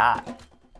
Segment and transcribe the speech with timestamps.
[0.00, 0.24] ya.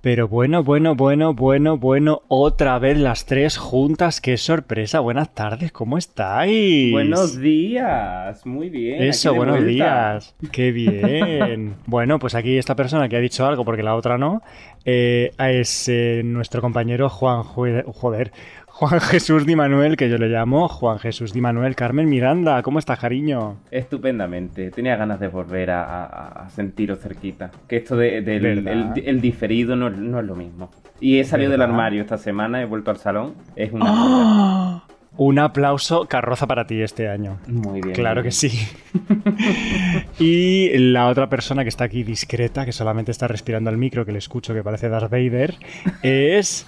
[0.03, 5.00] Pero bueno, bueno, bueno, bueno, bueno, otra vez las tres juntas, qué sorpresa.
[5.00, 6.91] Buenas tardes, ¿cómo estáis?
[6.91, 9.02] Buenos días, muy bien.
[9.02, 9.70] Eso, buenos vuelta.
[10.14, 10.34] días.
[10.52, 11.75] Qué bien.
[11.87, 14.41] bueno, pues aquí esta persona que ha dicho algo porque la otra no,
[14.87, 18.32] eh, es eh, nuestro compañero Juan, joder,
[18.81, 22.62] Juan Jesús Di Manuel, que yo le llamo Juan Jesús Di Manuel Carmen Miranda.
[22.62, 23.59] ¿Cómo estás, cariño?
[23.71, 24.71] Estupendamente.
[24.71, 27.51] Tenía ganas de volver a, a- a sentiros cerquita.
[27.69, 28.97] Que esto de- del ¿Verdad?
[28.97, 30.71] el, el diferido no, no es lo mismo.
[30.98, 33.35] Y he salido del armario esta semana, he vuelto al salón.
[33.55, 33.85] Es una.
[33.87, 34.85] ¡Ah!
[35.19, 37.37] Un aplauso carroza para ti este año.
[37.49, 37.95] Muy bien.
[37.95, 38.51] Claro que sí.
[40.19, 44.12] y la otra persona que está aquí discreta, que solamente está respirando al micro, que
[44.12, 45.57] le escucho que parece Darth Vader,
[46.02, 46.66] es...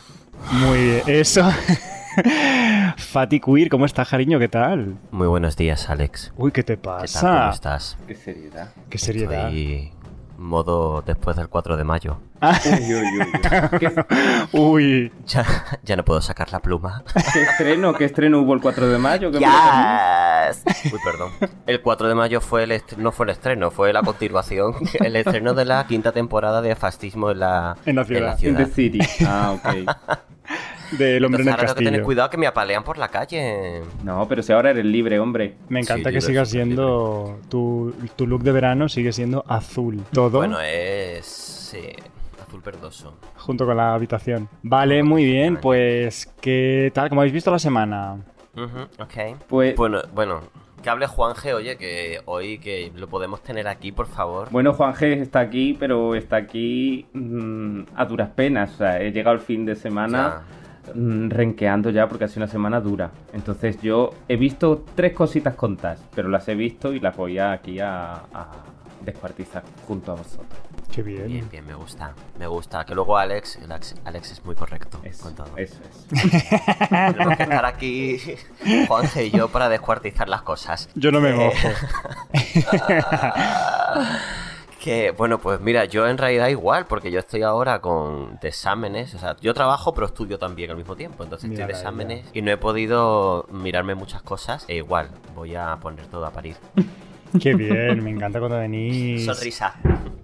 [0.61, 1.49] Muy bien, eso.
[2.97, 4.39] Fati Queer, ¿cómo estás, cariño?
[4.39, 4.97] ¿Qué tal?
[5.11, 6.33] Muy buenos días, Alex.
[6.37, 6.97] Uy, ¿qué te ¿Qué tal?
[6.97, 7.51] ¿Cómo pasa?
[7.51, 7.97] estás?
[8.07, 8.69] Qué seriedad.
[8.91, 9.47] Qué seriedad.
[9.49, 9.93] Estoy
[10.37, 12.19] modo después del 4 de mayo.
[12.43, 13.79] Uy, uy, uy, uy.
[13.79, 14.05] ¿Qué,
[14.53, 15.47] Uy, Ya,
[15.85, 17.05] ya no puedo sacar la pluma.
[17.33, 17.95] qué estreno?
[17.95, 19.31] ¿Qué estreno hubo el 4 de mayo?
[19.31, 19.39] ¿Qué?
[19.39, 21.31] Uy, perdón.
[21.67, 24.75] El 4 de mayo fue el no fue el estreno, fue la continuación.
[25.01, 28.39] El estreno de la quinta temporada de Fascismo en la, En la ciudad.
[28.43, 28.99] In the city.
[29.27, 29.97] Ah, ok.
[30.99, 33.09] del hombre en Entonces el ahora tengo que tener cuidado que me apalean por la
[33.09, 33.83] calle.
[34.05, 35.57] No, pero si ahora eres libre, hombre.
[35.69, 37.39] Me encanta Sí, que sigas siendo...
[37.49, 40.03] Tu, tu look de verano sigue siendo azul.
[40.13, 41.25] Todo Bueno, es...
[41.27, 41.81] sí,
[42.47, 43.15] azul verdoso.
[43.37, 44.49] junto con la habitación.
[44.63, 45.57] Vale, muy bien.
[45.57, 47.09] Pues, ¿qué tal?
[47.09, 48.19] ¿Cómo habéis visto la semana?
[48.55, 49.37] Ujú, ok.
[49.49, 50.41] Pues, Bueno, bueno,
[50.83, 54.49] que hable Juanje, oye, que hoy que lo podemos tener aquí, por favor.
[54.51, 58.73] Bueno, Juan G está aquí, pero está aquí mm, a duras penas.
[58.75, 60.43] O sea, he llegado el fin de semana
[60.95, 63.11] renqueando ya porque ha sido una semana dura.
[63.33, 67.53] Entonces yo he visto tres cositas contadas, pero las he visto y las voy a-
[67.53, 68.49] aquí a, a
[69.05, 70.61] descuartizar junto a vosotros.
[70.93, 71.49] Qué Bien, bien.
[71.51, 72.13] bien, me gusta.
[72.39, 72.85] Me gusta.
[72.85, 75.57] Que luego Alex, Alex, Alex es muy correcto Eso, con todo.
[75.57, 76.07] eso es.
[76.91, 78.19] Tenemos que estar aquí,
[78.87, 80.91] Juanje y yo, para descuartizar las cosas.
[80.95, 81.69] Yo no me Eh, mojo.
[84.83, 89.15] Que, bueno, pues mira, yo en realidad igual, porque yo estoy ahora con de exámenes,
[89.15, 92.25] o sea, yo trabajo pero estudio también al mismo tiempo, entonces Mira estoy de exámenes
[92.33, 96.57] y no he podido mirarme muchas cosas, e igual, voy a poner todo a parir.
[97.41, 99.75] Qué bien, me encanta cuando venís Sonrisa.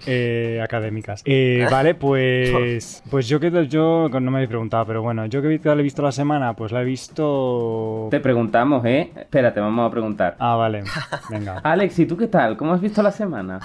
[0.04, 1.22] eh, académicas.
[1.24, 5.54] Eh, vale, pues pues yo que yo no me habéis preguntado, pero bueno, yo que
[5.54, 8.08] he visto la semana, pues la he visto.
[8.10, 9.10] Te preguntamos, ¿eh?
[9.16, 10.36] Espérate, vamos a preguntar.
[10.38, 10.82] Ah, vale.
[11.30, 11.58] Venga.
[11.62, 12.56] Alex, ¿y tú qué tal?
[12.56, 13.60] ¿Cómo has visto la semana?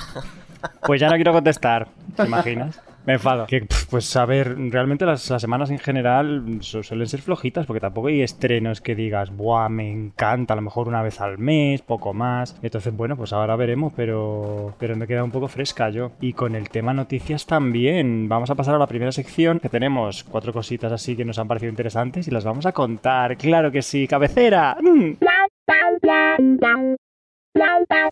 [0.85, 1.87] Pues ya no quiero contestar.
[2.15, 2.81] ¿Te imaginas?
[3.05, 3.47] Me enfado.
[3.47, 7.81] Que, pues a ver, realmente las, las semanas en general su- suelen ser flojitas porque
[7.81, 10.53] tampoco hay estrenos que digas, ¡buah, me encanta!
[10.53, 12.57] A lo mejor una vez al mes, poco más.
[12.61, 16.11] Entonces, bueno, pues ahora veremos, pero, pero me queda un poco fresca yo.
[16.21, 18.29] Y con el tema noticias también.
[18.29, 21.47] Vamos a pasar a la primera sección que tenemos cuatro cositas así que nos han
[21.49, 23.35] parecido interesantes y las vamos a contar.
[23.35, 24.07] ¡Claro que sí!
[24.07, 24.77] ¡Cabecera!
[24.81, 25.17] ¡Mm!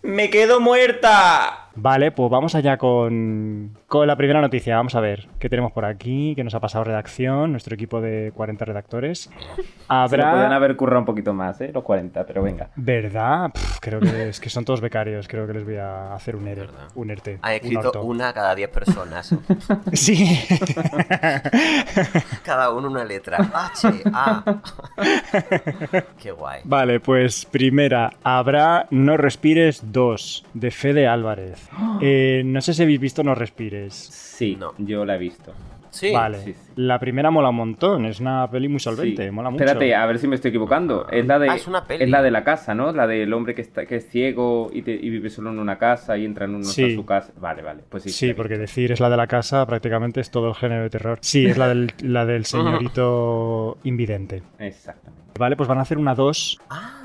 [0.04, 1.70] ¡Me quedo muerta!
[1.76, 4.76] Vale, pues vamos allá con, con la primera noticia.
[4.76, 8.32] Vamos a ver qué tenemos por aquí, qué nos ha pasado redacción, nuestro equipo de
[8.36, 9.22] 40 redactores.
[9.22, 10.56] Se lo podrían Habrá...
[10.56, 11.72] haber currado un poquito más, ¿eh?
[11.74, 12.70] Los 40, pero venga.
[12.76, 13.52] ¿Verdad?
[13.80, 15.28] Creo que es que son todos becarios.
[15.28, 17.40] Creo que les voy a hacer un ERE, un ERTE.
[17.42, 18.04] Ha un escrito orto.
[18.04, 19.36] una cada 10 personas.
[19.94, 20.40] Sí.
[22.44, 23.38] Cada uno una letra.
[23.54, 24.44] H, A.
[26.22, 26.62] Qué guay.
[26.66, 28.12] vale, pues primera.
[28.24, 31.61] Habrá No Respires 2, de Fede Álvarez.
[32.02, 33.94] Eh, no sé si habéis visto No Respires.
[33.94, 34.74] Sí, No.
[34.78, 35.54] yo la he visto.
[35.92, 36.14] Sí.
[36.14, 36.40] vale.
[36.40, 36.60] sí, sí.
[36.78, 38.06] La primera mola un montón.
[38.06, 39.26] Es una peli muy solvente.
[39.26, 39.32] Sí.
[39.32, 39.66] Mola mucho.
[39.66, 41.06] Espérate, a ver si me estoy equivocando.
[41.10, 42.06] Es la de, Ah, es una peli.
[42.10, 42.94] la de la casa, ¿no?
[42.94, 45.78] La del hombre que está que es ciego y, te- y vive solo en una
[45.78, 46.94] casa y entra en uno Sí.
[46.94, 47.34] a su casa.
[47.42, 47.84] Vale, vale.
[47.90, 48.10] Pues sí.
[48.10, 51.20] Sí, porque decir es la de la casa prácticamente es todo el género de terror.
[51.22, 52.46] Sí, es la del, la del
[52.96, 54.44] señorito invidente.
[54.60, 55.20] Exactamente.
[55.38, 56.58] Vale, pues van a hacer una 2.
[56.70, 57.01] Ah.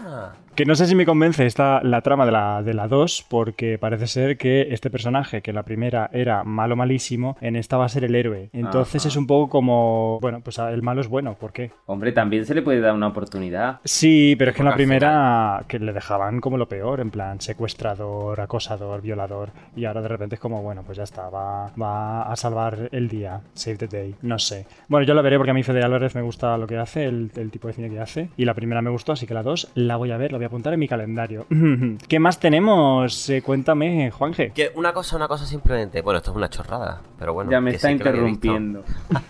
[0.55, 3.76] Que no sé si me convence esta, la trama de la, de la 2, porque
[3.79, 7.85] parece ser que este personaje, que en la primera era malo malísimo, en esta va
[7.85, 8.49] a ser el héroe.
[8.55, 9.08] Entonces Ajá.
[9.08, 11.73] es un poco como, bueno, pues el malo es bueno, ¿por qué?
[11.85, 13.81] Hombre, también se le puede dar una oportunidad.
[13.85, 17.38] Sí, pero es que en la primera que le dejaban como lo peor, en plan
[17.38, 22.23] secuestrador, acosador, violador, y ahora de repente es como, bueno, pues ya está, va, va
[22.23, 24.67] a salvar el día, save the day, no sé.
[24.88, 27.31] Bueno, yo la veré porque a mí Fede Álvarez me gusta lo que hace, el,
[27.37, 29.70] el tipo de cine que hace, y la primera me gustó, así que la dos
[29.75, 31.46] la voy a ver, la voy a apuntar en mi calendario.
[32.08, 33.28] ¿Qué más tenemos?
[33.31, 34.50] Eh, cuéntame, Juanje.
[34.52, 36.02] Que una cosa, una cosa simplemente.
[36.02, 37.50] Bueno, esto es una chorrada, pero bueno.
[37.50, 38.82] ya me está sí interrumpiendo.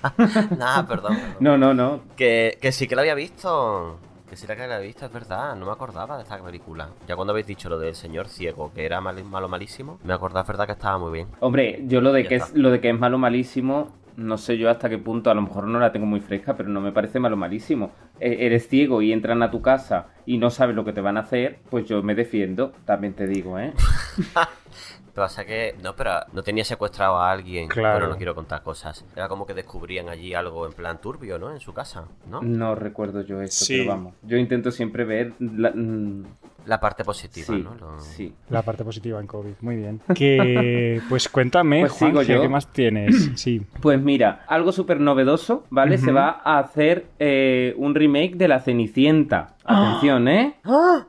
[0.59, 1.15] Nah, perdón.
[1.17, 1.37] perdón.
[1.41, 2.01] No, no, no.
[2.17, 3.99] Que, que sí que la había visto.
[4.29, 5.55] Que sí la que la había visto, es verdad.
[5.55, 6.89] No me acordaba de esta película.
[7.07, 10.41] Ya cuando habéis dicho lo del señor ciego, que era mal- malo malísimo, me acordaba,
[10.43, 11.29] es verdad que estaba muy bien.
[11.41, 14.57] Hombre, yo lo de Ya que es lo de que es malo malísimo no sé
[14.59, 16.93] yo hasta qué punto, a lo mejor no la tengo muy fresca, pero no me
[16.93, 17.93] parece malo malísimo.
[18.19, 21.17] E- eres ciego y entran a tu casa y no sabes lo que te van
[21.17, 23.73] a hacer, pues yo me defiendo, también te digo, ¿eh?
[25.15, 27.99] Pasa que, no, pero no tenía secuestrado a alguien, Claro.
[27.99, 29.03] pero no quiero contar cosas.
[29.17, 31.51] Era como que descubrían allí algo en plan turbio, ¿no?
[31.53, 32.43] En su casa, ¿no?
[32.43, 33.79] No recuerdo yo eso, Sí.
[33.79, 34.15] pero vamos.
[34.23, 35.33] Yo intento siempre ver...
[35.39, 36.25] la- mm,
[36.67, 37.75] La parte positiva, sí, ¿no?
[37.77, 38.35] Lo- sí.
[38.51, 39.53] La parte positiva en COVID.
[39.61, 40.01] Muy bien.
[40.15, 42.41] Que, pues cuéntame, Pues sigo yo.
[42.43, 43.31] ¿qué más tienes?
[43.37, 43.63] Sí.
[43.81, 45.99] Pues mira, algo súper novedoso, ¿vale?
[45.99, 49.55] Se va a hacer eh, un remake de La Cenicienta.
[49.69, 50.55] Atención, ¿eh?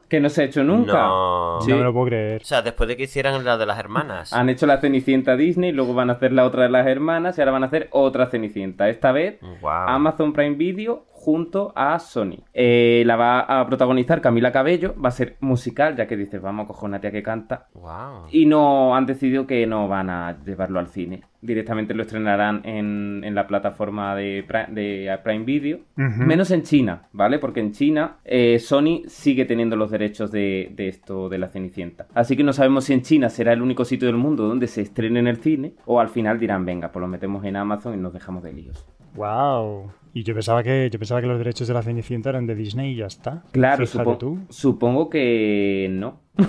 [0.10, 0.94] Que no se ha hecho nunca.
[0.94, 1.60] No.
[1.62, 1.70] Sí.
[1.72, 2.42] No me lo puedo creer.
[2.42, 4.34] O sea, después de que hicieran la de las hermanas.
[4.34, 7.42] Han hecho la Cenicienta Disney, luego van a hacer la otra de las hermanas y
[7.42, 8.90] ahora van a hacer otra Cenicienta.
[8.90, 9.72] Esta vez Wow.
[9.72, 12.38] Amazon Prime Video junto a Sony.
[12.54, 16.64] Eh, la va a protagonizar Camila Cabello, va a ser musical, ya que dices, vamos
[16.64, 17.68] a coger una tía que canta.
[17.74, 18.28] Wow.
[18.32, 21.24] Y no han decidido que no van a llevarlo al cine.
[21.42, 25.80] Directamente lo estrenarán en, en la plataforma de Prime, de Prime Video.
[25.98, 27.40] Menos en China, ¿vale?
[27.40, 32.08] Porque en China eh, Sony sigue teniendo los derechos de, de esto de la Cenicienta.
[32.14, 34.82] Así que no sabemos si en China será el único sitio del mundo donde se
[34.82, 37.98] estrene en el cine o al final dirán, venga, pues lo metemos en Amazon y
[37.98, 38.88] nos dejamos de líos.
[39.14, 39.92] Wow.
[40.18, 42.94] Y yo pensaba que yo pensaba que los derechos de la Cenicienta eran de Disney
[42.94, 43.44] y ya está.
[43.52, 44.40] Claro, supo- tú.
[44.50, 46.22] supongo que no.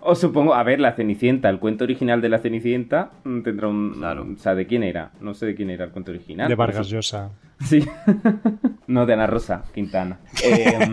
[0.00, 3.94] o supongo, a ver, la Cenicienta, el cuento original de la Cenicienta mm, tendrá un...
[3.94, 4.28] Claro.
[4.32, 5.10] O sea, ¿de quién era?
[5.20, 6.46] No sé de quién era el cuento original.
[6.48, 7.32] De Vargas su- Llosa.
[7.66, 7.84] Sí.
[8.86, 10.18] no, de Ana Rosa Quintana.
[10.44, 10.88] Eh,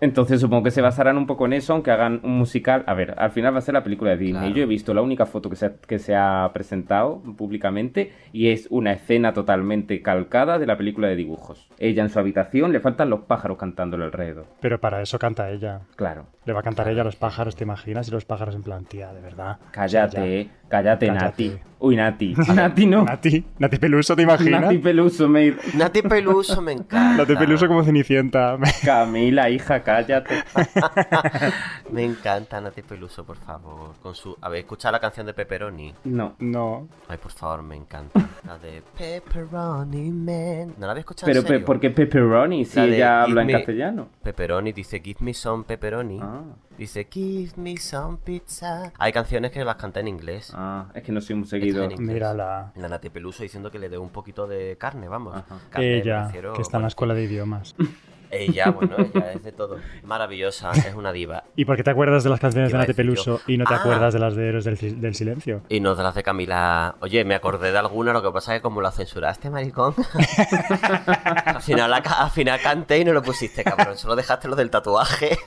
[0.00, 2.84] entonces supongo que se basarán un poco en eso, aunque hagan un musical.
[2.86, 4.40] A ver, al final va a ser la película de Disney.
[4.40, 4.56] Claro.
[4.56, 8.48] Yo he visto la única foto que se, ha, que se ha presentado públicamente y
[8.48, 11.68] es una escena totalmente calcada de la película de dibujos.
[11.78, 14.46] Ella en su habitación, le faltan los pájaros cantándole alrededor.
[14.60, 15.82] Pero para eso canta ella.
[15.96, 16.26] Claro.
[16.46, 18.08] Le va a cantar ella a los pájaros, ¿te imaginas?
[18.08, 19.58] Y los pájaros en plan, tía, de verdad.
[19.72, 20.46] Cállate, O sea.
[20.68, 21.24] Cállate, Cállate.
[21.48, 21.58] Nati.
[21.78, 22.34] Uy, Nati.
[22.54, 23.04] Nati no.
[23.04, 24.62] Nati, Nati Peluso, ¿te imaginas?
[24.62, 25.54] Nati Peluso, me...
[25.74, 27.18] Nati Peluso me encanta.
[27.22, 28.56] Nati Peluso como Cenicienta.
[28.84, 30.36] Camila, hija, cállate.
[31.92, 33.94] Me encanta Nati Peluso, por favor.
[34.02, 34.36] Con su...
[34.40, 35.94] ¿Habéis escuchado la canción de Pepperoni?
[36.04, 36.34] No.
[36.38, 36.88] No.
[37.08, 38.26] Ay, por favor, me encanta.
[38.46, 40.74] La de Pepperoni Man.
[40.78, 41.66] ¿No la habéis escuchado Pero, en pe- serio?
[41.66, 44.08] ¿por qué pepperoni si La ella habla en castellano?
[44.22, 46.18] Pepperoni dice Give me some pepperoni.
[46.22, 46.42] Ah.
[46.78, 48.92] Dice Give me some pizza.
[48.98, 50.52] Hay canciones que las canta en inglés.
[50.54, 51.98] Ah, es que no soy un seguidor.
[51.98, 52.72] Mírala.
[52.76, 55.42] La Nati Peluso diciendo que le dé un poquito de carne, vamos.
[55.70, 57.74] Carne, Ella, refiero, que está en la escuela de idiomas.
[58.30, 59.78] Ella, bueno, ella es de todo.
[60.04, 61.44] Maravillosa, es una diva.
[61.56, 63.42] ¿Y por qué te acuerdas de las canciones de decir Peluso yo.
[63.46, 63.78] y no te Ah.
[63.78, 65.62] acuerdas de las de Héroes del, Sil- del Silencio?
[65.68, 66.96] Y no de las de Camila.
[67.00, 69.94] Oye, me acordé de alguna, lo que pasa es que como la censuraste, maricón.
[71.44, 73.96] al, final, la al final canté y no lo pusiste, cabrón.
[73.96, 75.38] Solo dejaste lo del tatuaje.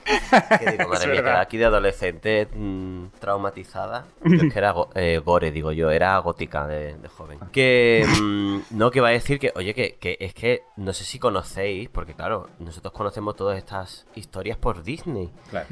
[0.58, 4.04] Que digo, madre mía, aquí de adolescente mm, traumatizada.
[4.24, 7.38] Yo es que era go- eh, gore, digo yo, era gótica de, de joven.
[7.52, 11.04] Que mm, no, que va a decir que, oye, que, que es que no sé
[11.04, 15.30] si conocéis, porque claro, nosotros conocemos todas estas historias por Disney.
[15.50, 15.66] Claro.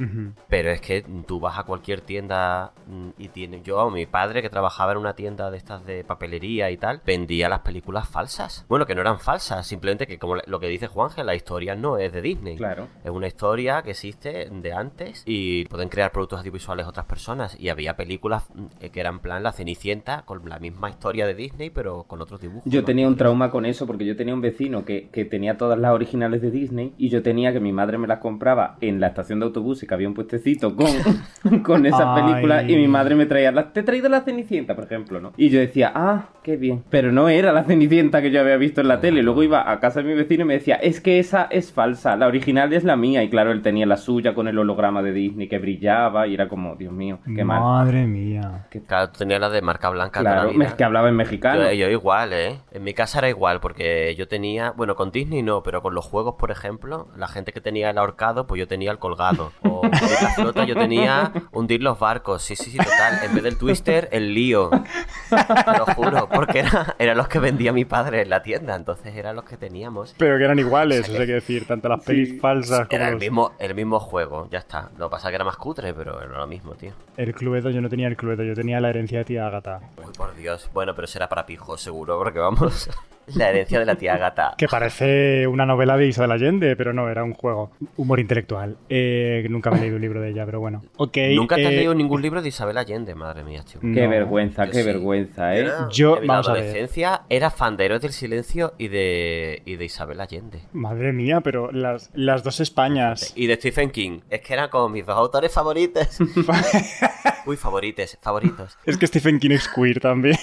[0.49, 3.63] Pero es que tú vas a cualquier tienda mm, y tiene.
[3.63, 7.49] Yo, mi padre, que trabajaba en una tienda de estas de papelería y tal, vendía
[7.49, 8.67] las películas falsas.
[8.69, 11.99] Bueno, que no eran falsas, simplemente que, como lo que dice Juanje, la historia no
[11.99, 12.57] es de Disney.
[12.57, 12.89] Claro.
[13.05, 17.59] Es una historia que existe de antes y pueden crear productos audiovisuales otras personas.
[17.61, 21.35] Y había películas mm, eh, que eran plan La Cenicienta, con la misma historia de
[21.35, 22.65] Disney, pero con otros dibujos.
[22.65, 22.87] Yo ¿no?
[22.87, 25.93] tenía un trauma con eso porque yo tenía un vecino que, que tenía todas las
[25.93, 29.41] originales de Disney y yo tenía que mi madre me las compraba en la estación
[29.41, 30.87] de autobús y que había un puestecito con,
[31.63, 32.23] con esas Ay.
[32.23, 33.73] películas y mi madre me traía las...
[33.73, 35.33] Te he traído la Cenicienta, por ejemplo, ¿no?
[35.37, 36.85] Y yo decía, ah, qué bien.
[36.91, 39.23] Pero no era la Cenicienta que yo había visto en la tele.
[39.23, 42.17] Luego iba a casa de mi vecino y me decía, es que esa es falsa,
[42.17, 43.23] la original es la mía.
[43.23, 46.49] Y claro, él tenía la suya con el holograma de Disney que brillaba y era
[46.49, 47.61] como, Dios mío, qué mal.
[47.61, 48.67] Madre mía.
[48.87, 50.21] Claro, tú tenías la de marca blanca.
[50.21, 50.65] Claro, vida.
[50.65, 51.65] es que hablaba en mexicano.
[51.65, 52.59] Yo, yo igual, ¿eh?
[52.73, 56.05] En mi casa era igual, porque yo tenía, bueno, con Disney no, pero con los
[56.05, 56.78] juegos, por ejemplo,
[57.17, 59.53] la gente que tenía el ahorcado, pues yo tenía el colgado.
[59.63, 62.43] O hundir la flota, yo tenía hundir los barcos.
[62.43, 63.21] Sí, sí, sí, total.
[63.25, 64.71] En vez del twister, el lío.
[64.71, 69.15] Te lo juro, porque era, eran los que vendía mi padre en la tienda, entonces
[69.15, 70.15] eran los que teníamos.
[70.19, 73.07] Pero que eran iguales, O sea que- que decir, tanto las pelis falsas como Era
[73.09, 74.91] el los- mismo, el mismo juego, ya está.
[74.97, 76.93] Lo que pasa es que era más cutre, pero era lo mismo, tío.
[77.17, 79.81] El Cluedo, yo no tenía el Cluedo, yo tenía la herencia de tía Agatha.
[79.99, 80.71] Uy, por Dios.
[80.73, 82.89] Bueno, pero será para pijos, seguro, porque vamos.
[83.35, 84.55] La herencia de la tía gata.
[84.57, 87.71] Que parece una novela de Isabel Allende, pero no, era un juego.
[87.97, 88.77] Humor intelectual.
[88.89, 90.83] Eh, nunca me he leído un libro de ella, pero bueno.
[90.99, 93.81] Nunca te has eh, leído ningún libro de Isabel Allende, madre mía, chico.
[93.81, 94.83] Qué No, vergüenza, qué sí.
[94.83, 95.61] vergüenza, ¿eh?
[95.61, 96.63] Era- Yo- en la vamos a ver.
[96.63, 100.61] adolescencia era fan de Héroes del Silencio y de, y de Isabel Allende.
[100.73, 103.33] Madre mía, pero las, las dos Españas.
[103.37, 104.21] Y de Stephen King.
[104.31, 106.19] Es que eran como mis dos autores favoritos.
[107.47, 108.77] Uy, favorites, favoritos.
[108.85, 110.37] es que Stephen King es queer también.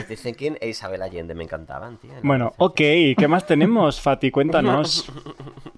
[0.00, 2.12] Stephen King e Isabel Allende me encantaban, tío.
[2.22, 4.30] Bueno, ok, ¿qué más tenemos, Fati?
[4.30, 5.10] Cuéntanos.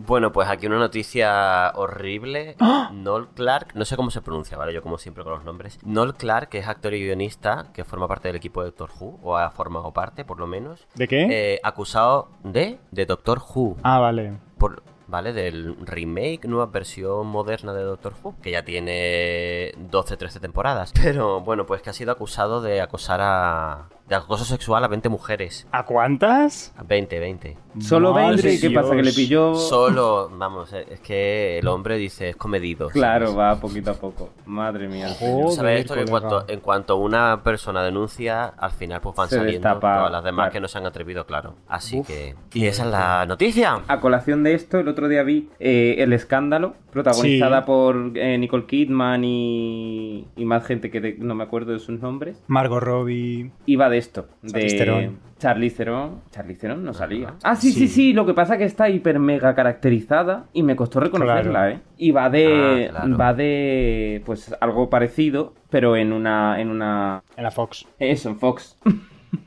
[0.08, 2.56] Bueno, pues aquí una noticia horrible.
[2.60, 2.90] ¡Ah!
[2.94, 4.72] Noel Clark, no sé cómo se pronuncia, ¿vale?
[4.72, 5.78] Yo como siempre con los nombres.
[5.84, 9.18] Noel Clark, que es actor y guionista, que forma parte del equipo de Doctor Who,
[9.22, 10.86] o ha formado parte, por lo menos.
[10.94, 11.26] ¿De qué?
[11.30, 13.76] eh, acusado de, de Doctor Who.
[13.82, 14.32] Ah, vale.
[14.56, 15.32] Por, ¿Vale?
[15.32, 20.92] Del remake, nueva versión moderna de Doctor Who, que ya tiene 12-13 temporadas.
[21.02, 23.88] Pero bueno, pues que ha sido acusado de acosar a.
[24.08, 25.66] de acoso sexual a 20 mujeres.
[25.72, 26.72] ¿A cuántas?
[26.76, 27.56] A 20, 20.
[27.80, 28.96] Solo Madre 20, ¿qué pasa?
[28.96, 29.54] Que le pilló.
[29.54, 32.88] Solo, vamos, eh, es que el hombre dice es comedido.
[32.88, 33.38] Claro, ¿sabes?
[33.38, 34.30] va poquito a poco.
[34.46, 35.08] Madre mía.
[35.18, 35.94] Joder, ¿Sabes esto?
[35.94, 39.96] Que en cuanto, en cuanto una persona denuncia, al final pues van Se saliendo destapa,
[39.98, 40.52] todas las demás claro.
[40.54, 41.54] que no se han atrevido, claro.
[41.68, 42.34] Así que...
[42.54, 43.82] Y esa es la noticia.
[43.86, 47.66] A colación de esto, el otro día vi eh, El Escándalo, protagonizada Sí.
[47.66, 52.00] por eh, Nicole Kidman y, y más gente que de- no me acuerdo de sus
[52.00, 52.42] nombres.
[52.48, 53.52] Margot Robbie.
[53.66, 55.10] Iba de esto, de.
[55.38, 56.20] Charlize Theron.
[56.30, 57.34] Charlize Theron no salía.
[57.44, 60.74] Ah, sí, sí, sí, lo que pasa es que está hiper mega caracterizada y me
[60.74, 61.74] costó reconocerla, Claro.
[61.76, 61.80] ¿eh?
[61.96, 63.16] Y va de, Ah, claro.
[63.18, 67.86] va de, pues algo parecido, pero en una, en una, En la Fox.
[67.98, 68.76] eso, en Fox.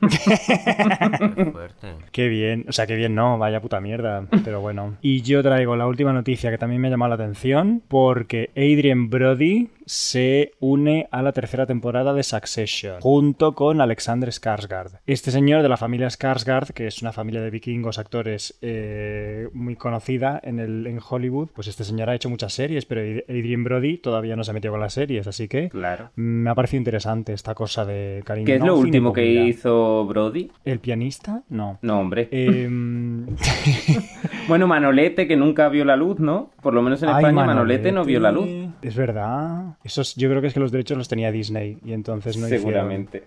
[0.00, 1.72] Qué.
[2.12, 4.96] Qué bien, o sea, qué bien no, vaya puta mierda, pero bueno.
[5.02, 9.10] Y yo traigo la última noticia que también me ha llamado la atención, porque Adrian
[9.10, 15.00] Brody se une a la tercera temporada de Succession, junto con Alexander Skarsgård.
[15.06, 19.76] Este señor de la familia Skarsgård, que es una familia de vikingos actores eh, muy
[19.76, 23.98] conocida en, el, en Hollywood, pues este señor ha hecho muchas series, pero Adrian Brody
[23.98, 26.10] todavía no se ha metido con las series, así que Claro.
[26.16, 28.46] me ha parecido interesante esta cosa de cariño.
[28.46, 30.50] ¿Qué es lo último que hizo Brody?
[30.64, 31.42] ¿El pianista?
[31.48, 31.78] No.
[31.82, 32.28] No, hombre.
[32.30, 33.26] Em,
[34.48, 36.50] Bueno, Manolete, que nunca vio la luz, ¿no?
[36.62, 38.48] Por lo menos en Ay, España Manolete, no vio la luz.
[38.82, 39.76] Es verdad.
[39.84, 43.24] Esos, yo creo que es que los derechos los tenía Disney y entonces no Seguramente.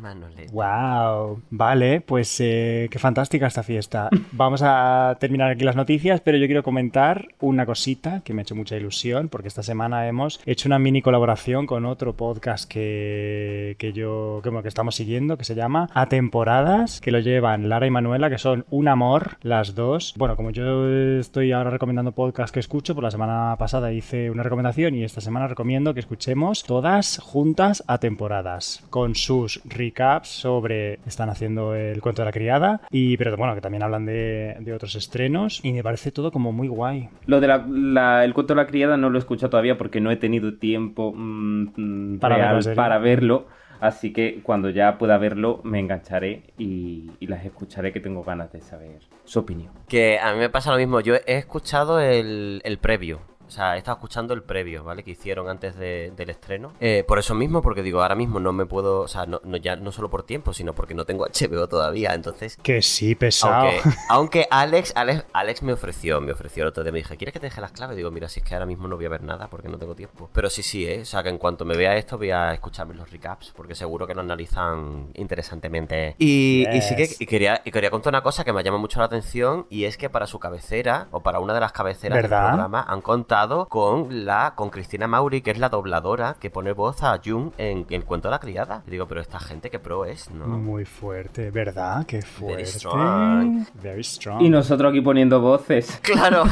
[0.00, 0.52] Manolete.
[0.52, 1.42] Wow.
[1.50, 4.08] Vale, pues eh, qué fantástica esta fiesta.
[4.32, 8.44] Vamos a terminar aquí las noticias, pero yo quiero comentar una cosita que me ha
[8.44, 13.76] hecho mucha ilusión, porque esta semana hemos hecho una mini colaboración con otro podcast que,
[13.78, 17.68] que yo que, bueno, que estamos siguiendo, que se llama A Temporadas, que lo llevan
[17.68, 20.14] Lara y Manuela, que son un amor las dos.
[20.16, 24.42] Bueno, como yo estoy ahora recomendando podcast que escucho, por la semana pasada hice una
[24.42, 30.98] recomendación y esta semana recomiendo que escuchemos todas juntas a temporadas, con sus recaps sobre...
[31.06, 34.72] Están haciendo el cuento de la criada, y pero bueno, que también hablan de, de
[34.72, 37.08] otros estrenos, y me parece todo como muy guay.
[37.26, 40.00] Lo de la, la- el cuento de la criada no lo he escuchado todavía porque
[40.00, 42.76] no he tenido tiempo mm, Para ver la real serie.
[42.76, 43.46] para verlo.
[43.80, 48.50] Así que cuando ya pueda verlo me engancharé y, y las escucharé que tengo ganas
[48.52, 49.72] de saber su opinión.
[49.88, 51.00] Que a mí me pasa lo mismo.
[51.00, 53.20] Yo he escuchado el, el previo.
[53.54, 55.04] O sea, he estado escuchando el previo, ¿vale?
[55.04, 56.72] Que hicieron antes de- del estreno.
[56.80, 59.02] Eh, por eso mismo, porque digo, ahora mismo no me puedo.
[59.02, 62.14] O sea, no, no- ya no solo por tiempo, sino porque no tengo HBO todavía.
[62.14, 62.56] Entonces.
[62.62, 63.54] Que sí, pesado.
[63.68, 67.32] Aunque, aunque Alex, Alex, Alex me ofreció, me ofreció el otro día, me dije, ¿quieres
[67.32, 67.96] que te deje las claves?
[67.96, 69.94] Digo, mira, si es que ahora mismo no voy a ver nada porque no tengo
[69.94, 70.28] tiempo.
[70.32, 71.02] Pero sí, sí, ¿eh?
[71.02, 74.04] O sea, que en cuanto me vea esto voy a escucharme los recaps porque seguro
[74.04, 76.16] que lo analizan interesantemente.
[76.18, 78.98] Y, y sí que y quería, y quería contar una cosa que me llama mucho
[78.98, 82.40] la atención y es que para su cabecera, o para una de las cabeceras ¿Verdad?
[82.42, 86.72] del programa, han contado con la con Cristina Mauri, que es la dobladora que pone
[86.72, 88.82] voz a Jung en, en Cuento de la Criada.
[88.86, 90.46] Y digo, pero esta gente que pro es, ¿no?
[90.46, 92.06] Muy fuerte, ¿verdad?
[92.06, 92.66] Qué fuerte.
[92.66, 93.66] strong.
[93.74, 94.40] Very strong.
[94.42, 96.00] Y nosotros aquí poniendo voces.
[96.14, 96.44] Claro.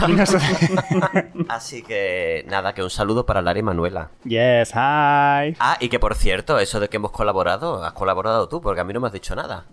[1.48, 4.10] Así que nada, que un saludo para Lara y Manuela.
[4.24, 5.54] Yes, hi.
[5.58, 8.84] Ah, y que por cierto, eso de que hemos colaborado, has colaborado tú, porque a
[8.84, 9.66] mí no me has dicho nada.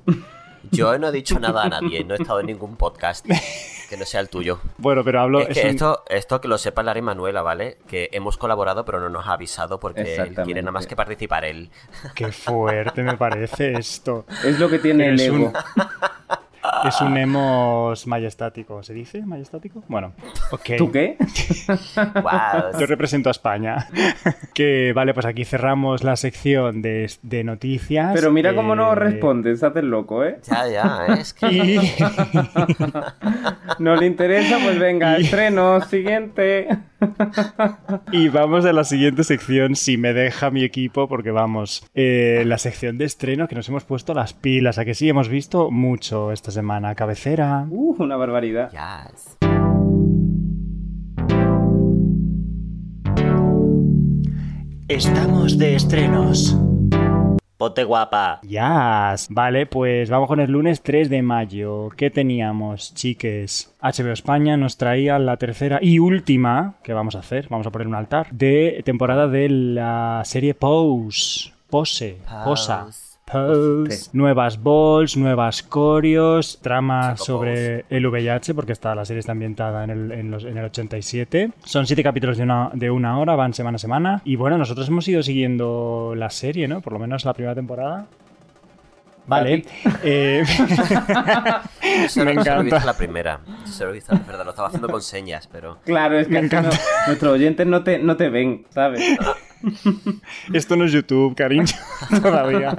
[0.71, 3.25] Yo no he dicho nada a nadie, no he estado en ningún podcast
[3.89, 4.59] que no sea el tuyo.
[4.77, 5.39] Bueno, pero hablo.
[5.41, 7.79] Es que un- esto, esto que lo sepa Lara y Manuela, ¿vale?
[7.87, 11.69] Que hemos colaborado, pero no nos ha avisado porque quiere nada más que participar él.
[12.15, 14.25] Qué fuerte me parece esto.
[14.45, 15.53] Es lo que tiene el un- ego.
[16.85, 18.83] Es un emos majestático.
[18.83, 19.83] ¿Se dice majestático?
[19.87, 20.13] Bueno,
[20.51, 20.69] ok.
[20.77, 21.17] ¿Tú qué?
[21.95, 22.79] Wow.
[22.79, 23.87] Yo represento a España.
[24.53, 28.11] que vale, pues aquí cerramos la sección de, de noticias.
[28.13, 30.39] Pero mira cómo no Eh, respondes, haces loco, ¿eh?
[30.49, 31.47] Ya, ya, es que...
[31.51, 31.79] Y...
[33.79, 36.67] No le interesa, pues venga, estreno, siguiente.
[38.11, 42.57] Y vamos a la siguiente sección, si me deja mi equipo, porque vamos, eh, la
[42.57, 46.31] sección de estreno que nos hemos puesto las pilas, a que sí, hemos visto mucho
[46.31, 46.95] esta semana.
[46.95, 47.67] Cabecera.
[47.69, 48.71] Uh, una barbaridad.
[48.71, 49.37] Yes.
[54.87, 56.57] Estamos de estrenos.
[57.59, 58.39] Ponte guapa.
[58.41, 59.27] Yes.
[59.29, 61.89] Vale, pues vamos con el lunes 3 de mayo.
[61.89, 63.75] ¿Qué teníamos, chiques?
[63.81, 67.89] HBO España nos traía la tercera y última, que vamos a hacer, vamos a poner
[67.89, 71.51] un altar, de temporada de la serie Pose.
[71.69, 72.19] Pose.
[72.45, 72.87] Posa.
[74.13, 79.83] Nuevas balls, nuevas coreos, trama Psycho sobre el VIH, porque está, la serie está ambientada
[79.83, 81.51] en el, en los- en el 87.
[81.63, 84.21] Son siete capítulos de una, de una hora, van semana a semana.
[84.25, 86.81] Y bueno, nosotros hemos ido siguiendo la serie, ¿no?
[86.81, 88.07] Por lo menos la primera temporada.
[89.27, 89.63] Vale.
[90.03, 90.43] Eh,
[92.15, 92.61] Me encanta.
[92.63, 93.39] visto la primera.
[93.65, 95.77] Solo he visto, es verdad, lo estaba haciendo con señas, pero.
[95.85, 96.69] Claro, es que Me así encanta.
[96.75, 99.01] no- nuestros oyentes no te, no te ven, ¿sabes?
[100.53, 101.65] Esto no es YouTube, cariño,
[102.21, 102.75] todavía.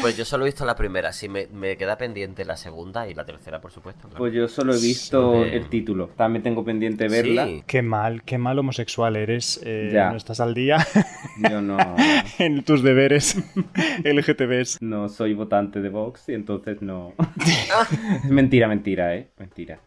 [0.00, 1.12] Pues yo solo he visto la primera.
[1.12, 4.08] Sí, me, me queda pendiente la segunda y la tercera, por supuesto.
[4.08, 4.18] claro.
[4.18, 5.50] Pues yo solo he visto Sí.
[5.52, 6.08] el título.
[6.16, 7.46] También tengo pendiente verla.
[7.46, 7.62] Sí.
[7.64, 9.60] Qué mal, qué mal homosexual eres.
[9.64, 10.10] eh, Ya.
[10.10, 10.84] No estás al día
[11.48, 11.76] Yo no,
[12.40, 13.36] en tus deberes
[14.02, 14.82] LGTBs.
[14.82, 17.14] no soy votante de Vox y entonces no.
[18.28, 19.28] mentira, mentira, ¿eh?
[19.38, 19.78] Mentira.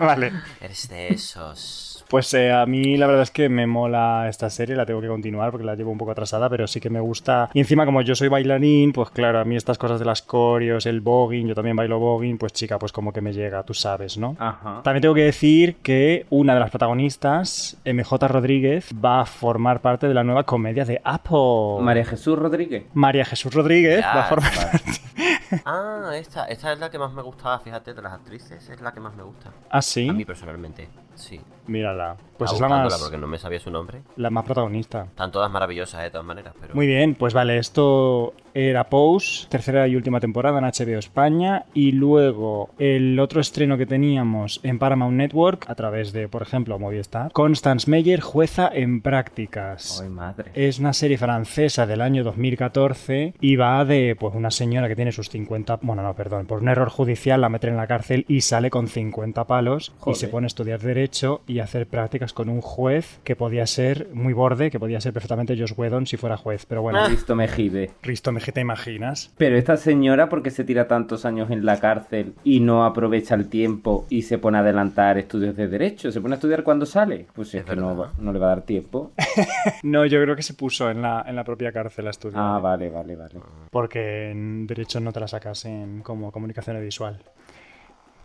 [0.00, 0.32] vale.
[0.60, 1.87] Eres de esos.
[2.08, 5.08] Pues eh, a mí la verdad es que me mola esta serie, la tengo que
[5.08, 7.50] continuar porque la llevo un poco atrasada, pero sí que me gusta.
[7.52, 10.86] Y encima como yo soy bailarín, pues claro, a mí estas cosas de las coreos,
[10.86, 14.16] el voguing, yo también bailo voguing, pues chica, pues como que me llega, tú sabes,
[14.16, 14.36] ¿no?
[14.38, 14.80] Ajá.
[14.82, 20.08] También tengo que decir que una de las protagonistas, MJ Rodríguez, va a formar parte
[20.08, 21.80] de la nueva comedia de Apple.
[21.80, 22.84] María Jesús Rodríguez.
[22.94, 24.78] María Jesús Rodríguez Ya, va a formar parte.
[25.64, 28.68] Ah, esta, esta es la que más me gustaba, fíjate, de las actrices.
[28.68, 29.50] Es la que más me gusta.
[29.70, 30.08] Ah, sí.
[30.08, 30.88] A mí personalmente.
[31.18, 31.40] Sí.
[31.68, 32.16] Mírala.
[32.38, 34.00] Pues es la más, porque no me sabía su nombre.
[34.16, 35.04] la más protagonista.
[35.04, 36.74] Están todas maravillosas de todas maneras, pero.
[36.74, 41.66] Muy bien, pues vale, esto era Pose, tercera y última temporada en HBO España.
[41.74, 46.78] Y luego el otro estreno que teníamos en Paramount Network, a través de, por ejemplo,
[46.78, 50.00] Movistar, Constance Meyer, jueza en prácticas.
[50.00, 50.52] Ay, madre.
[50.54, 55.10] Es una serie francesa del año 2014 y va de pues una señora que tiene
[55.12, 58.42] sus 50, bueno, no, perdón, por un error judicial la meten en la cárcel y
[58.42, 61.07] sale con 50 palos y se pone a estudiar derecho
[61.46, 65.56] y hacer prácticas con un juez que podía ser muy borde, que podía ser perfectamente
[65.58, 67.90] Josh Whedon si fuera juez, pero bueno, Listo, Mejide.
[68.02, 69.32] Risto Mejía, ¿te imaginas?
[69.36, 73.34] Pero esta señora, ¿por qué se tira tantos años en la cárcel y no aprovecha
[73.34, 76.12] el tiempo y se pone a adelantar estudios de derecho?
[76.12, 77.26] ¿Se pone a estudiar cuando sale?
[77.34, 79.12] Pues es, Es que no, no le va a dar tiempo.
[79.82, 82.40] No, yo creo que se puso en la, en la propia cárcel a estudiar.
[82.42, 83.34] Ah, vale, vale, vale.
[83.70, 87.18] Porque en derecho no te la sacas en como comunicación visual.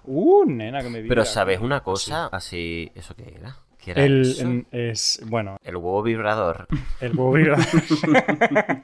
[0.05, 1.25] Uh, nena, que me Pero vibra.
[1.25, 2.27] ¿sabes una cosa?
[2.27, 2.91] Así.
[2.95, 3.55] ¿Eso qué era?
[3.77, 4.41] ¿Qué era El, eso?
[4.43, 6.67] en- es, bueno, El huevo vibrador.
[7.01, 7.65] el huevo vibrador.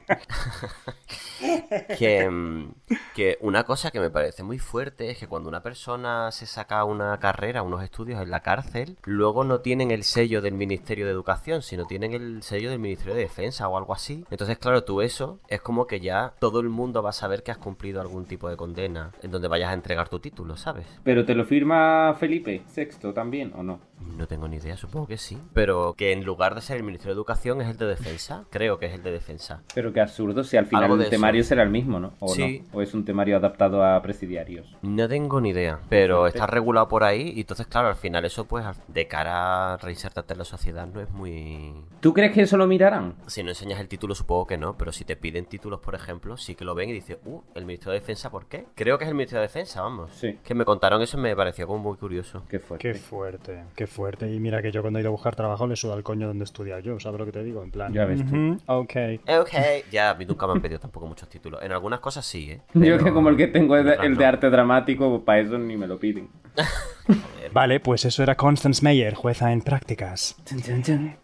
[1.98, 2.74] que, mm,
[3.14, 6.84] que una cosa que me parece muy fuerte es que cuando una persona se saca
[6.84, 11.12] una carrera, unos estudios en la cárcel, luego no tienen el sello del Ministerio de
[11.12, 14.24] Educación, sino tienen el sello del Ministerio de Defensa o algo así.
[14.30, 17.50] Entonces, claro, tú eso es como que ya todo el mundo va a saber que
[17.50, 20.86] has cumplido algún tipo de condena en donde vayas a entregar tu título, ¿sabes?
[21.04, 23.80] ¿Pero te lo firma Felipe VI también o no?
[24.00, 25.38] No tengo ni idea, supongo que sí.
[25.54, 28.44] Pero que en lugar de ser el Ministerio de Educación es el de Defensa.
[28.50, 29.62] Creo que es el de Defensa.
[29.74, 31.10] Pero qué absurdo, si al final Algo el eso.
[31.10, 32.12] temario será el mismo, ¿no?
[32.20, 32.64] ¿O Sí.
[32.72, 32.78] no?
[32.78, 34.76] ¿O es un temario adaptado a presidiarios?
[34.82, 38.44] No tengo ni idea, pero está regulado por ahí y entonces, claro, al final eso
[38.46, 41.74] pues al- de cara a reinsertarte en la sociedad no es muy...
[42.00, 43.14] ¿Tú crees que eso lo mirarán?
[43.26, 46.36] Si no enseñas el título supongo que no, pero si te piden títulos, por ejemplo,
[46.36, 48.66] sí que lo ven y dicen, uh, el Ministerio de Defensa, ¿por qué?
[48.74, 50.10] Creo que es el Ministerio de Defensa, vamos.
[50.14, 50.38] Sí.
[50.44, 52.42] Que me contaron eso y me pareció como muy curioso.
[52.48, 52.88] Qué fuerte.
[52.92, 54.32] Qué fuerte, qué fuerte.
[54.32, 56.44] Y mira que yo cuando he ido a buscar trabajo le suda el coño donde
[56.44, 57.62] estudiar yo, ¿sabes lo que te digo?
[57.62, 58.34] En plan, Ya ves tú.
[58.34, 58.92] "Ujú, ok.
[59.40, 59.50] Ok,
[59.90, 61.60] ya a mí nunca me han pedido tampoco muchos títulos.
[61.62, 62.60] En algunas cosas sí, ¿eh?
[62.74, 65.76] Yo que como el que tengo es de- el de arte dramático, para eso ni
[65.76, 66.28] me lo piden.
[67.52, 70.36] Vale, pues eso era Constance Meyer, jueza en prácticas.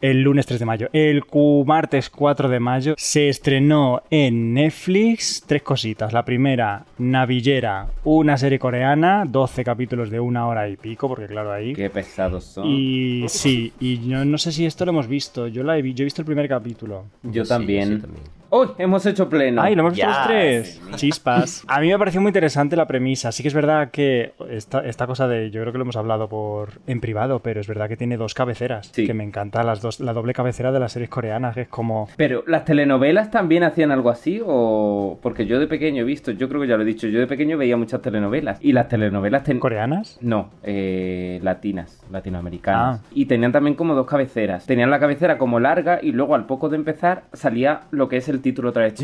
[0.00, 0.88] El lunes 3 de mayo.
[0.92, 6.12] El cu- martes 4 de mayo se estrenó en Netflix tres cositas.
[6.12, 11.52] La primera, Navillera, una serie coreana, 12 capítulos de una hora y pico, porque claro,
[11.52, 11.74] ahí...
[11.74, 12.66] Qué pesados son.
[12.66, 15.46] Y sí, y yo no sé si esto lo hemos visto.
[15.46, 17.04] Yo la he vi, yo he visto el primer capítulo.
[17.22, 17.88] Yo Sí, también.
[17.88, 18.24] sí, también.
[18.50, 18.68] ¡Uy!
[18.78, 19.62] Hemos hecho pleno.
[19.62, 20.82] Ay, lo hemos visto Ya, los tres.
[20.96, 21.64] Chispas.
[21.68, 23.32] A mí me pareció muy interesante la premisa.
[23.32, 25.50] Sí que es verdad que esta, esta cosa de.
[25.50, 28.34] Yo creo que lo hemos hablado por en privado, pero es verdad que tiene dos
[28.34, 28.88] cabeceras.
[28.92, 29.06] Sí.
[29.06, 32.08] Que me encanta las dos, la doble cabecera de las series coreanas, que es como.
[32.16, 34.40] Pero, ¿las telenovelas también hacían algo así?
[34.44, 35.18] O.
[35.22, 37.26] Porque yo de pequeño he visto, yo creo que ya lo he dicho, yo de
[37.26, 38.58] pequeño veía muchas telenovelas.
[38.62, 40.18] Y las telenovelas ten- ¿Coreanas?
[40.20, 43.00] No, eh, latinas, latinoamericanas.
[43.00, 43.06] Ah.
[43.12, 44.66] Y tenían también como dos cabeceras.
[44.66, 48.28] Tenían la cabecera como larga y luego al poco de empezar salía lo que es
[48.28, 48.94] el título otra vez.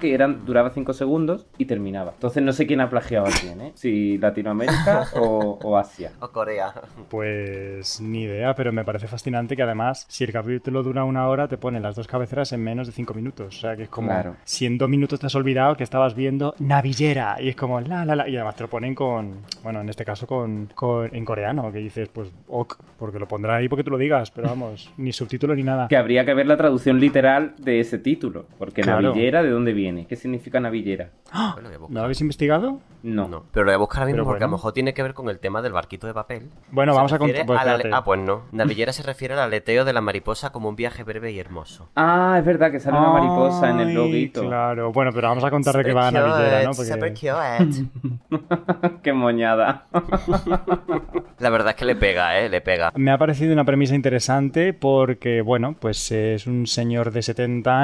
[0.00, 2.12] Que eran, duraba cinco segundos y terminaba.
[2.14, 3.72] Entonces no sé quién ha plagiado a quién, ¿eh?
[3.74, 6.12] Si Latinoamérica o, o Asia.
[6.20, 6.72] O Corea.
[7.10, 11.48] Pues ni idea, pero me parece fascinante que además, si el capítulo dura una hora,
[11.48, 13.56] te pone las dos cabeceras en menos de cinco minutos.
[13.56, 14.08] O sea, que es como.
[14.08, 14.36] Claro.
[14.44, 17.36] Si en dos minutos te has olvidado que estabas viendo Navillera.
[17.40, 18.28] Y es como la, la, la.
[18.28, 19.38] Y además te lo ponen con.
[19.62, 23.56] Bueno, en este caso con, con- en coreano, que dices, pues ok, porque lo pondrá
[23.56, 25.88] ahí porque tú lo digas, pero vamos, ni subtítulo ni nada.
[25.88, 28.46] Que habría que ver la traducción literal de ese ese título.
[28.58, 29.00] Porque Claro.
[29.02, 30.06] navillera, ¿de dónde viene?
[30.06, 31.10] ¿Qué significa navillera?
[31.54, 31.90] Bueno, voy a buscar.
[31.94, 32.80] ¿No lo habéis investigado?
[33.02, 33.28] No.
[33.28, 34.56] No, pero lo voy a buscar ahora mismo Pero porque a lo bueno.
[34.58, 36.48] mejor tiene que ver con el tema del barquito de papel.
[36.70, 37.44] Bueno, Se vamos a contar.
[37.46, 37.60] pues.
[37.92, 38.42] Ah, pues no.
[38.52, 41.88] Navillera se refiere al aleteo de la mariposa como un viaje breve y hermoso.
[41.96, 44.42] Ah, es verdad que sale una mariposa en el Ay, loguito.
[44.46, 46.70] Claro, bueno, pero vamos a contar de qué va Navillera, ¿no?
[46.70, 46.92] Porque...
[46.92, 47.84] super cute.
[49.02, 49.86] Qué moñada.
[51.40, 52.48] La verdad es que le pega, ¿eh?
[52.48, 52.92] Le pega.
[52.96, 57.83] Me ha parecido una premisa interesante porque, bueno, pues es un señor de 70 años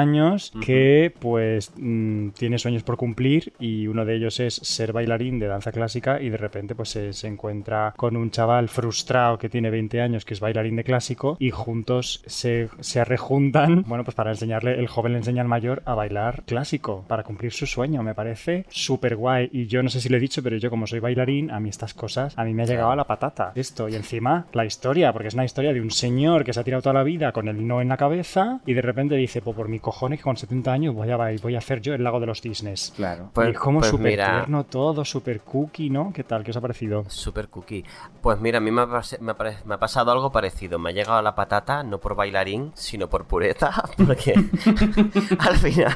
[0.65, 5.47] que, pues, mm, tiene sueños por cumplir y uno de ellos es ser bailarín de
[5.47, 9.69] danza clásica y de repente, pues, se, se encuentra con un chaval frustrado que tiene
[9.69, 14.31] 20 años que es bailarín de clásico y juntos se, se rejuntan, bueno, pues para
[14.31, 18.03] enseñarle, el joven le enseña al mayor a bailar clásico para cumplir su sueño.
[18.03, 20.87] Me parece súper guay y yo no sé si lo he dicho, pero yo como
[20.87, 23.89] soy bailarín, a mí estas cosas, a mí me ha llegado a la patata esto
[23.89, 26.81] y encima la historia, porque es una historia de un señor que se ha tirado
[26.81, 29.69] toda la vida con el no en la cabeza y de repente dice, pues por
[29.69, 32.25] mi cojones que con 70 años voy a, voy a hacer yo el lago de
[32.25, 32.93] los cisnes.
[32.95, 33.29] Claro.
[33.33, 34.25] Pues- y es como pues súper mira.
[34.39, 36.11] tierno todo, súper cookie, ¿no?
[36.13, 36.43] ¿Qué tal?
[36.43, 37.05] ¿Qué os ha parecido?
[37.07, 37.83] Super cookie.
[38.21, 38.85] Pues mira, a mí me ha,
[39.19, 40.79] me ha me ha pasado algo parecido.
[40.79, 43.71] Me ha llegado la patata no por bailarín, sino por pureta,
[44.05, 44.33] porque
[45.39, 45.95] al final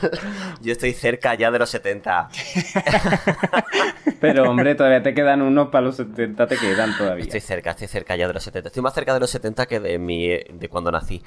[0.62, 2.30] yo estoy cerca ya de los 70.
[4.20, 7.24] Pero hombre, todavía te quedan unos para los 70, te quedan todavía.
[7.24, 8.70] Estoy cerca, estoy cerca ya de los 70.
[8.70, 11.22] Estoy más cerca de los 70 que de mi de cuando nací.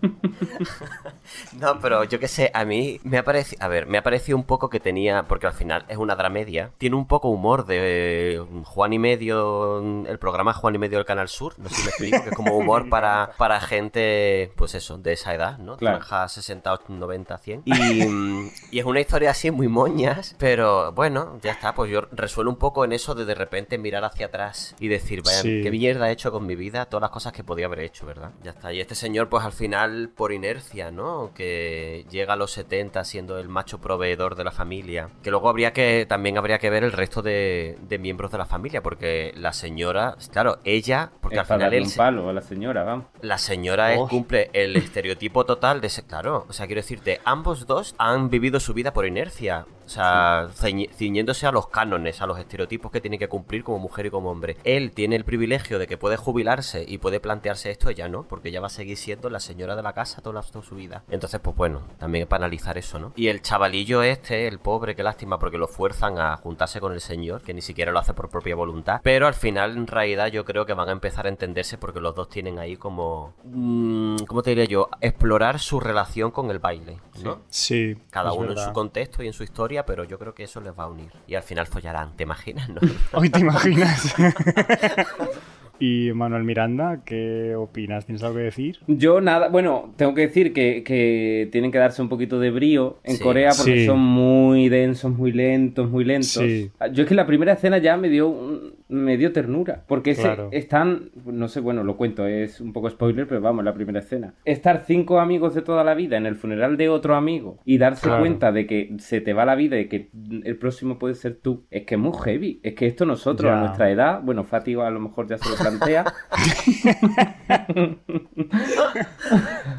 [1.60, 4.36] no, pero yo qué sé, a mí me ha parecido, a ver, me ha parecido
[4.36, 8.34] un poco que tenía, porque al final es una dramedia, tiene un poco humor de
[8.34, 11.82] eh, Juan y Medio, el programa Juan y Medio del Canal Sur, no sé si
[11.82, 15.76] me explico, que es como humor para, para gente, pues eso, de esa edad, ¿no?
[15.76, 15.98] Claro.
[15.98, 17.62] Franja 60, 90, 100.
[17.64, 17.72] Y,
[18.06, 22.50] mm, y es una historia así muy moñas, pero bueno, ya está, pues yo resueno
[22.50, 25.60] un poco en eso de de repente mirar hacia atrás y decir, vaya, Sí.
[25.62, 28.30] qué mierda he hecho con mi vida, todas las cosas que podía haber hecho, ¿verdad?
[28.42, 28.72] Ya está.
[28.72, 31.32] Y este señor, pues al final, por inercia, ¿no?
[31.34, 35.08] Que llega a los 70 siendo el macho proveedor de la familia.
[35.22, 38.46] Que luego habría que, también habría que ver el resto de, de miembros de la
[38.46, 42.28] familia, porque la señora, claro, ella, porque Es al para final darle él un palo
[42.28, 43.06] a la señora, vamos.
[43.22, 46.04] la señora es- cumple el estereotipo total de ese.
[46.06, 49.66] Claro, o sea, quiero decirte, ambos dos han vivido su vida por inercia.
[49.88, 54.04] O sea, ciñéndose a los cánones, a los estereotipos que tiene que cumplir como mujer
[54.04, 54.58] y como hombre.
[54.64, 58.50] Él tiene el privilegio de que puede jubilarse y puede plantearse esto, ella no, porque
[58.50, 61.04] ella va a seguir siendo la señora de la casa toda, toda su vida.
[61.08, 63.14] Entonces, pues bueno, también es para analizar eso, ¿no?
[63.16, 67.00] Y el chavalillo este, el pobre, qué lástima, porque lo fuerzan a juntarse con el
[67.00, 69.00] señor, que ni siquiera lo hace por propia voluntad.
[69.02, 72.14] Pero al final, en realidad, yo creo que van a empezar a entenderse porque los
[72.14, 73.32] dos tienen ahí como.
[73.44, 74.90] mm, ¿Cómo te diré yo?
[75.00, 77.40] Explorar su relación con el baile, ¿no?
[77.48, 77.96] Sí.
[78.10, 80.72] Cada uno en su contexto y en su historia, pero yo creo que eso les
[80.72, 81.10] va a unir.
[81.26, 82.68] Y al final follarán, ¿te imaginas?
[82.68, 82.80] No?
[83.12, 84.14] Hoy te imaginas.
[85.80, 88.04] y Manuel Miranda, ¿qué opinas?
[88.04, 88.80] ¿Tienes algo que decir?
[88.88, 92.98] Yo nada, bueno, tengo que decir que, que tienen que darse un poquito de brío
[93.04, 93.22] en Sí.
[93.22, 93.86] Corea porque Sí.
[93.86, 96.30] son muy densos, muy lentos, muy lentos.
[96.32, 96.70] Sí.
[96.92, 100.22] Yo es que la primera escena ya me dio un- me dio ternura, porque ese-
[100.22, 100.48] Claro.
[100.52, 104.34] están, no sé, bueno, lo cuento, es un poco spoiler, pero vamos, la primera escena.
[104.44, 108.06] Estar cinco amigos de toda la vida en el funeral de otro amigo y darse
[108.06, 108.20] Claro.
[108.22, 110.10] cuenta de que se te va la vida y que
[110.44, 112.60] el próximo puede ser tú, es que es muy heavy.
[112.62, 113.58] Es que esto nosotros Ya.
[113.58, 116.04] a nuestra edad, bueno, Fatigo a lo mejor ya se lo plantea.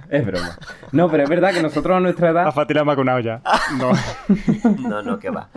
[0.09, 0.57] es broma.
[0.91, 3.41] No, pero es verdad que nosotros a nuestra A edad Fati la han vacunado ya.
[3.79, 3.91] No.
[4.89, 5.49] No, no, que va.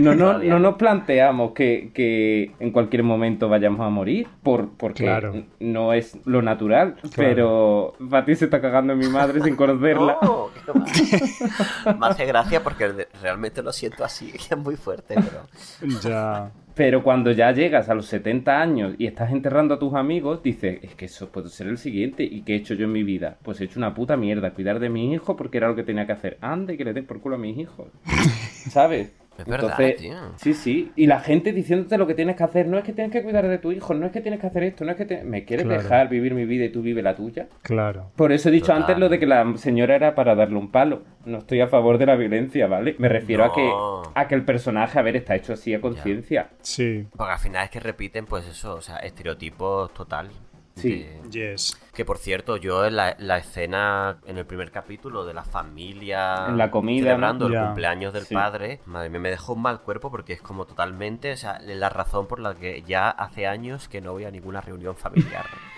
[0.00, 0.58] No, no, no no.
[0.58, 5.34] nos planteamos que, que en cualquier momento vayamos a morir, por, porque Claro.
[5.60, 6.96] no es lo natural.
[7.16, 10.18] Pero Fati se está cagando en mi madre sin conocerla.
[10.22, 11.94] Va.
[11.98, 15.90] Me hace gracia porque realmente lo siento así, que es muy fuerte, pero.
[16.02, 16.50] Ya.
[16.74, 20.78] Pero cuando ya llegas a los 70 años y estás enterrando a tus amigos, dices,
[20.82, 22.24] es que eso puede ser el siguiente.
[22.24, 23.36] ¿Y qué he hecho yo en mi vida?
[23.42, 26.06] Pues he hecho una puta mierda, cuidar de mi hijo porque era lo que tenía
[26.06, 26.38] que hacer.
[26.40, 27.88] Ande, que le den por culo a mis hijos.
[28.70, 29.12] ¿Sabes?
[29.38, 30.14] Es verdad, tío.
[30.36, 30.92] Sí, sí.
[30.94, 32.66] Y la gente diciéndote lo que tienes que hacer.
[32.68, 34.62] No es que tienes que cuidar de tu hijo, no es que tienes que hacer
[34.64, 35.24] esto, no es que te...
[35.24, 35.82] ¿Me quieres Claro.
[35.82, 37.48] dejar vivir mi vida y tú vive la tuya?
[37.62, 38.10] Claro.
[38.16, 38.82] Por eso he dicho Total.
[38.82, 41.02] antes lo de que la señora era para darle un palo.
[41.24, 42.94] No estoy a favor de la violencia, ¿vale?
[42.98, 43.70] Me refiero a que
[44.14, 46.50] a que el personaje, a ver, está hecho así a conciencia.
[46.60, 47.06] Sí.
[47.16, 50.28] Porque al final es que repiten, pues eso, o sea, estereotipos total.
[50.76, 51.02] Sí.
[51.02, 51.78] de- Yes.
[51.94, 56.46] Que por cierto, yo en la, la escena en el primer capítulo de la familia
[56.48, 57.58] En la comida, celebrando ¿no?
[57.58, 58.34] el cumpleaños del Sí.
[58.34, 61.88] padre, madre mía, me dejó un mal cuerpo porque es como totalmente, o sea, la
[61.88, 65.46] razón por la que ya hace años que no voy a ninguna reunión familiar.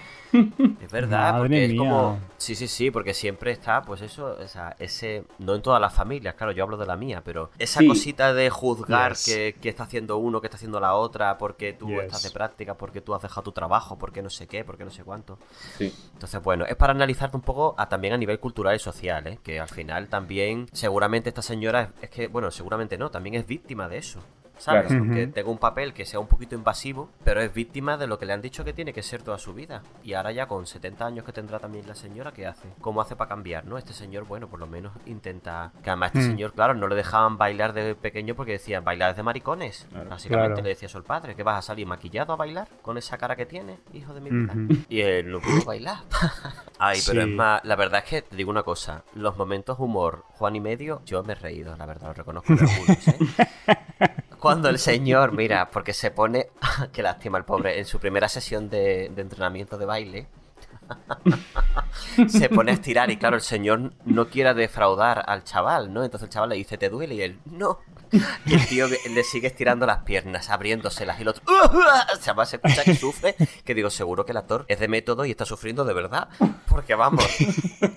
[0.83, 1.79] Es verdad, Madre porque es mía.
[1.79, 2.19] como.
[2.37, 5.25] Sí, sí, sí, porque siempre está, pues eso, o sea, ese.
[5.39, 7.89] No en todas las familias, claro, yo hablo de la mía, pero esa Sí.
[7.89, 9.25] cosita de juzgar Yes.
[9.25, 12.05] que, que está haciendo uno, que está haciendo la otra, porque tú Yes.
[12.05, 14.91] estás de práctica, porque tú has dejado tu trabajo, porque no sé qué, porque no
[14.91, 15.39] sé cuánto.
[15.79, 15.95] Sí.
[16.13, 19.39] Entonces, bueno, es para analizarte un poco a, también a nivel cultural y social, ¿eh?
[19.43, 23.47] que al final también, seguramente esta señora es, es que, bueno, seguramente no, también es
[23.47, 24.21] víctima de eso.
[24.57, 24.87] ¿Sabes?
[24.87, 25.03] Claro.
[25.05, 25.33] Ujú.
[25.33, 28.33] tenga un papel que sea un poquito invasivo, pero es víctima de lo que le
[28.33, 29.83] han dicho que tiene que ser toda su vida.
[30.03, 32.69] Y ahora ya con 70 años que tendrá también la señora, ¿qué hace?
[32.81, 33.77] ¿Cómo hace para cambiar, no?
[33.79, 35.73] Este señor, bueno, por lo menos intenta...
[35.83, 36.31] Que además este Mm.
[36.31, 39.87] señor, claro, no le dejaban bailar de pequeño porque decían, bailar es de maricones.
[39.91, 40.09] Claro.
[40.11, 40.63] Básicamente Claro.
[40.63, 43.37] le decía eso el padre, que vas a salir maquillado a bailar con esa cara
[43.37, 44.53] que tiene, hijo de mi vida.
[44.53, 44.85] Ujú.
[44.89, 45.99] Y él no pudo bailar.
[46.79, 47.29] Ay, pero Sí.
[47.31, 50.61] es más, la verdad es que te digo una cosa, los momentos humor, Juan y
[50.61, 53.19] medio, yo me he reído, la verdad, lo reconozco de algunos, ¿eh?
[54.45, 56.51] Cuando el señor, mira, porque se pone,
[56.93, 60.27] qué lástima el pobre, en su primera sesión de, de entrenamiento de baile,
[62.29, 66.05] se pone a estirar y claro, el señor no quiere defraudar al chaval, ¿no?
[66.05, 67.15] Entonces el chaval le dice, ¿te duele?
[67.15, 67.81] Y él, no.
[68.47, 71.43] Y el tío le sigue estirando las piernas, abriéndoselas y el otro,
[72.13, 75.25] el chaval se escucha que sufre, que digo, seguro que el actor es de método
[75.25, 76.29] y está sufriendo de verdad,
[76.69, 77.25] porque vamos.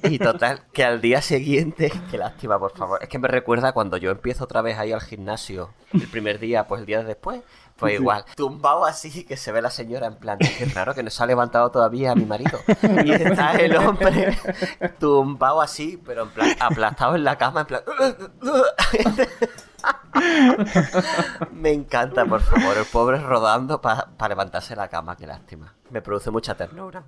[0.04, 3.98] Y total, que al día siguiente, qué lástima, por favor, es que me recuerda cuando
[3.98, 7.42] yo empiezo otra vez ahí al gimnasio, el primer día, pues el día después,
[7.78, 11.10] pues igual, tumbado así, que se ve la señora en plan, qué raro que no
[11.10, 12.60] se ha levantado todavía mi marido.
[13.06, 14.38] Y está el hombre
[15.00, 17.82] tumbado así, pero en plan, aplastado en la cama, en plan...
[21.54, 25.74] Me encanta, por favor, el pobre rodando para levantarse la cama, qué lástima.
[25.90, 27.04] Me produce mucha ternura.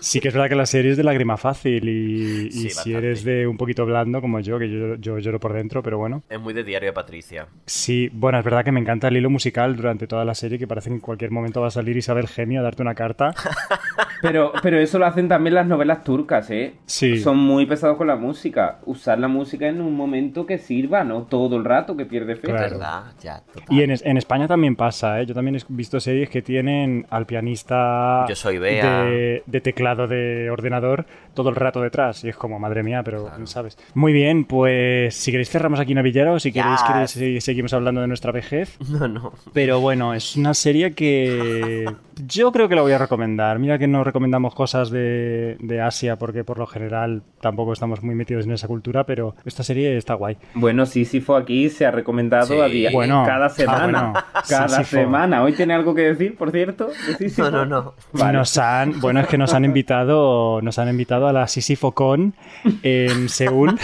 [0.00, 2.94] Sí que es verdad que la serie es de lágrima fácil y, y Sí, si
[2.94, 6.22] eres de un poquito blando como yo, que yo, yo lloro por dentro, pero bueno.
[6.28, 7.46] Es muy de diario Patricia.
[7.66, 10.66] Sí, bueno, es verdad que me encanta el hilo musical durante toda la serie, que
[10.66, 13.34] parece que en cualquier momento va a salir Isabel Gemio a darte una carta.
[14.22, 16.74] Pero, pero eso lo hacen también las novelas turcas, ¿eh?
[16.86, 17.18] Sí.
[17.18, 18.78] Son muy pesados con la música.
[18.86, 22.48] Usar la música en un momento que sirva, no todo el rato que pierde fe.
[22.48, 22.60] Claro.
[22.78, 23.02] ¿Verdad?
[23.22, 23.64] Ya, total.
[23.76, 25.26] Y en, en España también pasa, ¿eh?
[25.26, 29.02] Yo también he visto series que tienen al pianista Yo soy Bea.
[29.04, 32.24] de, de teclado de ordenador todo el rato detrás.
[32.24, 33.46] Y es como, madre mía, pero Claro.
[33.46, 33.76] ¿sabes?
[33.94, 38.00] Muy bien, pues si queréis cerramos aquí Navillero o si queréis, queréis si- seguimos hablando
[38.00, 38.76] de nuestra vejez.
[38.96, 39.32] No, no.
[39.52, 41.84] Pero bueno, es una serie que
[42.26, 43.58] yo creo que la voy a recomendar.
[43.58, 48.14] Mira que no recomendamos cosas de, de Asia porque por lo general tampoco estamos muy
[48.14, 50.38] metidos en esa cultura, pero esta serie está guay.
[50.54, 52.60] Bueno, Sísifo aquí se ha recomendado Sí.
[52.60, 54.02] a día Bueno, cada ah, semana.
[54.12, 54.96] bueno, cada Sísifo.
[54.96, 55.42] semana.
[55.42, 56.86] Hoy tiene algo que decir, por cierto.
[56.86, 57.50] de Sísifo?
[57.50, 57.94] No, no, no.
[58.12, 58.38] Vale.
[58.38, 62.34] Nos han, bueno, es que nos han invitado, nos han invitado a la Sisifocon
[62.82, 63.76] en Seúl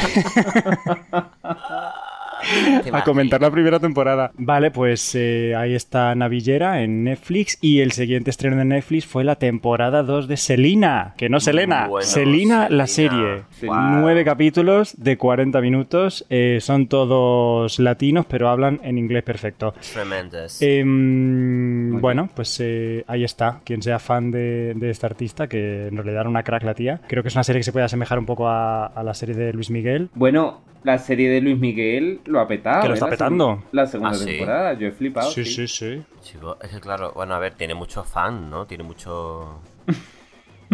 [2.92, 4.32] a comentar la primera temporada.
[4.36, 9.24] Vale, pues eh, ahí está Navillera en Netflix y el siguiente estreno de Netflix fue
[9.24, 13.42] la temporada 2 de Selina, que no Selena, Bueno, Selina la serie.
[13.62, 13.76] Wow.
[14.00, 19.74] Nueve capítulos de 40 minutos, eh, son todos latinos, pero hablan en inglés perfecto.
[19.92, 20.60] Tremendous.
[20.62, 23.60] Em, bueno, pues eh, ahí está.
[23.64, 27.00] Quien sea fan de, de esta artista, que en realidad era una crack la tía.
[27.06, 29.34] Creo que es una serie que se puede asemejar un poco a, a la serie
[29.34, 30.08] de Luis Miguel.
[30.14, 32.82] Bueno, la serie de Luis Miguel lo ha petado.
[32.82, 32.96] Que lo ¿eh?
[32.96, 33.62] está La petando.
[33.72, 34.24] La segunda Ah, ¿sí?
[34.26, 35.30] temporada, yo he flipado.
[35.30, 35.68] sí, sí.
[35.68, 36.02] sí, sí.
[36.22, 38.66] Chico, es que claro, bueno, a ver, tiene muchos fans, ¿no?
[38.66, 39.60] Tiene mucho...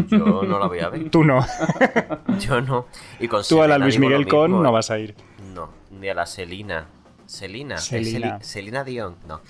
[0.06, 1.10] Yo no la voy a ver.
[1.10, 1.44] Tú no.
[2.38, 2.86] Yo no.
[3.18, 4.72] Y con Tú a la Luis Miguel con no ¿eh?
[4.72, 5.16] vas a ir.
[5.54, 6.86] No, ni a la Selina.
[7.26, 7.74] Selina.
[7.74, 8.38] ¿Es Selina.
[8.38, 9.16] Seli- Selina Dion.
[9.26, 9.40] No.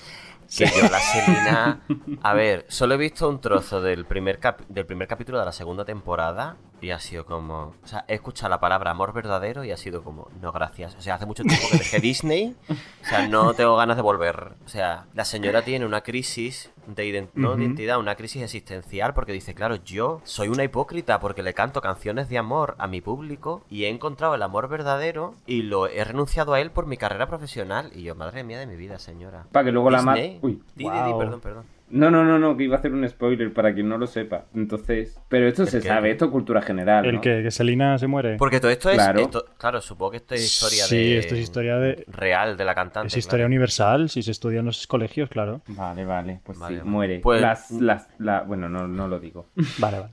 [0.57, 1.81] Que yo la Selina.
[2.23, 5.53] A ver, solo he visto un trozo del primer, cap- del primer capítulo de la
[5.53, 7.75] segunda temporada y ha sido como.
[7.83, 10.95] O sea, he escuchado la palabra amor verdadero y ha sido como, no, gracias.
[10.97, 12.57] O sea, hace mucho tiempo que dejé Disney.
[12.71, 14.53] O sea, no tengo ganas de volver.
[14.65, 19.33] O sea, la señora tiene una crisis de ident- no identidad, una crisis existencial porque
[19.33, 23.63] dice, claro, yo soy una hipócrita porque le canto canciones de amor a mi público
[23.69, 27.27] y he encontrado el amor verdadero y lo he renunciado a él por mi carrera
[27.27, 27.91] profesional.
[27.95, 29.45] Y yo, madre mía de mi vida, señora.
[29.53, 30.39] Para que luego la mate.
[30.43, 30.63] Uy.
[30.75, 31.19] Di, di, di, Guau.
[31.19, 31.78] perdón, perdón.
[31.91, 34.45] No, no, no, no, que iba a hacer un spoiler para quien no lo sepa.
[34.55, 35.19] Entonces.
[35.29, 35.89] Pero esto ¿El se qué?
[35.89, 37.07] sabe, esto es cultura general.
[37.07, 37.21] El ¿no?
[37.21, 38.37] que, que Selina se muere.
[38.37, 38.97] Porque todo esto es.
[38.97, 39.21] Claro.
[39.21, 41.19] esto- claro, supongo que esto es historia sí, de.
[41.19, 42.05] esto es historia de.
[42.09, 43.09] Real de la cantante.
[43.09, 43.49] Es historia claro.
[43.49, 45.63] universal, si se estudia en los colegios, claro.
[45.69, 46.91] Vale, vale, pues Vale, sí, vale.
[46.91, 47.19] muere.
[47.21, 49.49] Pues- Las, las, la, bueno, no, no lo digo.
[49.79, 50.13] Vale, vale.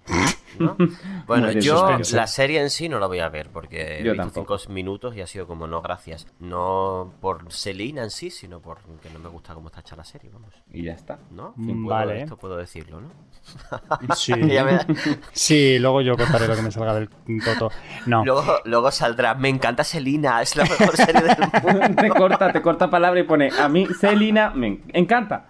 [0.59, 0.75] ¿No?
[1.27, 2.15] Bueno, yo suspense.
[2.15, 4.57] la serie en sí no la voy a ver porque he Yo visto tampoco.
[4.59, 6.27] cinco minutos y ha sido como no, gracias.
[6.39, 10.03] No por Selina en sí, sino por que no me gusta cómo está hecha la
[10.03, 10.53] serie, vamos.
[10.71, 11.17] Y ya está.
[11.31, 11.53] ¿No?
[11.55, 12.21] Mm, Sí, puedo- vale.
[12.21, 13.07] Esto puedo decirlo, ¿no?
[14.15, 14.33] Sí.
[14.39, 14.85] Da-
[15.31, 17.09] sí, luego yo contaré lo que me salga del
[17.43, 17.71] toto.
[18.05, 18.23] No.
[18.23, 22.01] luego, luego saldrá, me encanta Selina, es la mejor serie del mundo.
[22.01, 25.47] te corta, te corta palabra y pone, a mí Celina me encanta.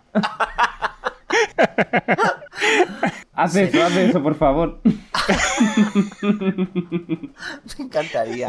[3.36, 4.80] Haz eso, haz eso, por favor.
[6.22, 8.48] Me encantaría.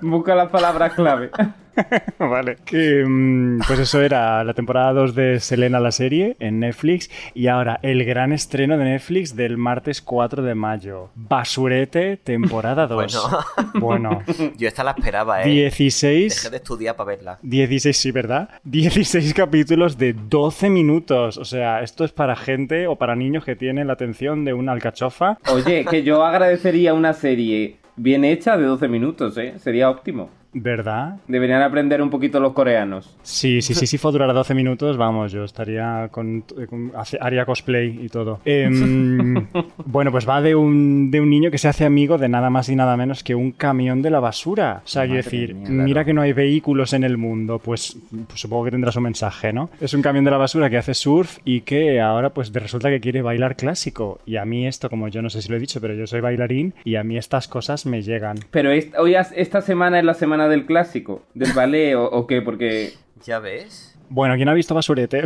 [0.00, 1.30] Busca las palabras clave.
[2.18, 2.56] vale.
[2.64, 7.10] Que, mm, pues eso era la temporada 2 de Selena la serie en Netflix.
[7.34, 11.10] Y ahora el gran estreno de Netflix del martes 4 de mayo.
[11.14, 13.28] Basurete, temporada 2.
[13.74, 14.22] Bueno.
[14.56, 15.48] Yo esta la esperaba, ¿eh?
[15.48, 16.34] 16.
[16.34, 17.38] Dejé de estudiar para verla.
[17.42, 18.48] 16, sí, ¿verdad?
[18.64, 21.36] 16 capítulos de 12 minutos.
[21.36, 24.72] O sea, esto es para gente o para niños que tienen la atención de una
[24.72, 25.38] alcachofa.
[25.52, 29.54] Oye, que yo agradecería una serie bien hecha de 12 minutos, ¿eh?
[29.58, 30.30] Sería óptimo.
[30.58, 31.16] ¿Verdad?
[31.28, 33.14] Deberían aprender un poquito los coreanos.
[33.22, 38.04] Sí, sí, sí, si sí, durara 12 minutos, vamos, yo estaría con, con haría cosplay
[38.04, 38.40] y todo.
[38.46, 38.70] Eh,
[39.84, 42.70] bueno, pues va de un, de un niño que se hace amigo de nada más
[42.70, 44.80] y nada menos que un camión de la basura.
[44.82, 45.82] O sea, quiero decir, mía, claro.
[45.82, 49.52] mira que no hay vehículos en el mundo, pues, pues, supongo que tendrá su mensaje,
[49.52, 49.68] ¿no?
[49.78, 53.00] Es un camión de la basura que hace surf y que ahora pues resulta que
[53.00, 54.20] quiere bailar clásico.
[54.24, 56.22] Y a mí esto, como yo no sé si lo he dicho, pero yo soy
[56.22, 58.38] bailarín y a mí estas cosas me llegan.
[58.50, 62.42] Pero esta, hoy esta semana es la semana del clásico, del ballet o, o, qué,
[62.42, 62.94] porque...
[63.24, 63.98] ¿Ya ves?
[64.08, 65.24] Bueno, ¿quién ha visto Basurete?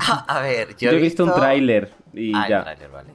[0.00, 2.62] ah, a ver, yo, yo he visto, visto un tráiler y ah, ya.
[2.62, 3.10] El vale.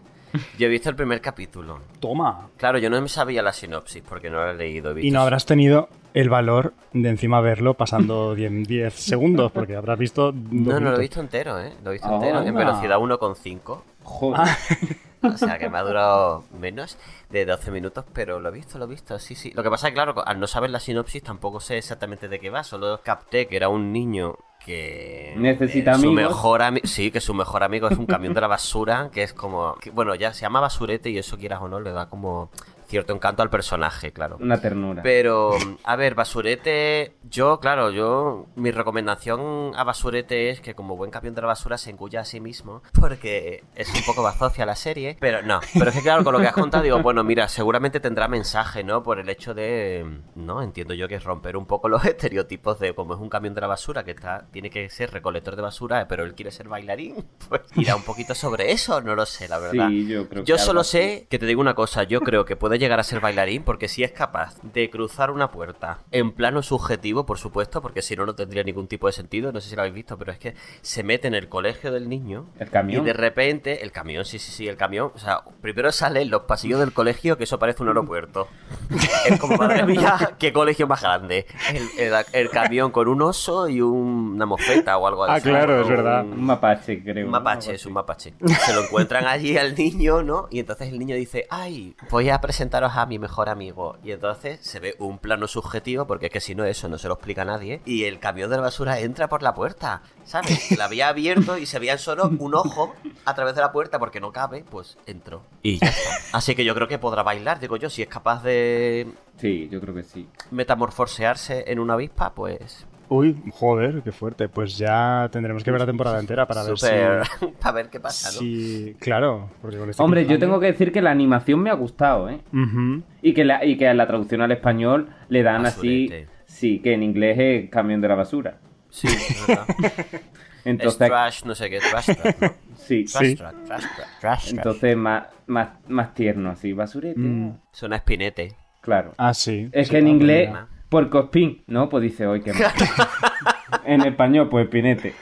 [0.57, 1.79] Yo he visto el primer capítulo.
[1.99, 2.49] Toma.
[2.57, 4.91] Claro, yo no me sabía la sinopsis porque no la he leído.
[4.91, 9.51] He visto y no habrás tenido el valor de encima verlo pasando 10, 10 segundos
[9.51, 10.33] porque habrás visto...
[10.33, 11.73] No, no, lo he visto entero, ¿eh?
[11.83, 13.81] Lo he visto oh, entero en velocidad 1,5.
[14.03, 14.41] Joder.
[14.41, 14.57] Ah.
[15.23, 16.97] O sea, que me ha durado menos
[17.29, 19.51] de 12 minutos, pero lo he visto, lo he visto, sí, sí.
[19.55, 22.39] Lo que pasa es que, claro, al no saber la sinopsis tampoco sé exactamente de
[22.39, 26.15] qué va, solo capté que era un niño que necesita eh, su amigos.
[26.15, 29.33] mejor amigo sí que su mejor amigo es un camión de la basura que es
[29.33, 32.49] como que, bueno ya se llama basurete y eso quieras o no le da como
[32.87, 34.37] cierto encanto al personaje, claro.
[34.39, 35.01] Una ternura.
[35.03, 41.11] Pero, a ver, Basurete, yo, claro, yo, mi recomendación a Basurete es que como buen
[41.11, 44.75] camión de la basura se engulla a sí mismo, porque es un poco bazofia la
[44.75, 47.47] serie, pero no, pero es que claro, con lo que has contado digo, bueno, mira,
[47.47, 49.03] seguramente tendrá mensaje, ¿no?
[49.03, 52.93] Por el hecho de, no, entiendo yo que es romper un poco los estereotipos de
[52.93, 56.07] como es un camión de la basura que está, tiene que ser recolector de basura,
[56.07, 59.59] pero él quiere ser bailarín, pues irá un poquito sobre eso, no lo sé, la
[59.59, 59.89] verdad.
[59.89, 62.55] Sí, yo creo que Yo solo sé que te digo una cosa, yo creo que
[62.55, 66.61] puede llegar a ser bailarín porque si es capaz de cruzar una puerta en plano
[66.63, 69.51] subjetivo, por supuesto, porque si no, no tendría ningún tipo de sentido.
[69.51, 72.09] No sé si lo habéis visto, pero es que se mete en el colegio del
[72.09, 72.45] niño.
[72.59, 73.03] El camión.
[73.03, 75.11] Y de repente, el camión, sí, sí, sí, el camión.
[75.15, 78.47] O sea, primero sale en los pasillos del colegio, que eso parece un aeropuerto.
[79.25, 81.45] es como, madre mía, qué colegio más grande.
[81.73, 85.49] El, el, el camión con un oso y un, una mofeta o algo así.
[85.49, 86.23] Ah, claro, es verdad.
[86.23, 87.25] Un mapache, creo.
[87.25, 87.75] Un mapache, ¿no?
[87.75, 88.33] es un mapache.
[88.65, 90.47] Se lo encuentran allí al niño, ¿no?
[90.49, 93.97] Y entonces el niño dice, ay, voy a presentaros a mi mejor amigo.
[94.05, 97.09] Y entonces se ve un plano subjetivo, porque es que si no, eso no se
[97.09, 97.81] lo explica a nadie.
[97.85, 100.71] Y el camión de la basura entra por la puerta, ¿sabes?
[100.77, 102.95] La había abierto y se veía solo un ojo
[103.25, 105.43] a través de la puerta, porque no cabe, pues entró.
[105.61, 106.37] Y ya está.
[106.37, 109.11] Así que yo creo que podrá bailar, digo yo, si es capaz de.
[109.37, 110.29] Sí, yo creo que sí.
[110.51, 114.49] Metamorfosearse en una avispa, pues Uy, joder, qué fuerte.
[114.49, 117.09] Pues ya tendremos que ver la temporada entera para Super...
[117.17, 117.45] ver si.
[117.61, 118.39] para ver qué pasa, ¿no?
[118.39, 119.49] Sí, claro.
[119.61, 122.39] Porque con este Hombre, yo tengo que decir que la animación me ha gustado, ¿eh?
[122.51, 123.03] Uh -huh.
[123.21, 126.23] y, que la, y que a la traducción al español le dan Basurete.
[126.23, 126.27] así.
[126.45, 128.57] Sí, que en inglés es camión de la basura.
[128.89, 129.65] Sí, es verdad.
[130.65, 132.51] Entonces, es trash, no sé qué, trash track, ¿no?
[132.77, 133.03] sí.
[133.05, 133.35] Trash Sí.
[133.35, 134.49] track, trash track, trash.
[134.53, 136.71] Entonces, más, más, más tierno, así.
[136.73, 137.19] Basurete.
[137.19, 137.57] Mm.
[137.71, 138.55] Suena a espinete.
[138.81, 139.13] Claro.
[139.17, 139.69] Ah, sí.
[139.71, 140.49] Es Sí, que en ah, inglés,
[140.93, 141.09] problema.
[141.09, 141.89] puercoespín, ¿no?
[141.89, 142.51] Pues dice, hoy que
[143.85, 145.13] En español, pues pinete.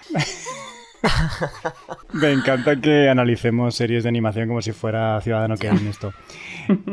[2.13, 6.13] Me encanta que analicemos series de animación como si fuera Ciudadano Kane esto.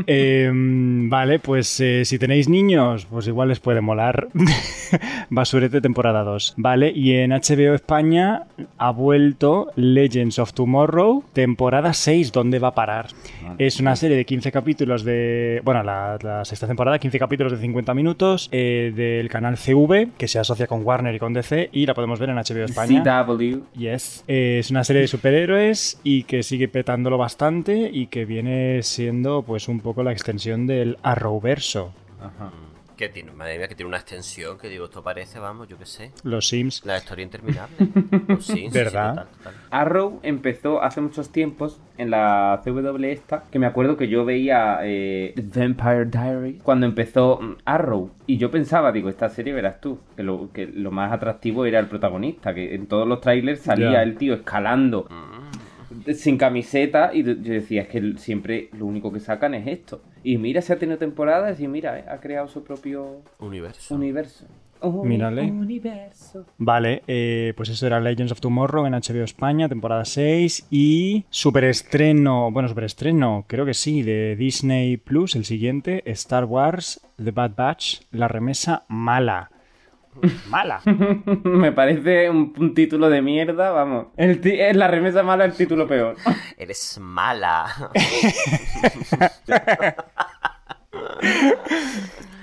[0.07, 4.29] Eh, vale, pues eh, si tenéis niños, pues igual les puede molar.
[5.31, 6.55] Basurete temporada 2.
[6.57, 8.45] Vale, y en HBO España
[8.79, 12.33] ha vuelto Legends of Tomorrow, temporada 6.
[12.33, 13.09] ¿Dónde va a parar?
[13.59, 15.61] Es una serie de 15 capítulos de.
[15.65, 20.29] Bueno, la, la sexta temporada, 15 capítulos de 50 minutos eh, del canal CV, que
[20.29, 23.03] se asocia con Warner y con DC, y la podemos ver en HBO España.
[23.27, 23.61] CW.
[23.75, 23.98] Yes.
[24.27, 29.43] Eh, es una serie de superhéroes y que sigue petándolo bastante y que viene siendo
[29.43, 31.93] pues un poco la extensión del Arrowverso.
[32.21, 32.53] Ajá.
[32.99, 35.87] Que tiene, madre mía, que tiene una extensión que digo, esto parece, vamos, yo qué
[35.87, 36.11] sé.
[36.25, 36.85] Los Sims.
[36.85, 37.77] La historia interminable.
[38.29, 39.11] Los Sims, sí, sí, ¿Verdad?
[39.11, 39.55] total, total.
[39.71, 44.81] Arrow empezó hace muchos tiempos en la CW esta, que me acuerdo que yo veía
[44.83, 48.11] eh, The Vampire Diaries cuando empezó mm, Arrow.
[48.27, 51.79] Y yo pensaba, digo, esta serie verás tú, que lo, que lo más atractivo era
[51.79, 55.38] el protagonista, que en todos los trailers salía el tío escalando Mm.
[56.15, 60.03] Sin camiseta y yo decía, es que siempre lo único que sacan es esto.
[60.23, 63.95] Y mira, se ha tenido temporadas y mira, eh, ha creado su propio Universo.
[63.95, 64.47] universo.
[65.03, 65.43] Mírale.
[65.43, 66.47] Universo.
[66.57, 70.69] Vale, eh, pues eso era Legends of Tomorrow en HBO España, temporada 6.
[70.71, 77.33] Y superestreno, bueno, superestreno, creo que sí, de Disney Plus, el siguiente, Star Wars The
[77.33, 79.51] Bad Batch, la remesa mala.
[80.49, 80.81] Mala.
[81.45, 84.07] Me parece un, un título de mierda, vamos.
[84.17, 86.17] El es la remesa mala, el título peor.
[86.57, 87.91] Eres mala.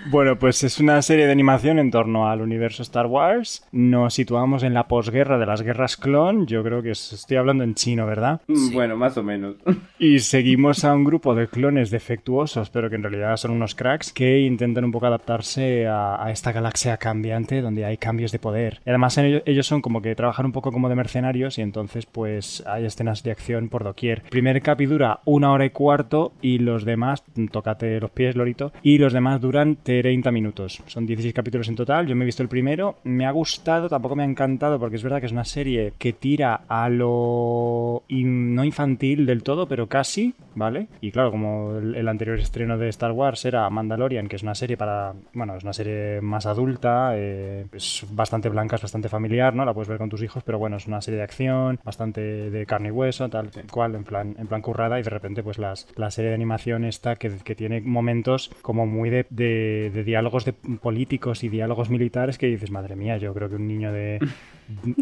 [0.08, 3.66] Bueno, pues es una serie de animación en torno al universo Star Wars.
[3.72, 6.46] Nos situamos en la posguerra de las guerras clon.
[6.46, 8.40] Yo creo que es- estoy hablando en chino, ¿verdad?
[8.48, 9.56] Mm, Bueno, más o menos.
[9.98, 14.12] Y seguimos a un grupo de clones defectuosos, pero que en realidad son unos cracks,
[14.14, 18.82] que intentan un poco adaptarse a, a esta galaxia cambiante donde hay cambios de poder.
[18.86, 22.06] Y además ellos, ellos son como que trabajan un poco como de mercenarios y entonces
[22.06, 24.22] pues hay escenas de acción por doquier.
[24.30, 28.98] Primer capi dura una hora y cuarto y los demás, tócate los pies, Lorito, y
[28.98, 30.82] los demás duran 30 minutos.
[30.88, 34.16] Son 16 capítulos en total, yo me he visto el primero, me ha gustado, tampoco
[34.16, 38.56] me ha encantado porque es verdad que es una serie que tira a lo in-
[38.56, 40.88] no infantil del todo, pero casi, ¿vale?
[41.02, 44.56] Y claro, como el, el anterior estreno de Star Wars era Mandalorian, que es una
[44.56, 49.54] serie para, bueno, es una serie más adulta, eh, es bastante blanca, es bastante familiar,
[49.56, 49.66] ¿no?
[49.66, 52.66] La puedes ver con tus hijos, pero bueno, es una serie de acción, bastante de
[52.66, 55.88] carne y hueso, tal cual, en plan, en plan currada, y de repente pues las,
[55.96, 60.46] la serie de animación esta que, que tiene momentos como muy de, de- de diálogos
[60.46, 64.20] de políticos y diálogos militares que dices, madre mía, yo creo que un niño de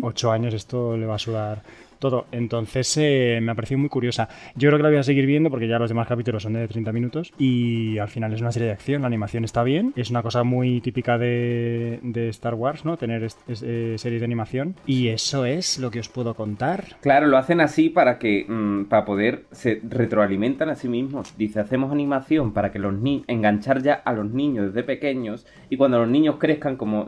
[0.02, 1.64] 8 años esto le va a sudar
[2.04, 2.26] todo.
[2.32, 4.28] Entonces eh, me ha parecido muy curiosa.
[4.56, 6.68] Yo creo que la voy a seguir viendo porque ya los demás capítulos son de
[6.68, 10.10] 30 minutos y al final es una serie de acción, la animación está bien, es
[10.10, 12.00] una cosa muy típica de,
[12.30, 12.98] Star Wars, ¿no?
[12.98, 16.84] Tener es- eh, series de animación y eso es lo que os puedo contar.
[17.02, 21.36] Claro, lo hacen así para que mm, para poder se retroalimentan a sí mismos.
[21.38, 25.78] Dice, hacemos animación para que los niños enganchar ya a los niños desde pequeños y
[25.78, 27.08] cuando los niños crezcan, como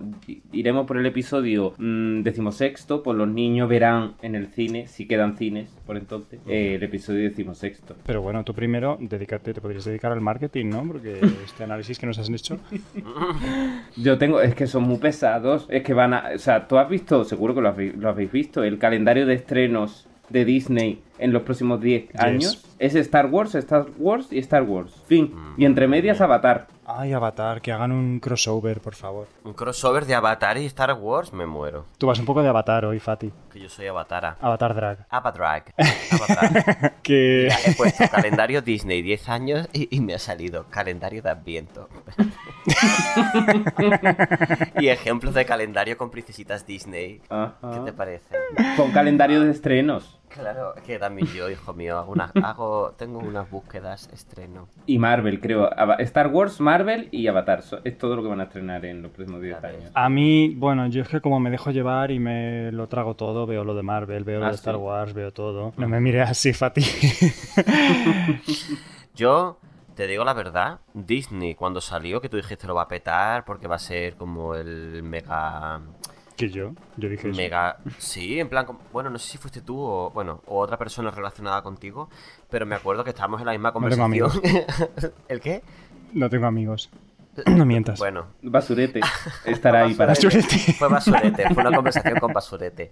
[0.52, 5.38] iremos por el episodio mm, decimosexto, pues los niños verán en el cine, si quedan
[5.38, 7.96] cines por entonces, eh, el episodio decimosexto.
[8.06, 10.84] Pero bueno, tú primero dedícate, te podrías dedicar al marketing, ¿no?
[10.88, 12.58] Porque este análisis que nos has hecho...
[13.96, 16.90] Yo tengo, es que son muy pesados, es que van a, o sea, tú has
[16.90, 21.34] visto, seguro que lo habéis, lo habéis visto, el calendario de estrenos de Disney en
[21.34, 24.94] los próximos 10 años es Star Wars, Star Wars y Star Wars.
[25.08, 25.34] Fin.
[25.58, 26.68] Y entre medias Avatar.
[26.88, 29.28] Ay, Avatar, que hagan un crossover, por favor.
[29.44, 31.86] Un crossover de Avatar y Star Wars, me muero.
[31.98, 33.32] Tú vas un poco de Avatar hoy, Fati.
[33.52, 34.38] Que yo soy Avatara.
[34.40, 35.08] Avatar Drag.
[35.10, 36.94] Avatar.
[37.02, 37.48] Que...
[37.50, 41.90] Mira, he puesto calendario Disney 10 años y, y me ha salido calendario de Adviento.
[44.80, 47.20] y ejemplos de calendario con princesitas Disney.
[47.30, 48.36] ¿Qué te parece?
[48.78, 50.20] Con calendario de estrenos.
[50.36, 54.68] Claro, que también yo, hijo mío, hago, una- hago tengo unas búsquedas estreno.
[54.86, 55.70] Y Marvel, creo.
[56.00, 57.62] Star Wars, Marvel y Avatar.
[57.62, 59.78] So- Es todo lo que van a estrenar en los próximos 10 Claro.
[59.78, 59.92] años.
[59.94, 63.46] A mí, bueno, yo es que como me dejo llevar y me lo trago todo,
[63.46, 64.82] veo lo de Marvel, veo lo Ah, de Star sí.
[64.82, 65.72] Wars, veo todo.
[65.78, 66.82] No me mires así, Fati.
[69.16, 69.58] Yo
[69.96, 73.68] te digo la verdad, Disney cuando salió, que tú dijiste lo va a petar porque
[73.68, 75.80] va a ser como el mega
[76.36, 77.38] que yo, yo dije eso.
[77.38, 77.78] Mega.
[77.98, 78.66] Sí, en plan.
[78.92, 80.12] Bueno, no sé si fuiste tú o.
[80.12, 82.10] Bueno, o otra persona relacionada contigo.
[82.50, 85.14] Pero me acuerdo que estábamos en la misma No tengo conversación.
[85.28, 85.64] ¿El qué?
[86.14, 86.90] No tengo amigos.
[87.46, 88.00] No mientas.
[88.00, 88.28] Bueno.
[88.42, 89.02] Basurete.
[89.46, 90.10] Estará ahí para.
[90.10, 90.58] Basurete.
[90.80, 92.92] Fue Basurete, fue una conversación con Basurete.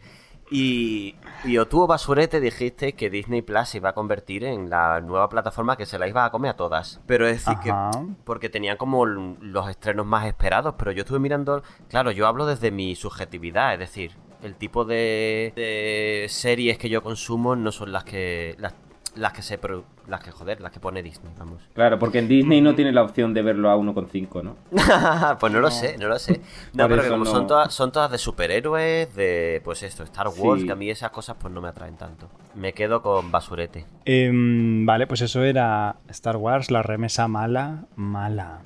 [0.52, 1.16] Y,
[1.46, 5.00] y o tú o Basurete dijiste que Disney Plus se iba a convertir en la
[5.02, 7.02] nueva plataforma que se la iba a comer a todas.
[7.08, 7.91] Pero es decir Ajá.
[7.91, 8.14] que.
[8.24, 10.76] Porque tenían como los estrenos más esperados.
[10.78, 11.64] Pero yo estuve mirando.
[11.89, 13.74] Claro, yo hablo desde mi subjetividad.
[13.74, 18.56] Es decir, el tipo de, de series que yo consumo no son las que.
[18.60, 18.74] Las,
[19.16, 19.57] las que se.
[19.57, 21.61] pro- Las que joder, las que pone Disney, vamos.
[21.74, 24.55] Claro, porque en Disney no tiene la opción de verlo a 1,5, ¿no?
[25.39, 26.41] pues no lo sé, no lo sé.
[26.74, 27.32] No, Por pero que como no.
[27.32, 30.68] son, todas, son todas de superhéroes, de pues esto, Star Wars, Sí.
[30.68, 32.28] que a mí esas cosas pues no me atraen tanto.
[32.55, 33.86] Me quedo con basurete.
[34.05, 38.59] Em, vale, pues eso era Star Wars, la remesa mala, mala.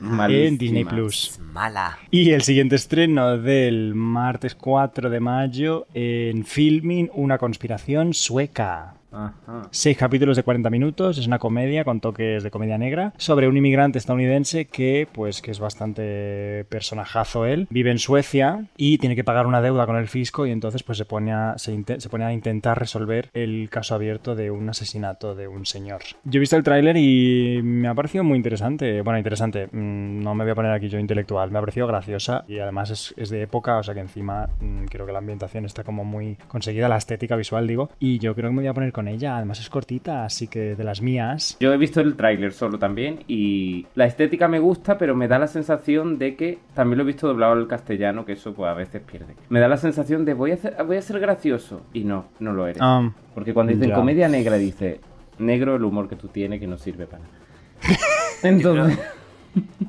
[0.00, 0.48] Malísima.
[0.48, 1.38] En Disney Plus.
[1.40, 1.96] Mala.
[2.10, 8.94] Y el siguiente estreno del martes 4 de mayo en Filming, una conspiración sueca.
[9.12, 9.68] Ajá.
[9.70, 13.56] Seis capítulos de 40 minutos, es una comedia con toques de comedia negra sobre un
[13.56, 17.66] inmigrante estadounidense que, pues, que es bastante personajazo él.
[17.70, 20.98] Vive en Suecia y tiene que pagar una deuda con el fisco y entonces pues
[20.98, 21.72] se pone a, se,
[22.10, 26.02] pone a intentar resolver el caso abierto de un asesinato de un señor.
[26.24, 29.02] Yo he visto el tráiler y me ha parecido muy interesante.
[29.02, 32.44] Bueno, interesante, mm, no me voy a poner aquí yo intelectual, me ha parecido graciosa
[32.48, 35.64] y además es, es de época, o sea que encima mm, creo que la ambientación
[35.64, 38.74] está como muy conseguida, la estética visual digo, y yo creo que me voy a
[38.74, 39.36] poner con con ella.
[39.36, 41.56] Además es cortita, así que de las mías.
[41.58, 45.40] Yo he visto el tráiler solo también y la estética me gusta, pero me da
[45.40, 48.74] la sensación de que también lo he visto doblado al castellano, que eso pues a
[48.74, 49.34] veces pierde.
[49.48, 52.52] Me da la sensación de voy a ser, voy a ser gracioso y no, no
[52.52, 52.80] lo eres.
[52.80, 53.96] Um, Porque cuando dicen ya.
[53.96, 55.00] comedia negra dice
[55.38, 57.34] negro el humor que tú tienes que no sirve para nada.
[58.44, 58.98] Entonces,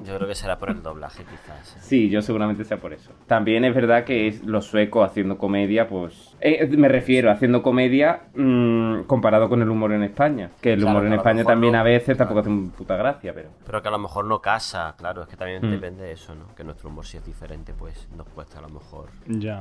[0.06, 1.76] Yo creo que será por el doblaje, quizás.
[1.78, 1.80] ¿eh?
[1.82, 3.12] sí, yo seguramente sea por eso.
[3.28, 8.24] También es verdad que es los suecos haciendo comedia, pues eh, me refiero haciendo comedia
[8.36, 11.74] mm, comparado con el humor en España, que el Claro, humor en que España también
[11.74, 14.42] no- a veces tampoco hace un puta gracia, pero Pero que a lo mejor no
[14.42, 15.72] casa, claro, es que también Mm.
[15.72, 16.54] depende de eso, ¿no?
[16.54, 19.08] Que nuestro humor si es diferente, pues nos cuesta a lo mejor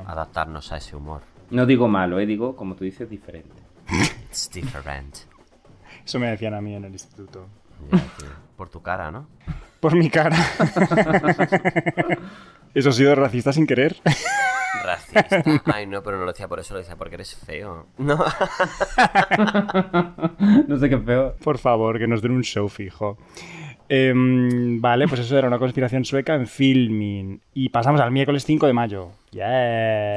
[0.06, 1.20] adaptarnos a ese humor.
[1.50, 3.62] no digo malo, eh, digo como tú dices diferente.
[4.28, 5.14] It's different.
[6.04, 7.46] Eso me decían a mí en el instituto.
[8.56, 9.26] Por tu cara, ¿no?
[9.82, 10.36] Por mi cara.
[12.74, 13.96] Eso ha sido racista sin querer.
[14.84, 15.42] Racista.
[15.64, 17.88] Ay, no, pero no lo decía por eso, lo decía porque eres feo.
[17.98, 18.14] No.
[20.68, 21.34] no sé qué peor.
[21.42, 23.18] Por favor, que nos den un show fijo.
[23.88, 27.40] Em, vale, pues eso era una conspiración sueca en filming.
[27.54, 29.10] Y pasamos al miércoles 5 de mayo.
[29.30, 29.42] Yes.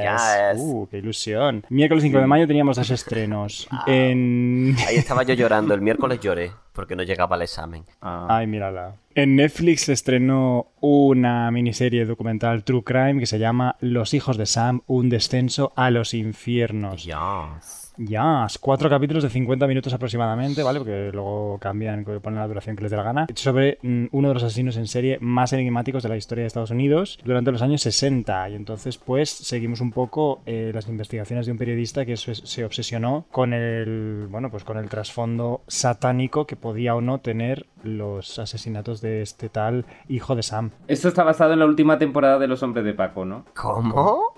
[0.02, 0.60] Yes.
[0.60, 1.64] Uh, qué ilusión.
[1.68, 3.68] Miércoles 5 de mayo teníamos dos estrenos.
[3.86, 4.74] En...
[4.86, 5.74] Ahí estaba yo llorando.
[5.74, 7.84] El miércoles lloré porque no llegaba al examen.
[8.02, 8.26] Ah.
[8.28, 8.94] Ay, mírala.
[9.14, 14.44] En Netflix se estrenó una miniserie documental True Crime que se llama Los hijos de
[14.44, 17.04] Sam, un descenso a los infiernos.
[17.04, 17.85] Yes.
[17.98, 20.78] Ya, cuatro capítulos de 50 minutos aproximadamente, ¿vale?
[20.78, 23.26] Porque luego cambian, ponen la duración que les dé la gana.
[23.34, 26.70] Sobre mm, uno de los asesinos en serie más enigmáticos de la historia de Estados
[26.70, 28.50] Unidos durante los años 60.
[28.50, 32.64] Y entonces, pues, seguimos un poco eh, las investigaciones de un periodista que se, se
[32.64, 38.38] obsesionó con el, bueno, pues con el trasfondo satánico que podía o no tener los
[38.38, 40.70] asesinatos de este tal hijo de Sam.
[40.88, 43.44] Esto está basado en la última temporada de Los Hombres de Paco, ¿no?
[43.54, 44.35] ¿Cómo?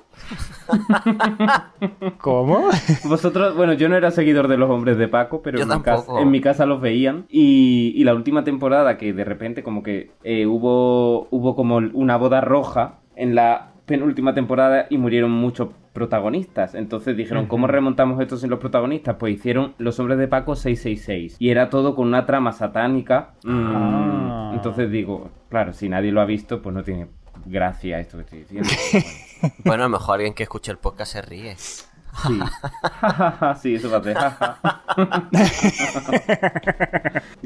[2.19, 2.69] ¿Cómo?
[3.05, 5.97] Vosotros, bueno, yo no era seguidor de los hombres de Paco, pero en mi, casa,
[5.97, 6.21] tampoco.
[6.21, 7.27] en mi casa los veían.
[7.29, 12.17] Y, y la última temporada que de repente como que eh, hubo, hubo como una
[12.17, 16.75] boda roja en la penúltima temporada y murieron muchos protagonistas.
[16.75, 19.17] Entonces dijeron, ¿cómo remontamos esto sin los protagonistas?
[19.19, 21.37] Pues hicieron Los Hombres de Paco 666.
[21.39, 23.31] Y era todo con una trama satánica.
[23.45, 24.53] Mm, Ah.
[24.55, 27.07] Entonces digo, claro, si nadie lo ha visto, pues no tiene
[27.47, 28.69] gracia esto que estoy diciendo.
[29.65, 29.85] Bueno.
[29.85, 31.57] A lo mejor alguien que escuche el podcast se ríe.
[32.27, 32.41] Sí.
[33.63, 34.17] sí, eso va a ser.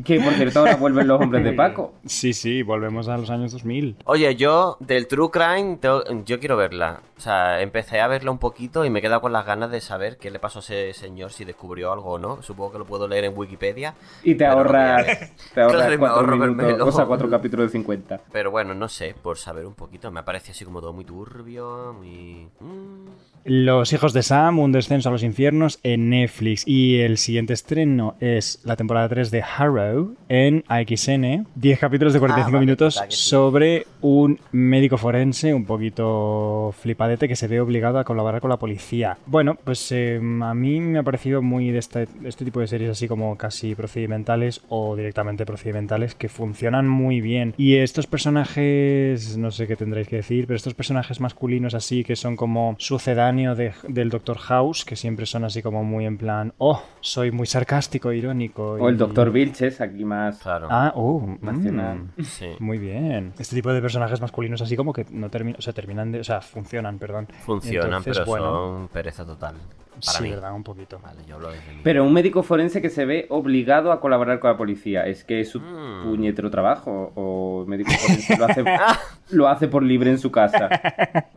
[0.04, 1.94] que por cierto ahora vuelven los hombres de Paco.
[2.06, 3.96] Sí, sí, volvemos a los años 2000.
[4.04, 7.00] Oye, yo del True Crime, tengo- yo quiero verla.
[7.16, 9.80] O sea, empecé a verla un poquito y me he quedado con las ganas de
[9.80, 12.42] saber qué le pasó a ese señor, si descubrió algo o no.
[12.42, 13.94] Supongo que lo puedo leer en Wikipedia.
[14.24, 15.06] Y te ahorras,
[15.54, 18.20] te ahorras Claro, cuatro minutos, o sea, cuatro capítulos de 50.
[18.32, 20.10] Pero bueno, no sé, por saber un poquito.
[20.10, 22.48] Me parece así como todo muy turbio, muy...
[22.60, 23.06] mm.
[23.44, 26.64] Los hijos de Sam, un descenso a los infiernos en Netflix.
[26.66, 31.46] Y el siguiente estreno es la temporada 3 de Harrow en AXN.
[31.54, 37.48] 10 capítulos de 45 Ah, minutos sobre un médico forense un poquito flipadete que se
[37.48, 39.18] ve obligado a colaborar con la policía.
[39.26, 42.90] Bueno, pues eh, a mí me ha parecido muy de este, este tipo de series
[42.90, 47.54] así como casi procedimentales o directamente procedimentales que funcionan muy bien.
[47.56, 52.16] Y estos personajes, no sé qué tendréis que decir, pero estos personajes masculinos así que
[52.16, 56.52] son como sucedáneo de- del Doctor House, que siempre son así como muy en plan,
[56.58, 58.72] oh, soy muy sarcástico, irónico.
[58.72, 60.38] O el y- Doctor Vilches, aquí más.
[60.40, 60.68] Claro.
[60.70, 61.98] Ah, oh, Nacional.
[62.16, 62.22] mm.
[62.22, 62.48] Sí.
[62.58, 63.32] Muy bien.
[63.38, 66.24] Este tipo de personajes masculinos así como que no terminan, o sea, terminan de, o
[66.24, 67.28] sea, funcionan, perdón.
[67.46, 69.54] Funcionan, Entonces, pero bueno, son pereza total.
[69.92, 70.30] Para sí, mí.
[70.30, 70.98] verdad, un poquito.
[71.00, 71.62] Vale, yo hablo desde.
[71.84, 75.06] Pero un médico forense que se ve obligado a colaborar con la policía.
[75.06, 76.04] ¿Es que es su Mm.
[76.04, 77.12] puñetero trabajo?
[77.14, 78.64] ¿O el médico forense lo hace,
[79.30, 80.68] lo hace por libre en su casa?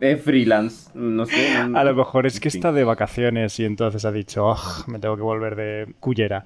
[0.00, 0.90] Es freelance.
[0.94, 1.64] No sé.
[1.68, 4.98] no- A lo mejor es que está de vacaciones y entonces ha dicho, "Oh, me
[4.98, 6.44] tengo que volver de cullera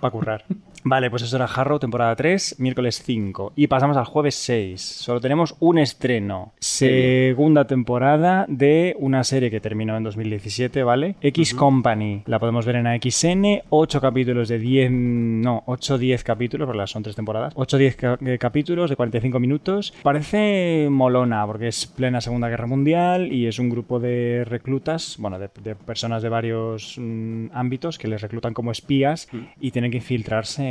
[0.00, 0.44] para currar.
[0.82, 3.52] Vale, pues eso era Harrow, temporada 3, miércoles 5.
[3.56, 4.80] Y pasamos al jueves 6.
[4.80, 6.52] Solo tenemos un estreno.
[6.58, 11.16] Segunda temporada de una serie que terminó en 2017, ¿vale?
[11.20, 12.22] X Company.
[12.26, 13.62] La podemos ver en AXN.
[13.70, 14.90] 8 capítulos de 10...
[14.90, 17.54] No, 8-10 capítulos, porque son tres temporadas.
[17.56, 19.92] 8-10 ca- eh, capítulos de 45 minutos.
[20.02, 25.38] Parece molona, porque es plena Segunda Guerra Mundial y es un grupo de reclutas, bueno,
[25.38, 29.28] de, de personas de varios mm, ámbitos que les reclutan como espías
[29.60, 30.69] y tienen que infiltrarse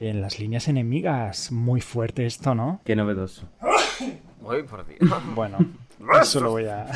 [0.00, 1.50] en las líneas enemigas.
[1.52, 2.80] Muy fuerte esto, ¿no?
[2.84, 3.48] Qué novedoso.
[4.42, 4.98] Uy, por Dios.
[5.34, 5.58] Bueno,
[6.20, 6.86] eso lo voy a...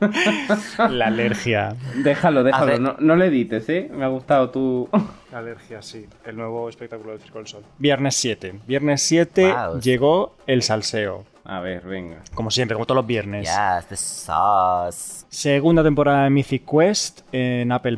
[0.88, 1.74] La alergia.
[1.96, 2.78] Déjalo, déjalo.
[2.78, 3.90] No, no le edites, ¿eh?
[3.92, 4.88] Me ha gustado tu.
[5.32, 6.06] La alergia, sí.
[6.24, 7.62] El nuevo espectáculo del Circo del Sol.
[7.78, 8.60] Viernes 7.
[8.66, 9.80] Viernes 7 Wow.
[9.80, 11.24] llegó el salseo.
[11.50, 12.18] A ver, venga.
[12.34, 13.48] Como siempre, como todos los viernes.
[13.48, 15.24] Yes, the sauce.
[15.30, 17.96] Segunda temporada de Mythic Quest en Apple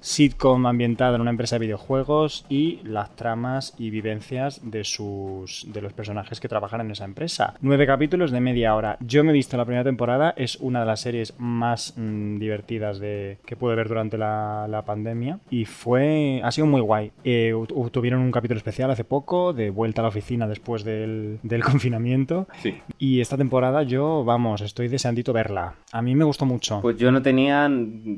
[0.00, 5.80] sitcom ambientada en una empresa de videojuegos y las tramas y vivencias de sus de
[5.82, 7.54] los personajes que trabajan en esa empresa.
[7.60, 8.96] Nueve capítulos de media hora.
[9.00, 13.00] Yo me he visto la primera temporada, es una de las series más mm, divertidas
[13.00, 17.10] de que pude ver durante la, la pandemia y fue ha sido muy guay.
[17.24, 21.40] Eh, tu- tuvieron un capítulo especial hace poco de vuelta a la oficina después del,
[21.42, 22.80] del confinamiento Sí.
[22.98, 25.74] Y esta temporada yo, vamos, estoy deseandito verla.
[25.92, 26.80] A mí me gustó mucho.
[26.80, 27.70] Pues yo no tenía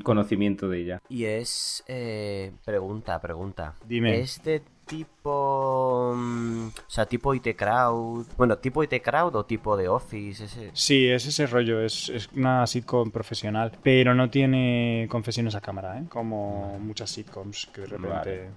[0.03, 1.03] conocimiento de ella.
[1.09, 1.85] Y es.
[1.87, 3.75] eh, pregunta, pregunta.
[3.87, 4.20] Dime.
[4.20, 6.12] ¿Es de tipo.
[6.16, 8.27] mm, o sea, tipo IT Crowd?
[8.37, 10.45] Bueno, tipo IT Crowd o tipo de Office?
[10.45, 10.70] Ese...
[10.72, 15.99] Sí, es ese rollo, es, es una sitcom profesional, pero no tiene confesiones a cámara,
[15.99, 16.05] ¿eh?
[16.09, 18.51] como muchas sitcoms que de repente Vale.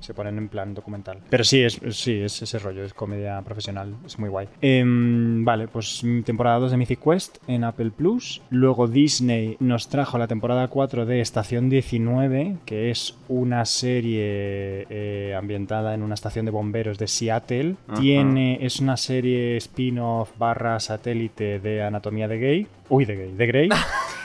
[0.00, 1.18] Se ponen en plan documental.
[1.28, 4.48] Pero sí, es, sí, es ese rollo, es comedia profesional, es muy guay.
[4.60, 8.42] Em, vale, pues temporada 2 de Mythic Quest en Apple Plus.
[8.50, 15.34] Luego Disney nos trajo la temporada 4 de Estación 19, que es una serie eh,
[15.38, 17.76] ambientada en una estación de bomberos de Seattle.
[17.98, 22.66] Tiene, es una serie spin-off barra satélite de Anatomía de Gay.
[22.88, 23.68] Uy, de Gay, de Grey.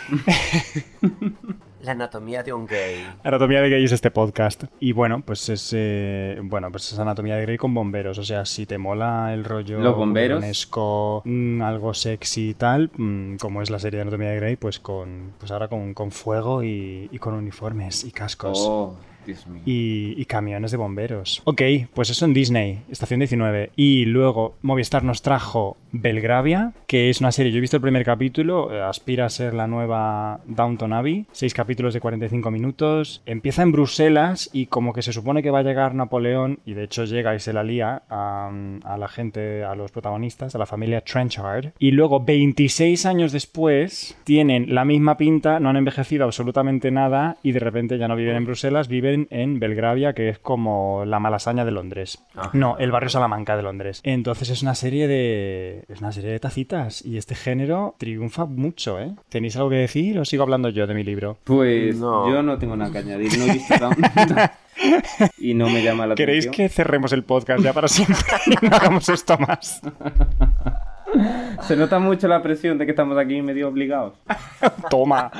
[1.85, 3.05] La anatomía de un gay.
[3.23, 4.63] Anatomía de Grey es este podcast.
[4.79, 8.17] Y bueno, pues es eh, bueno, pues es Anatomía de Grey con bomberos.
[8.17, 10.39] O sea, si te mola el rollo Los bomberos.
[10.39, 14.55] burlesco, mm, algo sexy y tal, mm, como es la serie de Anatomía de Grey,
[14.55, 18.65] pues con pues ahora con, con fuego y, y con uniformes y cascos.
[18.67, 18.95] Oh.
[19.65, 21.41] Y, camiones de bomberos.
[21.45, 21.61] Ok,
[21.93, 23.71] pues eso en Disney, estación 19.
[23.75, 28.03] Y luego Movistar nos trajo Belgravia, que es una serie, yo he visto el primer
[28.03, 33.61] capítulo, eh, aspira a ser la nueva Downton Abbey, seis capítulos de 45 minutos, empieza
[33.61, 37.05] en Bruselas y como que se supone que va a llegar Napoleón, y de hecho
[37.05, 41.73] llega y se la lía a la gente, a los protagonistas, a la familia Trenchard,
[41.79, 47.51] y luego 26 años después tienen la misma pinta, no han envejecido absolutamente nada y
[47.51, 51.65] de repente ya no viven en Bruselas, viven en Belgravia, que es como la malasaña
[51.65, 52.23] de Londres.
[52.53, 54.01] No, el barrio Salamanca de Londres.
[54.03, 58.99] Entonces es una serie de es una serie de tacitas y este género triunfa mucho,
[58.99, 59.13] ¿eh?
[59.29, 61.37] ¿Tenéis algo que decir o sigo hablando yo de mi libro?
[61.43, 62.29] Pues No.
[62.29, 63.37] yo no tengo nada que añadir.
[63.37, 64.51] No he visto Down-
[65.37, 66.67] y no me llama la ¿Queréis atención.
[66.67, 69.81] que cerremos el podcast ya para siempre y no hagamos esto más?
[71.61, 74.13] Se nota mucho la presión de que estamos aquí medio obligados.
[74.89, 75.31] Toma.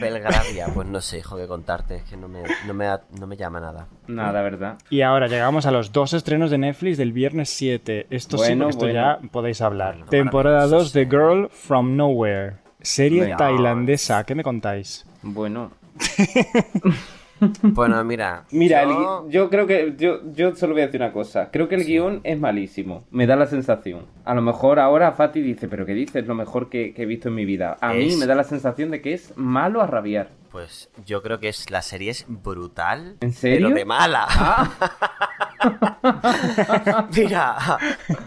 [0.00, 1.96] Belgravia, pues no sé, hijo, que contarte.
[1.96, 2.86] Es que no me, no me,
[3.18, 3.86] no me llama nada.
[4.06, 4.78] Nada, ¿verdad?
[4.90, 8.06] Y ahora llegamos a los dos estrenos de Netflix del viernes 7.
[8.10, 8.94] Esto sí, Bueno, esto bueno.
[8.94, 9.94] ya podéis hablar.
[9.94, 12.54] Bueno, Temporada 2 de Girl from Nowhere.
[12.80, 14.24] Serie tailandesa.
[14.24, 15.06] ¿Qué me contáis?
[15.22, 15.70] Bueno.
[17.62, 18.44] Bueno, mira.
[18.50, 19.94] Mira, el yo- yo creo que.
[19.98, 21.50] Yo, yo solo voy a decir una cosa.
[21.50, 23.04] Creo que el guion es malísimo.
[23.10, 24.02] Me da la sensación.
[24.24, 26.26] A lo mejor ahora Fati dice, ¿pero qué dices?
[26.26, 27.76] Lo mejor que, que he visto en mi vida.
[27.80, 30.28] A mí me da la sensación de que es malo a rabiar.
[30.54, 33.16] Pues yo creo que es la serie es brutal.
[33.22, 33.66] ¿En serio?
[33.70, 34.70] Pero de mala.
[37.16, 37.56] Mira,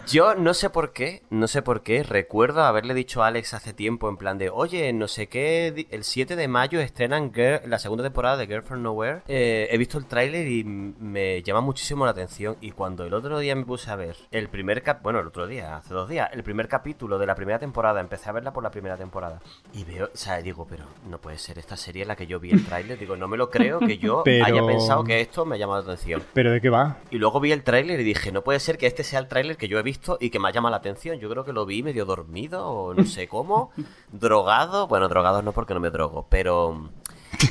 [0.06, 3.72] yo no sé por qué, no sé por qué, recuerdo haberle dicho a Alex hace
[3.72, 7.78] tiempo en plan de, oye, no sé qué, el 7 de mayo estrenan Girl- la
[7.78, 9.22] segunda temporada de Girl from Nowhere.
[9.28, 13.38] Eh, he visto el tráiler y me llama muchísimo la atención y cuando el otro
[13.38, 16.28] día me puse a ver el primer cap, bueno, el otro día, hace dos días,
[16.34, 19.40] el primer capítulo de la primera temporada, empecé a verla por la primera temporada
[19.72, 22.50] y veo, o sea, digo, pero no puede ser esta serie la que yo vi
[22.50, 25.54] el tráiler, digo, no me lo creo que yo Pero- haya pensado que esto me
[25.56, 26.22] ha llamado la atención.
[26.34, 26.98] ¿Pero de qué va?
[27.10, 29.56] Y luego vi el tráiler y dije, no puede ser que este sea el tráiler
[29.56, 31.18] que yo he visto y que me ha llamado la atención.
[31.18, 33.70] Yo creo que lo vi medio dormido o no sé cómo,
[34.12, 34.86] drogado.
[34.88, 36.90] Bueno, drogado no porque no me drogo, pero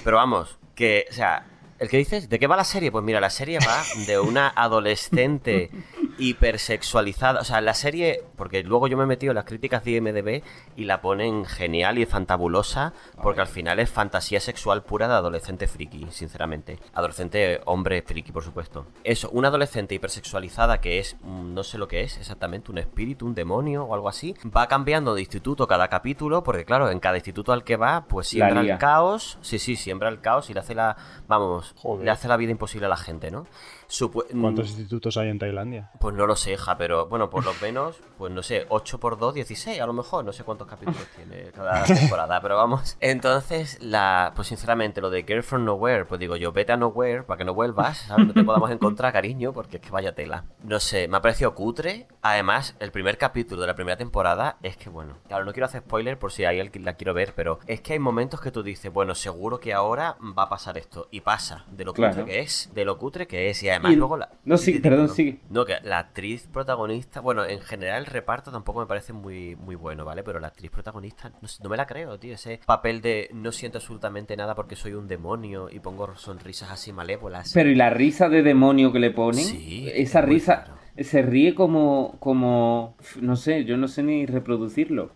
[0.03, 1.45] pero vamos, que o sea,
[1.79, 2.91] el que dices, ¿de qué va la serie?
[2.91, 5.69] Pues mira, la serie va de una adolescente
[6.17, 9.91] hipersexualizada, o sea, la serie, porque luego yo me he metido en las críticas de
[9.91, 10.43] IMDb
[10.75, 15.67] y la ponen genial y fantabulosa, porque al final es fantasía sexual pura de adolescente
[15.67, 16.79] friki, sinceramente.
[16.93, 18.87] Adolescente hombre friki, por supuesto.
[19.03, 23.25] Eso, una adolescente hipersexualizada que es, mm, no sé lo que es exactamente, un espíritu,
[23.25, 27.17] un demonio o algo así, va cambiando de instituto cada capítulo, porque claro, en cada
[27.17, 30.59] instituto al que va, pues siembra el caos, sí, sí, siembra el caos y le
[30.59, 30.97] hace la,
[31.27, 32.05] vamos, Joder.
[32.05, 33.45] le hace la vida imposible a la gente, ¿no?
[33.89, 35.91] Supu- ¿Cuántos mm, institutos hay en Tailandia?
[35.99, 39.17] Pues no lo sé, hija, pero bueno, por lo menos, pues no sé, 8 por
[39.17, 42.97] 2, 16, a lo mejor, no sé cuántos capítulos tiene cada temporada, pero vamos.
[42.99, 47.23] Entonces, la, pues sinceramente, lo de Girl from Nowhere, pues digo yo, vete a Nowhere
[47.23, 48.27] para que no vuelvas, ¿sabes?
[48.27, 50.43] No te podamos encontrar, cariño, porque es que vaya tela.
[50.63, 54.75] No sé, me ha parecido cutre, Además, el primer capítulo de la primera temporada es
[54.75, 57.59] que, bueno, claro, no quiero hacer spoiler por si hay alguien la quiero ver, pero
[57.67, 61.07] es que hay momentos que tú dices, bueno, seguro que ahora va a pasar esto.
[61.09, 63.63] Y pasa, de lo cutre que es, de lo cutre que es.
[63.63, 64.29] Y además Y- luego la...
[64.43, 65.39] no, sí, perdón, sigue.
[65.49, 69.75] No, que la actriz protagonista, bueno, en general el reparto tampoco me parece muy, muy
[69.75, 70.23] bueno, ¿vale?
[70.23, 71.31] Pero la actriz protagonista,
[71.63, 72.33] no, me la creo, tío.
[72.33, 76.91] Ese papel de no siento absolutamente nada porque soy un demonio y pongo sonrisas así
[76.91, 77.51] malévolas.
[77.53, 80.65] Pero y la risa de demonio que le ponen, Sí, esa risa.
[81.03, 85.11] Se ríe como, como, no sé, yo no sé ni reproducirlo.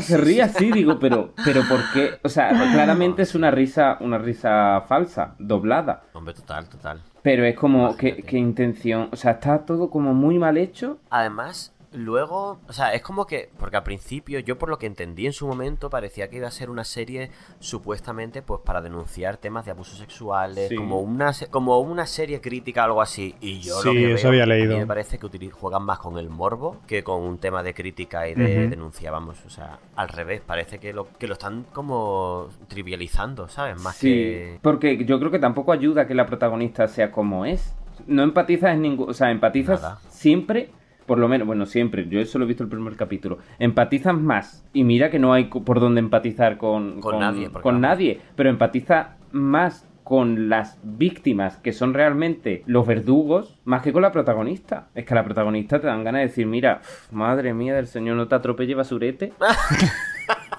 [0.00, 2.18] Se ríe así, digo, pero, pero ¿por qué?
[2.22, 6.02] O sea, claramente es una risa, una risa falsa, doblada.
[6.12, 7.00] Hombre, total, total.
[7.22, 9.08] Pero es como, ¿qué, qué intención?
[9.12, 10.98] O sea, está todo como muy mal hecho.
[11.10, 15.26] Además, luego, o sea, es como que, porque al principio, yo por lo que entendí
[15.26, 17.30] en su momento, parecía que iba a ser una serie
[17.60, 20.74] supuestamente, pues para denunciar temas de abusos sexuales, Sí.
[20.76, 23.34] como una como una serie crítica, algo así.
[23.40, 24.78] Y yo lo Sí, que eso veo, había a mí leído.
[24.78, 28.34] me parece que juegan más con el morbo que con un tema de crítica y
[28.34, 28.70] de Ujú.
[28.70, 33.80] denuncia, vamos, o sea, al revés, parece que lo, que lo están como trivializando, ¿sabes?
[33.80, 34.58] Más Sí, que...
[34.62, 37.74] porque yo creo que tampoco ayuda que la protagonista sea como es.
[38.06, 39.10] No empatizas en ningún...
[39.10, 39.98] O sea, empatizas Nada.
[40.08, 40.70] siempre,
[41.08, 43.38] por lo menos, bueno, siempre, yo eso lo he visto el primer capítulo.
[43.58, 44.64] Empatizas más.
[44.72, 49.16] Y mira que no hay por dónde empatizar con, Con nadie, Con nadie, pero empatiza
[49.32, 54.88] más con las víctimas que son realmente los verdugos más que con la protagonista.
[54.94, 58.16] Es que a la protagonista te dan ganas de decir, mira, madre mía del señor,
[58.16, 59.32] no te atropelle basurete.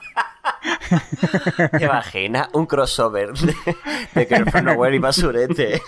[1.77, 3.53] ¿Te imaginas un crossover de,
[4.15, 5.81] de Girlfriend Nowhere y Basurete?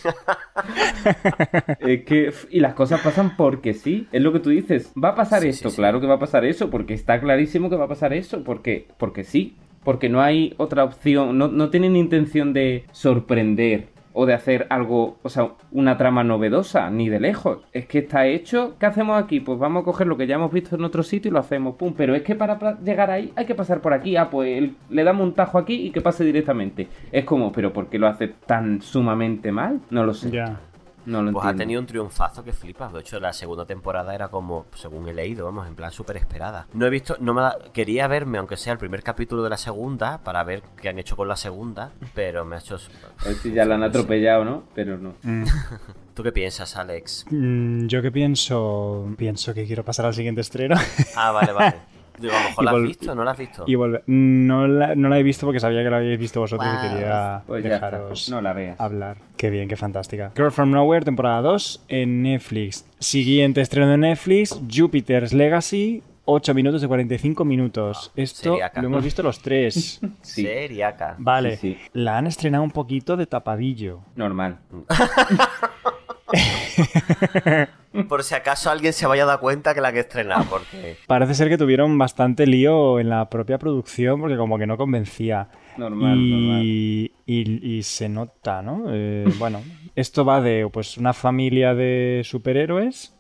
[1.80, 4.08] Es que, f- y las cosas pasan porque sí.
[4.12, 4.92] Es lo que tú dices.
[5.02, 5.82] Va a pasar Sí, esto, sí, sí.
[5.82, 8.88] claro que va a pasar eso, porque está clarísimo que va a pasar eso, porque,
[8.98, 9.56] porque sí.
[9.84, 15.18] Porque no hay otra opción, no, no tienen intención de sorprender o de hacer algo,
[15.24, 17.60] o sea, una trama novedosa, ni de lejos.
[17.74, 19.40] Es que está hecho, ¿qué hacemos aquí?
[19.40, 21.76] Pues vamos a coger lo que ya hemos visto en otro sitio y lo hacemos,
[21.76, 21.94] pum.
[21.96, 24.16] Pero es que para llegar ahí hay que pasar por aquí.
[24.16, 26.88] Ah, pues le damos un tajo aquí y que pase directamente.
[27.12, 29.82] Es como, ¿pero por qué lo hace tan sumamente mal?
[29.90, 30.32] No lo sé.
[30.32, 30.60] Ya.
[31.06, 32.94] No lo Pues ha tenido un triunfazo que flipas.
[32.94, 36.68] De hecho, la segunda temporada era como, según he leído, vamos, en plan súper esperada.
[36.74, 39.58] No he visto, no me da- quería verme, aunque sea el primer capítulo de la
[39.58, 42.78] segunda, para ver qué han hecho con la segunda, pero me ha hecho...
[43.20, 44.64] A ver si ya la han atropellado, ¿no?
[44.76, 45.14] Pero no.
[45.24, 45.44] Mm.
[46.14, 47.26] ¿Tú qué piensas, Alex?
[47.32, 50.76] Mm, Yo que pienso, pienso que quiero pasar al siguiente estreno
[51.16, 51.76] Ah, vale, vale.
[52.22, 53.64] Digo, a lo mejor Y la has visto, ¿no la has visto?
[53.68, 53.76] y.
[54.08, 57.42] No la, no la he visto porque sabía que la habíais visto vosotros y quería
[57.48, 58.80] Pues dejaros No la veas.
[58.80, 59.18] hablar.
[59.38, 60.32] Qué bien, qué fantástica.
[60.36, 62.86] Girl from Nowhere, temporada 2 en Netflix.
[63.00, 66.04] Siguiente estreno de Netflix, Jupiter's Legacy.
[66.26, 68.12] 8 minutos de 45 minutos.
[68.16, 68.80] Esto seriaca.
[68.82, 70.00] lo hemos visto los tres.
[70.22, 70.44] Sí.
[70.44, 71.16] Seriaca.
[71.18, 71.78] Vale, Sí, sí.
[71.94, 74.02] la han estrenado un poquito de tapadillo.
[74.16, 74.60] Normal.
[78.08, 80.96] Por si acaso alguien se vaya a dar cuenta que la que estrenar, porque...
[81.08, 85.50] Parece ser que tuvieron bastante lío en la propia producción porque como que no convencía.
[85.78, 86.62] Normal, normal.
[86.64, 88.86] y, y- y se nota, ¿no?
[88.90, 89.62] Eh, bueno,
[89.96, 93.14] esto va de pues una familia de superhéroes.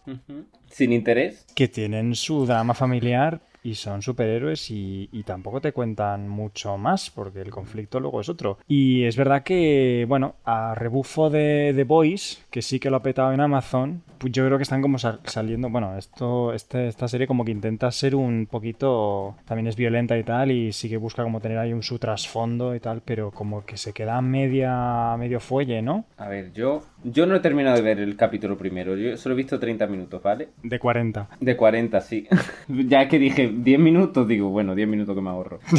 [0.67, 1.45] Sin interés.
[1.53, 7.09] que tienen su drama familiar y son superhéroes y, y tampoco te cuentan mucho más
[7.09, 8.57] porque el conflicto luego es otro.
[8.67, 13.03] Y es verdad que, bueno, a rebufo de The Boys, que sí que lo ha
[13.03, 17.07] petado en Amazon, pues yo creo que están como sal- saliendo, bueno, esto, este- esta
[17.07, 20.97] serie como que intenta ser un poquito, también es violenta y tal, y sí que
[20.97, 25.15] busca como tener ahí un su trasfondo y tal, pero como que se queda media,
[25.17, 26.05] medio fuelle, ¿no?
[26.17, 28.95] A ver, yo yo no he terminado de ver el capítulo primero.
[28.95, 30.49] Yo solo he visto 30 minutos, ¿vale?
[30.61, 31.29] De 40.
[31.39, 32.27] De 40, sí.
[32.67, 35.59] ya que dije 10 minutos, digo, bueno, 10 minutos que me ahorro.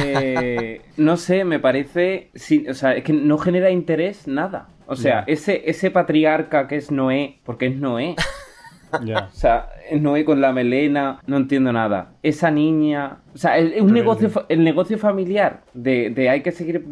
[0.00, 2.28] Eh, no sé, me parece.
[2.34, 4.68] sí, o sea, es que no genera interés nada.
[4.86, 8.16] O sea, ese, ese patriarca que es Noé, porque es Noé.
[8.90, 12.12] O sea, es Noé con la melena, no entiendo nada.
[12.22, 13.18] Esa niña.
[13.34, 16.84] O sea, el, un negocio, el negocio familiar de, de hay que seguir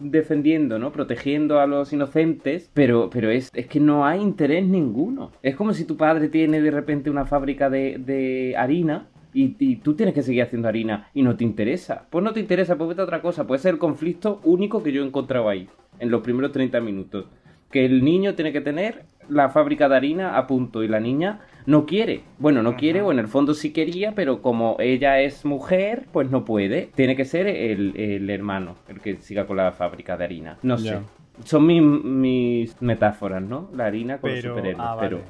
[0.00, 0.92] defendiendo, ¿no?
[0.92, 5.32] Protegiendo a los inocentes, pero, pero es, es que no hay interés ninguno.
[5.42, 9.06] Es como si tu padre tiene de repente una fábrica de, de harina.
[9.34, 12.06] Y, y tú tienes que seguir haciendo harina y no te interesa.
[12.10, 13.46] Pues no te interesa, pues vete a otra cosa.
[13.46, 15.68] Puede ser el conflicto único que yo he encontrado ahí,
[15.98, 17.26] en los primeros 30 minutos.
[17.70, 21.40] Que el niño tiene que tener la fábrica de harina a punto y la niña
[21.66, 22.22] no quiere.
[22.38, 26.30] Bueno, no quiere o en el fondo sí quería, pero como ella es mujer, pues
[26.30, 26.88] no puede.
[26.94, 30.56] Tiene que ser el, el hermano el que siga con la fábrica de harina.
[30.62, 31.00] No Ya.
[31.00, 31.04] sé.
[31.44, 33.68] Son mis, mis metáforas, ¿no?
[33.76, 34.76] La harina con los superhéroes.
[34.80, 35.08] ah, vale.
[35.08, 35.20] pero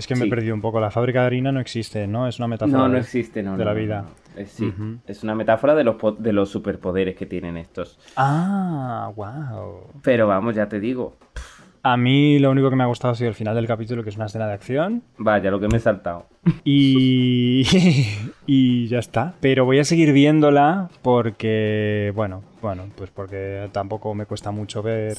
[0.00, 0.26] Es que me Sí.
[0.28, 0.80] he perdido un poco.
[0.80, 2.26] La fábrica de harina no existe, ¿no?
[2.26, 2.88] Es una metáfora.
[2.88, 3.52] no, existe, no.
[3.52, 4.02] de no, la vida.
[4.34, 4.40] no.
[4.40, 4.72] Es, sí,
[5.06, 7.98] es una metáfora de los, de los superpoderes que tienen estos.
[8.16, 9.90] Ah, wow.
[10.02, 11.16] Pero vamos, ya te digo.
[11.82, 14.10] A mí lo único que me ha gustado ha sido el final del capítulo, que
[14.10, 15.02] es una escena de acción.
[15.16, 16.26] Vaya, lo que me he saltado.
[16.64, 17.64] Y,
[18.46, 19.34] y ya está.
[19.40, 25.16] Pero voy a seguir viéndola porque, bueno, bueno, pues porque tampoco me cuesta mucho ver,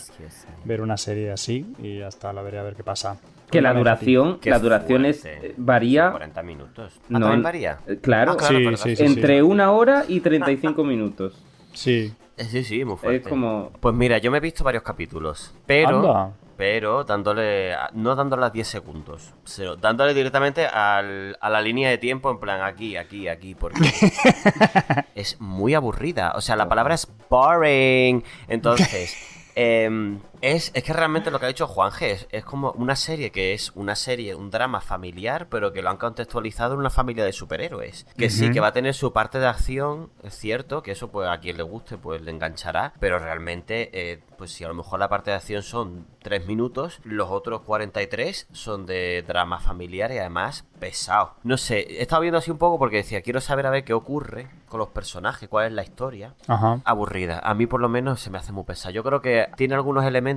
[0.65, 3.17] ver una serie así y ya está, la veré a ver qué pasa.
[3.49, 6.11] Que la duración, la duración es eh, varía.
[6.11, 6.93] 40 minutos.
[7.01, 7.79] Ah, No, ¿también varía?
[7.87, 9.03] eh, Claro, Ah, claro, Sí, verdad, sí, sí.
[9.03, 11.43] entre una hora y 35 minutos.
[11.73, 12.13] Sí.
[12.37, 13.23] Eh, Sí, sí, muy fuerte.
[13.23, 13.71] Es como.
[13.79, 16.31] Pues mira, yo me he visto varios capítulos, pero Anda.
[16.61, 21.97] Pero dándole no dándole a 10 segundos, sino dándole directamente al- a la línea de
[21.97, 23.79] tiempo en plan aquí, aquí, aquí, porque
[25.15, 26.33] es muy aburrida.
[26.35, 28.23] O sea, la palabra es boring.
[28.47, 29.17] Entonces,
[29.55, 33.31] em, es, es que realmente lo que ha dicho Juanje es, es como una serie
[33.31, 37.23] que es una serie, un drama familiar, pero que lo han contextualizado en una familia
[37.23, 38.05] de superhéroes.
[38.17, 41.29] Que sí, que va a tener su parte de acción, es cierto, que eso pues
[41.29, 44.99] a quien le guste pues le enganchará, pero realmente eh, pues si a lo mejor
[44.99, 50.17] la parte de acción son 3 minutos, los otros 43 son de drama familiar y
[50.17, 51.35] además pesado.
[51.43, 53.93] No sé, he estado viendo así un poco porque decía, quiero saber a ver qué
[53.93, 56.33] ocurre con los personajes, cuál es la historia.
[56.47, 56.79] Ajá.
[56.85, 58.91] Aburrida, a mí por lo menos se me hace muy pesada.
[58.91, 60.30] Yo creo que tiene algunos elementos,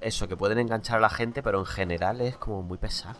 [0.00, 3.18] eso, que pueden enganchar a la gente, pero en general es como muy pesado.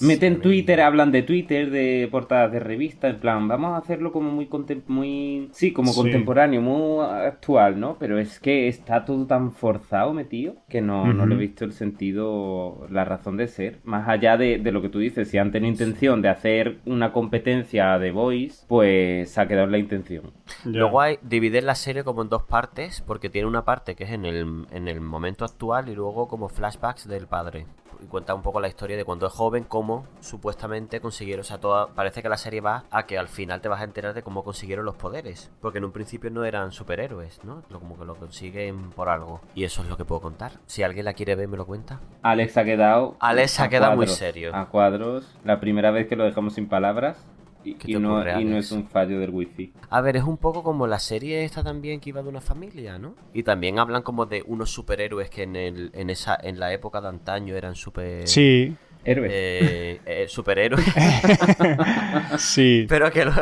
[0.00, 4.30] Meten Twitter, hablan de Twitter, de portadas de revista, en plan, vamos a hacerlo como
[4.30, 6.00] muy contem- muy sí, como Sí.
[6.00, 7.96] contemporáneo, muy actual, ¿no?
[7.98, 11.72] Pero es que está todo tan forzado, metido, que no, no le he visto el
[11.72, 13.78] sentido, la razón de ser.
[13.84, 17.12] Más allá de, de lo que tú dices, si han tenido intención de hacer una
[17.12, 20.32] competencia de Voice, pues se ha quedado en la intención.
[20.64, 20.70] ya.
[20.70, 24.10] Luego hay dividir la serie como en dos partes, porque tiene una parte que es
[24.10, 27.66] en el, en el momento actual y luego como flashbacks del padre.
[28.02, 31.58] Y cuenta un poco la historia de cuando es joven, cómo supuestamente consiguieron, o sea,
[31.58, 34.22] toda, parece que la serie va a que al final te vas a enterar de
[34.22, 35.50] cómo consiguieron los poderes.
[35.60, 37.62] Porque en un principio no eran superhéroes, ¿no?
[37.70, 39.40] Como que lo consiguen por algo.
[39.54, 40.52] Y eso es lo que puedo contar.
[40.66, 42.00] Si alguien la quiere ver, me lo cuenta.
[42.22, 43.16] Alex ha quedado.
[43.20, 44.54] Alex ha quedado muy serio.
[44.54, 45.36] A cuadros.
[45.44, 47.26] La primera vez que lo dejamos sin palabras.
[47.62, 49.72] Y, ¿Qué y te no, y es un fallo del wifi.
[49.90, 52.98] A ver, es un poco como la serie esta también que iba de una familia,
[52.98, 53.14] ¿no?
[53.34, 57.00] Y también hablan como de unos superhéroes que en, el, en, esa, en la época
[57.02, 58.26] de antaño eran super...
[58.26, 59.28] Sí, Héroe.
[59.30, 60.84] eh, eh, superhéroes,
[62.38, 62.86] sí.
[62.88, 63.40] pero que luego,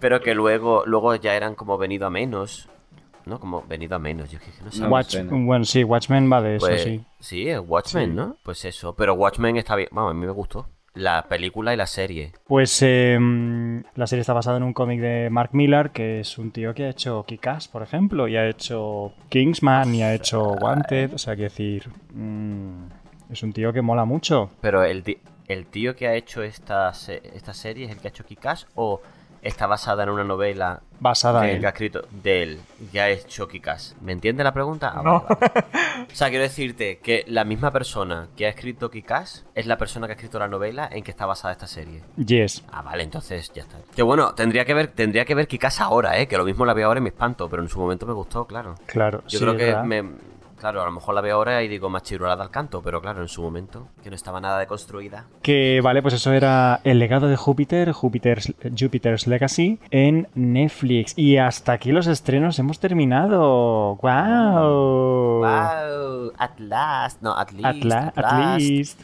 [0.00, 2.68] pero que luego, luego ya eran como venido a menos,
[3.26, 3.40] ¿no?
[3.40, 4.84] Como venido a menos, yo es que no sé.
[4.84, 7.04] Watch- bueno, sí, Watchmen va de eso, Pues, sí.
[7.20, 8.16] sí, es Watchmen, Sí.
[8.16, 8.36] ¿no?
[8.42, 10.66] Pues eso, pero Watchmen está bien, vamos, a mí me gustó.
[10.94, 12.32] La película y la serie.
[12.46, 13.18] Pues eh,
[13.96, 16.84] la serie está basada en un cómic de Mark Millar, que es un tío que
[16.84, 21.14] ha hecho Kick-Ass, por ejemplo, y ha hecho Kingsman y ha hecho Wanted.
[21.14, 22.84] O sea, quiero decir, mm,
[23.30, 24.50] es un tío que mola mucho.
[24.60, 25.02] Pero el,
[25.48, 28.68] el tío que ha hecho esta, se- esta serie es el que ha hecho Kikas
[28.76, 29.00] o
[29.44, 33.10] está basada en una novela Basada que, en que ha escrito de él, que ha
[33.10, 33.94] hecho Kikas.
[34.00, 34.92] ¿Me entiende la pregunta?
[34.94, 35.64] Ah, vale, vale.
[36.12, 40.06] O sea, quiero decirte que la misma persona que ha escrito Kikas es la persona
[40.06, 42.02] que ha escrito la novela en que está basada esta serie.
[42.16, 42.64] Yes.
[42.70, 43.78] Ah, vale, entonces ya está.
[43.94, 46.72] Que bueno, tendría que ver, tendría que ver Kikas ahora, eh, que lo mismo la
[46.72, 48.76] veo ahora y me espanto, pero en su momento me gustó, claro.
[48.86, 50.04] Claro, Yo sí, creo que me.
[50.64, 53.20] Claro, a lo mejor la veo ahora y digo más chirulada al canto, pero claro,
[53.20, 55.26] en su momento, que no estaba nada deconstruida.
[55.42, 61.12] Que vale, pues eso era El legado de Júpiter, Júpiter's, Jupiter's Legacy, en Netflix.
[61.18, 63.96] Y hasta aquí los estrenos hemos terminado.
[63.96, 65.40] ¡Wow!
[65.40, 66.32] ¡Wow!
[66.38, 67.20] At last.
[67.20, 67.66] No, at least.
[67.66, 68.58] At, la- at at last.
[68.60, 69.00] least.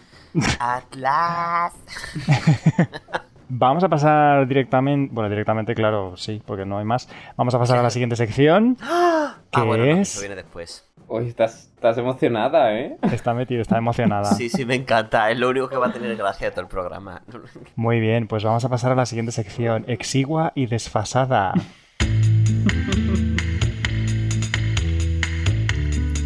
[0.58, 1.76] At last.
[3.52, 7.08] Vamos a pasar directamente, bueno, directamente, claro, sí, porque no hay más.
[7.36, 10.12] Vamos a pasar a la siguiente sección, que Ah, bueno, no, es...
[10.12, 10.86] eso viene después.
[11.12, 12.96] Hoy estás, estás emocionada, ¿eh?
[13.12, 14.26] Está metido, está emocionada.
[14.26, 15.28] Sí, sí, me encanta.
[15.32, 17.22] Es lo único que va a tener gracia de todo el programa.
[17.74, 21.52] Muy bien, pues vamos a pasar a la siguiente sección, exigua y desfasada.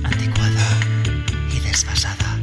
[0.04, 0.66] Anticuada
[1.50, 2.38] y desfasada.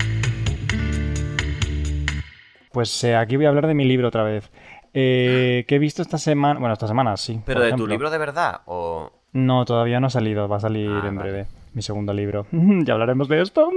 [2.71, 4.49] Pues eh, aquí voy a hablar de mi libro otra vez.
[4.93, 7.39] Eh, que he visto esta semana, bueno, esta semana sí.
[7.45, 9.11] Pero de tu libro de verdad, o.
[9.33, 11.31] No, todavía no ha salido, va a salir Ah, en vale.
[11.31, 11.47] breve.
[11.73, 12.45] Mi segundo libro.
[12.83, 13.69] ya hablaremos de esto.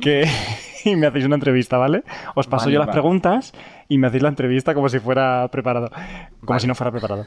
[0.00, 0.24] que
[0.84, 2.02] y me hacéis una entrevista, ¿vale?
[2.34, 3.52] Os paso Vale, yo las preguntas
[3.88, 5.90] y me hacéis la entrevista como si fuera preparado.
[5.90, 6.60] Como Vale.
[6.60, 7.26] si no fuera preparado.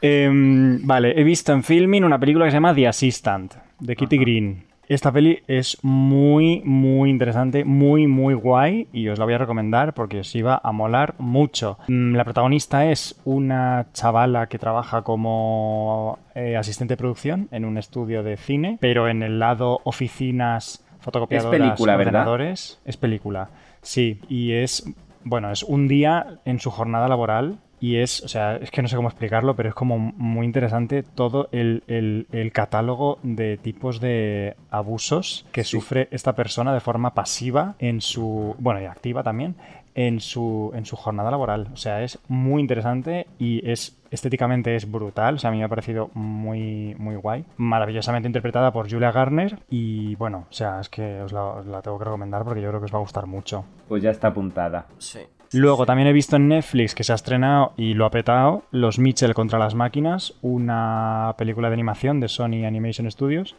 [0.00, 4.18] Em, vale, he visto en filming una película que se llama The Assistant, de Kitty
[4.18, 4.64] Green.
[4.88, 9.94] Esta peli es muy, muy interesante, muy, muy guay y os la voy a recomendar
[9.94, 11.78] porque os iba a molar mucho.
[11.88, 17.78] Mm, La protagonista es una chavala que trabaja como eh, asistente de producción en un
[17.78, 22.12] estudio de cine, pero en el lado oficinas, fotocopiadoras, película, ¿verdad?
[22.22, 23.50] ordenadores, es película.
[23.82, 24.88] Sí, y es,
[25.24, 28.88] bueno, es un día en su jornada laboral y es, o sea, es que no
[28.88, 34.56] sé cómo explicarlo, pero es como muy interesante todo el, el, catálogo de tipos de
[34.70, 39.56] abusos que sufre esta persona de forma pasiva en su, bueno, y activa también,
[39.94, 41.68] en su, en su jornada laboral.
[41.72, 45.34] O sea, es muy interesante y es estéticamente es brutal.
[45.34, 47.44] O sea, a mí me ha parecido muy, muy guay.
[47.56, 49.58] Maravillosamente interpretada por Julia Garner.
[49.70, 52.68] Y bueno, o sea, es que os la, os la tengo que recomendar porque yo
[52.68, 53.64] creo que os va a gustar mucho.
[53.88, 54.86] Pues ya está apuntada.
[54.98, 55.20] Sí.
[55.56, 58.98] Luego también he visto en Netflix que se ha estrenado y lo ha petado Los
[58.98, 63.56] Mitchell contra las máquinas, una película de animación de Sony Animation Studios.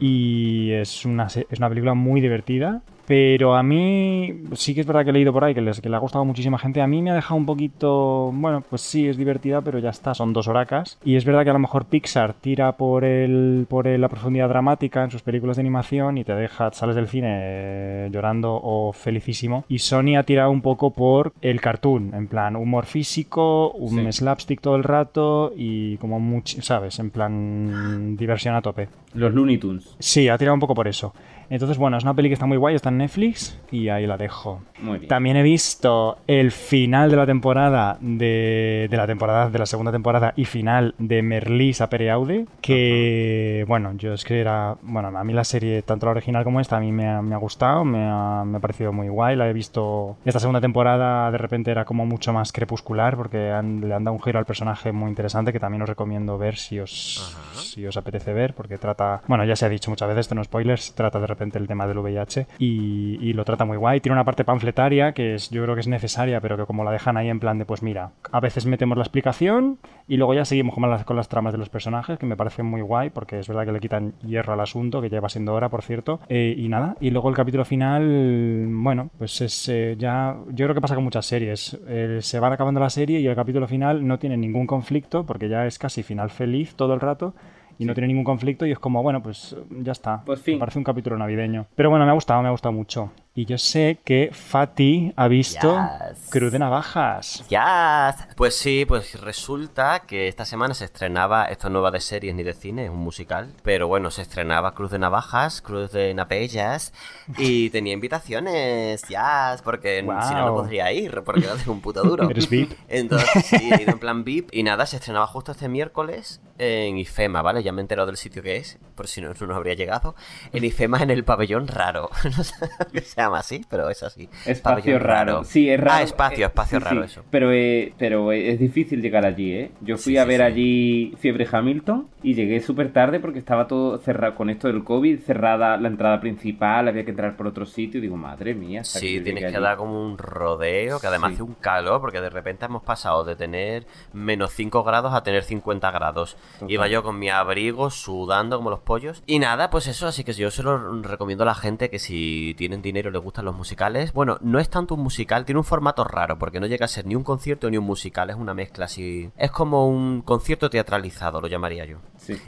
[0.00, 5.02] Y es una, es una película muy divertida pero a mí sí que es verdad
[5.02, 6.82] que he leído por ahí que, les, que le ha gustado muchísima gente.
[6.82, 10.12] A mí me ha dejado un poquito, bueno, pues sí, es divertida, pero ya está,
[10.12, 10.98] son dos horacas.
[11.02, 15.02] Y es verdad que a lo mejor Pixar tira por el, por la profundidad dramática
[15.04, 19.64] en sus películas de animación y te deja, sales del cine eh, llorando o felicísimo.
[19.70, 24.60] Y Sony ha tirado un poco por el cartoon, en plan humor físico, un slapstick
[24.60, 26.98] todo el rato y como mucho, ¿sabes?
[26.98, 28.88] En plan diversión a tope.
[29.14, 29.96] Los Looney Tunes.
[29.98, 31.14] Sí, ha tirado un poco por eso.
[31.50, 34.18] Entonces, bueno, es una peli que está muy guay, está en Netflix y ahí la
[34.18, 34.60] dejo.
[34.80, 35.08] Muy bien.
[35.08, 39.90] También he visto el final de la temporada de, de la temporada de la segunda
[39.90, 45.24] temporada y final de Merlis a Pereaude, que bueno, yo es que era, bueno, a
[45.24, 47.84] mí la serie tanto la original como esta a mí me ha, me ha gustado,
[47.84, 51.70] me ha, me ha, parecido muy guay, la he visto esta segunda temporada de repente
[51.70, 55.52] era como mucho más crepuscular porque le han dado un giro al personaje muy interesante
[55.52, 59.56] que también os recomiendo ver si os si os apetece ver porque trata, bueno, ya
[59.56, 63.32] se ha dicho muchas veces, esto no spoilers, trata de el tema del VIH y,
[63.32, 64.00] lo trata muy guay.
[64.00, 66.90] Tiene una parte panfletaria que es, yo creo que es necesaria, pero que como la
[66.90, 69.78] dejan ahí en plan de, pues mira, a veces metemos la explicación
[70.08, 72.62] y luego ya seguimos con las, con las tramas de los personajes, que me parece
[72.62, 75.68] muy guay, porque es verdad que le quitan hierro al asunto, que lleva siendo hora,
[75.68, 76.20] por cierto.
[76.28, 80.74] Eh, y nada, y luego el capítulo final, bueno, pues es eh, ya, yo creo
[80.74, 81.78] que pasa con muchas series.
[81.86, 85.48] Eh, se van acabando la serie y el capítulo final no tiene ningún conflicto, porque
[85.48, 87.34] ya es casi final feliz todo el rato
[87.78, 90.22] y no tiene ningún conflicto y es como, bueno, pues ya está.
[90.24, 90.54] Pues fin.
[90.54, 91.66] Me parece un capítulo navideño.
[91.74, 93.12] Pero bueno, me ha gustado, me ha gustado mucho.
[93.38, 95.80] Y yo sé que Fati ha visto
[96.28, 97.44] Cruz de Navajas.
[97.48, 98.26] Ya.
[98.34, 102.42] Pues sí, pues resulta que esta semana se estrenaba, esto no va de series ni
[102.42, 106.92] de cine, es un musical, pero bueno, se estrenaba Cruz de Navajas, Cruz de Napellas
[107.36, 112.02] y tenía invitaciones, ya, porque si no, no podría ir, porque no tengo un puto
[112.02, 112.28] duro.
[112.30, 112.72] ¿Eres VIP?
[112.88, 116.98] Entonces sí, he ido en plan VIP y nada, se estrenaba justo este miércoles en
[116.98, 117.62] IFEMA, ¿vale?
[117.62, 120.16] Ya me he enterado del sitio que es, por si no, no habría llegado.
[120.52, 122.10] En IFEMA en el pabellón raro.
[122.36, 124.28] no sé qué se llama así, pero es así.
[124.46, 125.44] Espacio raro.
[125.44, 125.92] Sí, es raro.
[125.92, 127.22] Ah, espacio, eh, espacio raro eso.
[127.30, 129.70] Pero, eh, pero es difícil llegar allí, ¿eh?
[129.80, 134.34] Yo fui a ver allí Fiebre Hamilton y llegué súper tarde porque estaba todo cerrado
[134.34, 137.98] con esto del COVID, cerrada la entrada principal, había que entrar por otro sitio.
[137.98, 138.84] Y digo, madre mía.
[138.84, 142.66] Sí, tienes que dar como un rodeo, que además hace un calor, porque de repente
[142.66, 146.36] hemos pasado de tener menos 5 grados a tener 50 grados.
[146.66, 149.22] Iba yo con mi abrigo sudando como los pollos.
[149.26, 152.54] Y nada, pues eso, así que yo se lo recomiendo a la gente que si
[152.56, 154.12] tienen dinero les gustan los musicales.
[154.12, 157.06] Bueno, no es tanto un musical, tiene un formato raro, porque no llega a ser
[157.06, 159.30] ni un concierto ni un musical, es una mezcla así.
[159.36, 161.98] Es como un concierto teatralizado, lo llamaría yo.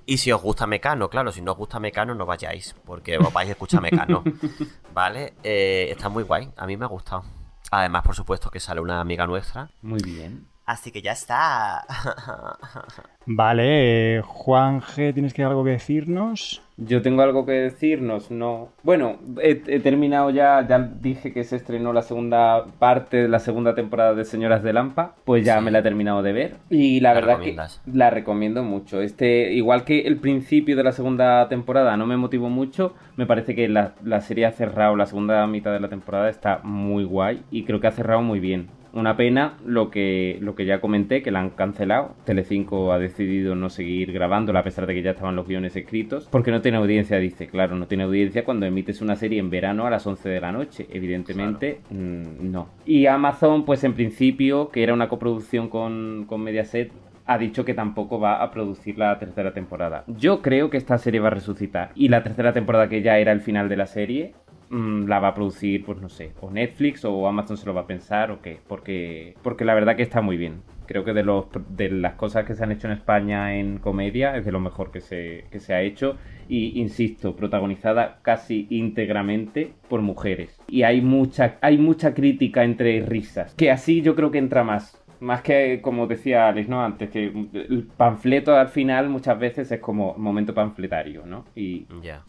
[0.07, 3.33] Y si os gusta Mecano, claro, si no os gusta Mecano, no vayáis, porque os
[3.33, 4.23] vais a escuchar Mecano.
[4.95, 5.35] ¿Vale?
[5.43, 7.25] Eh, está muy guay, a mí me ha gustado.
[7.71, 9.71] Además, por supuesto, que sale una amiga nuestra.
[9.83, 10.50] Muy bien.
[10.71, 11.85] Así que ya está.
[13.27, 16.63] Vale, eh, Juan G, ¿tienes que algo que decirnos?
[16.77, 18.69] Yo tengo algo que decirnos, no.
[18.85, 23.75] Bueno, he, terminado ya, ya dije que se estrenó la segunda parte de la segunda
[23.75, 27.15] temporada de Señoras de Lampa, pues ya me la he terminado de ver y la,
[27.15, 27.57] verdad que
[27.93, 29.03] la recomiendo mucho.
[29.03, 33.57] Este, igual que el principio de la segunda temporada no me motivó mucho, me parece
[33.57, 37.43] que la, la serie ha cerrado, la segunda mitad de la temporada está muy guay
[37.51, 38.80] y creo que ha cerrado muy bien.
[38.93, 42.15] Una pena lo que, lo que ya comenté, que la han cancelado.
[42.25, 46.29] Telecinco ha decidido no seguir grabándola a pesar de que ya estaban los guiones escritos.
[46.31, 47.47] Porque no tiene audiencia, dice.
[47.47, 50.53] Claro, no tiene audiencia cuando emites una serie en verano a las 11 de la
[50.53, 50.87] noche.
[50.91, 52.69] Evidentemente, mm, no.
[52.85, 56.91] Y Amazon, pues en principio, que era una coproducción con, con Mediaset,
[57.27, 60.03] ha dicho que tampoco va a producir la tercera temporada.
[60.09, 61.93] Yo creo que esta serie va a resucitar.
[61.95, 64.35] Y la tercera temporada, que ya era el final de la serie,
[64.71, 67.81] Mm, la va a producir, pues no sé, o Netflix o Amazon se lo va
[67.81, 70.63] a pensar o qué, porque, porque la verdad que está muy bien.
[70.87, 74.37] Creo que de, los, de las cosas que se han hecho en España en comedia
[74.37, 76.17] es de lo mejor que se, que se ha hecho
[76.49, 80.61] y, insisto, protagonizada casi íntegramente por mujeres.
[80.69, 85.00] Y hay mucha, hay mucha crítica entre risas, que así yo creo que entra más
[85.21, 86.83] más que, como decía Alex, ¿no?
[86.83, 91.45] Antes, que el panfleto al final muchas veces es como momento panfletario, ¿no?
[91.55, 91.87] Y,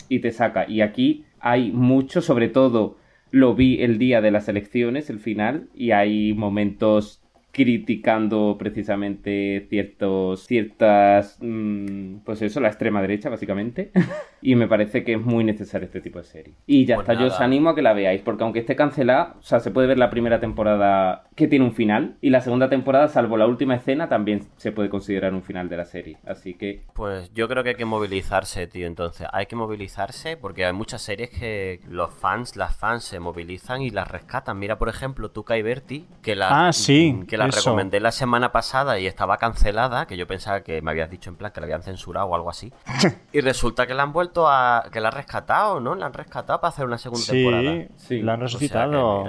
[0.10, 0.70] y te saca.
[0.70, 2.98] Y aquí hay mucho, sobre todo
[3.32, 7.21] lo vi el día de las elecciones, el final, y hay momentos
[7.52, 13.92] criticando precisamente ciertos, ciertas, mm, pues eso, la extrema derecha básicamente.
[14.42, 16.54] y me parece que es muy necesario este tipo de serie.
[16.66, 19.36] Y ya Pues está, yo os animo a que la veáis, porque aunque esté cancelada,
[19.40, 22.70] o sea, se puede ver la primera temporada que tiene un final, y la segunda
[22.70, 26.18] temporada, salvo la última escena, también se puede considerar un final de la serie.
[26.26, 28.88] Así que Pues yo creo que hay que movilizarse, tío.
[28.88, 33.82] Entonces, hay que movilizarse porque hay muchas series que los fans, las fans se movilizan
[33.82, 34.58] y las rescatan.
[34.60, 37.70] Mira, por ejemplo, Tuca y Berti, que la, Ah, sí, que la eso.
[37.70, 41.36] recomendé la semana pasada y estaba cancelada, que yo pensaba que me habías dicho en
[41.36, 42.72] plan que la habían censurado o algo así.
[43.34, 44.86] y resulta que la han vuelto a.
[44.92, 45.96] que la han rescatado, ¿no?
[45.96, 47.72] La han rescatado para hacer una segunda temporada.
[47.72, 48.22] Sí, Sí.
[48.22, 49.24] la han O sea que, resucitado.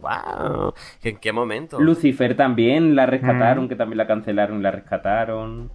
[0.00, 0.74] wow.
[1.02, 1.80] ¿En qué momento?
[1.80, 3.68] Lucifer también la rescataron, Mm.
[3.68, 5.70] que también la cancelaron, la rescataron.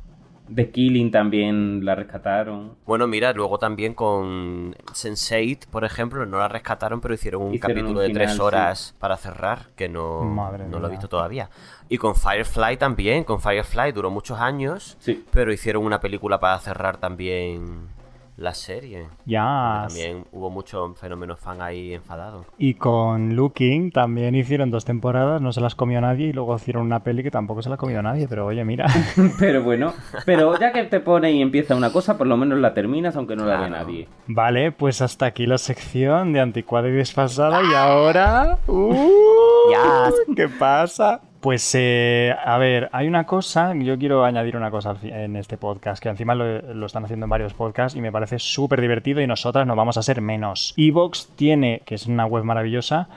[0.53, 2.75] The Killing también la rescataron.
[2.85, 7.75] Bueno, mira, luego también con Sense8, por ejemplo, no la rescataron, pero hicieron un Hicieron
[7.75, 11.49] capítulo un de tres horas para cerrar, que no, Madre no lo he visto todavía.
[11.87, 15.23] Y con Firefly también, con Firefly duró muchos años, Sí.
[15.31, 17.87] pero hicieron una película para cerrar también
[18.39, 19.07] la serie.
[19.25, 19.85] Ya.
[19.87, 22.45] También hubo muchos fenómenos fan ahí enfadados.
[22.57, 26.83] Y con Looking también hicieron dos temporadas, no se las comió nadie, y luego hicieron
[26.83, 28.87] una peli que tampoco se la ha comido nadie, pero oye, mira.
[29.39, 29.93] Pero bueno,
[30.25, 33.35] pero ya que te pone y empieza una cosa, por lo menos la terminas aunque
[33.35, 34.07] no la vea nadie.
[34.27, 38.59] Vale, pues hasta aquí la sección de anticuada y desfasada, y ahora...
[38.67, 39.71] ¡Uh!
[39.71, 40.11] Ya.
[40.35, 41.21] ¿Qué pasa?
[41.41, 46.03] Pues, eh, a ver, hay una cosa, yo quiero añadir una cosa en este podcast,
[46.03, 49.27] que encima lo, lo están haciendo en varios podcasts y me parece súper divertido y
[49.27, 50.73] nosotras no vamos a ser menos.
[50.75, 53.07] Evox tiene, que es una web maravillosa,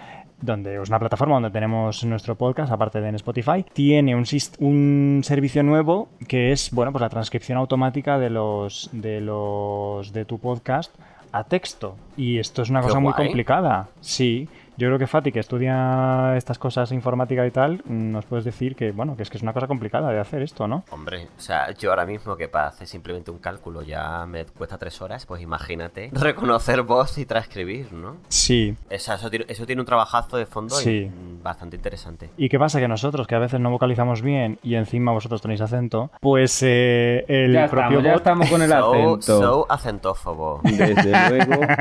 [0.43, 5.63] donde es una plataforma donde tenemos nuestro podcast, aparte de en Spotify, tiene un, servicio
[5.63, 10.95] nuevo que es, bueno, pues la transcripción automática de los, de los, de tu podcast
[11.31, 11.97] a texto.
[12.17, 13.89] Y esto es una Qué cosa muy complicada.
[14.01, 14.49] Sí.
[14.77, 18.91] Yo creo que Fati, que estudia estas cosas informática y tal, nos puedes decir que,
[18.93, 20.85] bueno, que es que es una cosa complicada de hacer esto, ¿no?
[20.91, 24.79] Hombre, o sea, yo ahora mismo que para hacer simplemente un cálculo ya me cuesta
[24.79, 28.17] tres horas, pues imagínate reconocer voz y transcribir, ¿no?
[28.29, 28.75] Sí.
[28.91, 31.11] Esa- eso, tiene, eso tiene un trabajazo de fondo y, Sí.
[31.11, 32.31] mm, bastante interesante.
[32.37, 32.81] ¿Y qué pasa?
[32.81, 37.25] Que nosotros, que a veces no vocalizamos bien y encima vosotros tenéis acento, pues eh,
[37.29, 39.21] el ya propio estamos, ya bot- estamos con el So, acento.
[39.21, 40.61] so acentófobo.
[40.65, 41.61] Desde luego.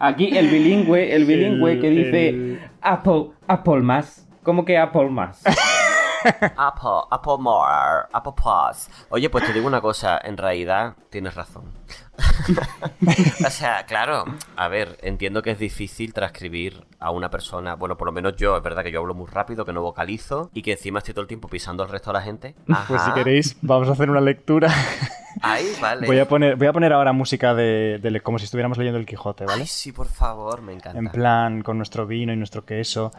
[0.00, 4.26] Aquí el bilingüe, el bilingüe El- que dice el- Apple, Apple más.
[4.42, 5.42] ¿Cómo que Apple más?
[6.56, 8.88] Apple, Apple More, Apple Plus.
[9.10, 11.64] Oye, pues te digo una cosa, en realidad tienes razón.
[13.46, 14.24] o sea, claro,
[14.56, 18.56] a ver, entiendo que es difícil transcribir a una persona, bueno, por lo menos yo,
[18.56, 21.22] es verdad que yo hablo muy rápido, que no vocalizo y que encima estoy todo
[21.22, 22.54] el tiempo pisando al resto de la gente.
[22.88, 24.72] Pues si queréis, vamos a hacer una lectura.
[25.42, 26.06] Ahí, vale.
[26.06, 29.44] Voy a poner, voy a poner ahora música de, como si estuviéramos leyendo el Quijote,
[29.44, 29.62] ¿vale?
[29.62, 30.98] Ay, sí, por favor, me encanta.
[30.98, 33.12] En plan, con nuestro vino y nuestro queso.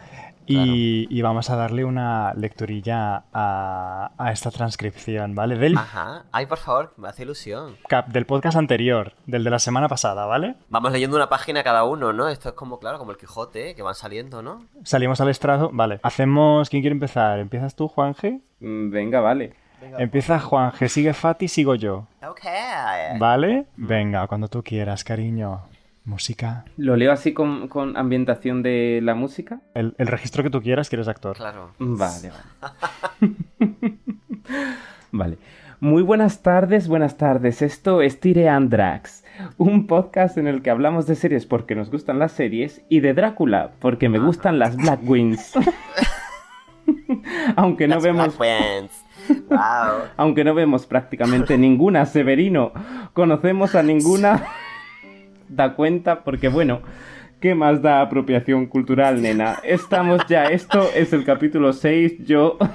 [0.47, 5.55] Y, y vamos a darle una lecturilla a, a esta transcripción, ¿vale?
[5.57, 6.23] Del, Ajá.
[6.31, 7.77] Ay, por favor, me hace ilusión.
[7.87, 10.55] cap, del podcast anterior, del de la semana pasada, ¿vale?
[10.69, 12.27] Vamos leyendo una página cada uno, ¿no?
[12.27, 13.75] Esto es como, claro, como el Quijote, ¿eh?
[13.75, 14.65] que van saliendo, ¿no?
[14.83, 15.99] Salimos al estrado, vale.
[16.03, 16.69] Hacemos.
[16.69, 17.39] ¿Quién quiere empezar?
[17.39, 18.41] ¿Empiezas tú, Juanje?
[18.59, 19.53] Mm, Venga, vale.
[19.97, 22.05] Empieza Juanje, sigue Fati, sigo yo.
[22.27, 22.41] Ok.
[23.17, 23.65] ¿Vale?
[23.77, 25.61] Venga, cuando tú quieras, cariño.
[26.03, 26.65] Música.
[26.77, 29.61] Lo leo así con, con ambientación de la música.
[29.75, 31.37] El, el registro que tú quieras, que eres actor.
[31.37, 31.71] Claro.
[31.77, 33.35] Vale, vale.
[35.11, 35.37] vale.
[35.79, 37.63] Muy buenas tardes, buenas tardes.
[37.63, 39.23] Esto es Tire Andrax,
[39.57, 43.15] un podcast en el que hablamos de series porque nos gustan las series y de
[43.15, 45.53] Drácula porque me gustan las Black Wings.
[47.55, 48.37] aunque no Las vemos.
[48.37, 49.49] Wow.
[50.17, 52.73] aunque no vemos prácticamente ninguna Severino,
[53.13, 54.43] conocemos a ninguna
[55.51, 56.81] da cuenta porque bueno,
[57.39, 59.59] ¿qué más da apropiación cultural, nena?
[59.63, 62.57] Estamos ya, esto es el capítulo 6, yo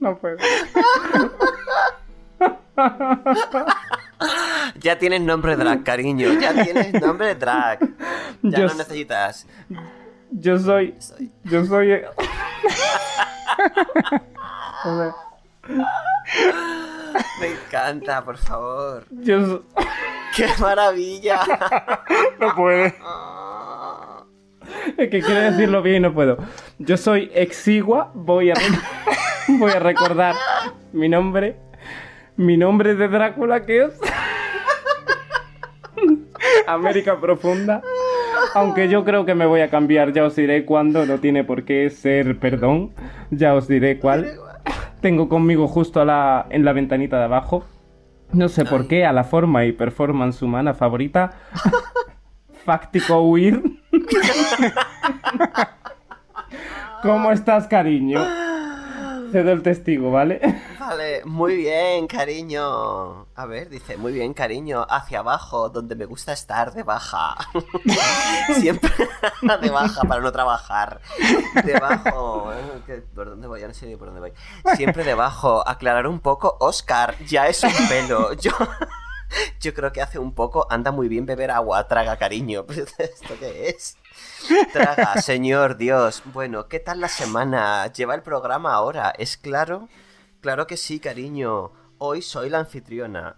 [0.00, 0.36] no, no puedo.
[4.80, 6.28] Ya tienes nombre drag, cariño.
[6.40, 7.80] Ya tienes nombre drag.
[8.42, 9.46] Ya Yo no necesitas.
[10.30, 11.90] Yo soy Soy- yo soy
[17.40, 19.04] Me encanta, por favor.
[19.10, 19.62] yo
[20.36, 21.40] ¡Qué maravilla!
[22.40, 22.94] No puede.
[24.96, 26.38] Es que quiero decirlo bien y no puedo.
[26.78, 28.54] Yo soy exigua, voy a,
[29.48, 30.34] voy a recordar
[30.92, 31.56] mi nombre.
[32.36, 34.00] Mi nombre de Drácula que es...
[36.68, 37.82] América Profunda.
[38.54, 41.64] Aunque yo creo que me voy a cambiar, ya os diré cuándo, no tiene por
[41.64, 42.92] qué ser perdón.
[43.30, 44.38] Ya os diré cuál.
[45.00, 47.64] Tengo conmigo justo a la, en la ventanita de abajo.
[48.32, 51.32] No sé por qué, a la forma y performance humana favorita.
[52.64, 53.62] Fáctico huir.
[57.02, 58.20] ¿Cómo estás, cariño?
[59.32, 60.40] Cedo el testigo, ¿vale?
[60.78, 63.26] Vale, muy bien, cariño.
[63.34, 67.36] A ver, dice, muy bien, cariño, hacia abajo, donde me gusta estar, de baja.
[68.58, 68.90] Siempre
[69.62, 71.00] de baja para no trabajar.
[71.64, 72.52] Debajo.
[73.14, 73.60] ¿Por dónde voy?
[73.60, 74.32] Ya no sé ni por dónde voy.
[74.76, 75.66] Siempre debajo.
[75.68, 78.32] Aclarar un poco, Oscar, ya es un pelo.
[78.34, 78.52] Yo.
[79.60, 82.64] Yo creo que hace un poco anda muy bien beber agua, traga cariño.
[82.98, 83.98] ¿Esto qué es?
[84.72, 86.22] Traga, señor Dios.
[86.26, 87.86] Bueno, ¿qué tal la semana?
[87.92, 89.10] ¿Lleva el programa ahora?
[89.18, 89.88] ¿Es claro?
[90.40, 91.72] Claro que sí, cariño.
[91.98, 93.36] Hoy soy la anfitriona.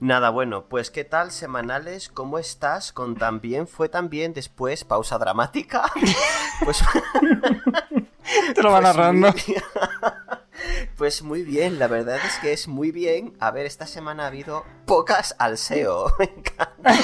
[0.00, 2.08] Nada, bueno, pues ¿qué tal semanales?
[2.08, 2.92] ¿Cómo estás?
[2.92, 5.90] Con también fue también después pausa dramática.
[6.64, 6.78] Pues
[8.54, 9.32] Te lo va pues narrando.
[9.32, 9.62] muy bien.
[10.96, 13.34] Pues muy bien, la verdad es que es muy bien.
[13.40, 16.12] A ver, esta semana ha habido pocas al SEO.
[16.18, 16.94] Me encanta.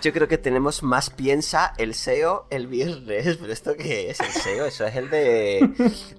[0.00, 3.36] Yo creo que tenemos más piensa el SEO el viernes.
[3.40, 4.20] ¿Pero esto qué es?
[4.20, 4.66] ¿El SEO?
[4.66, 5.70] Eso es el de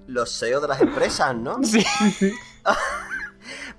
[0.06, 1.62] los SEO de las empresas, ¿no?
[1.62, 1.84] Sí.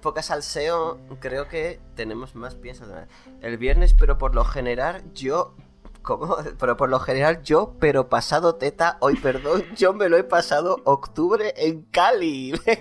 [0.02, 3.08] Pocas al SEO, creo que tenemos más piensa
[3.42, 5.56] el viernes, pero por lo general yo.
[6.02, 6.38] ¿Cómo?
[6.58, 10.82] Pero por lo general yo, pero pasado teta, hoy perdón, yo me lo he pasado
[10.84, 12.60] octubre en Cali.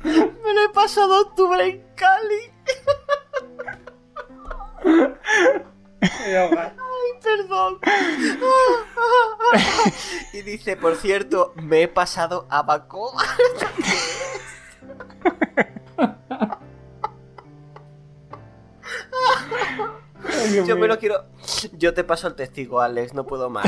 [0.02, 0.68] Me
[1.20, 2.52] lo octubre en Cali.
[6.02, 6.72] Ay,
[7.22, 7.78] perdón.
[10.32, 13.12] Y dice, por cierto, me he pasado a Bacó.
[20.66, 21.24] Yo me lo quiero.
[21.78, 23.66] Yo te paso el testigo, Alex, no puedo más.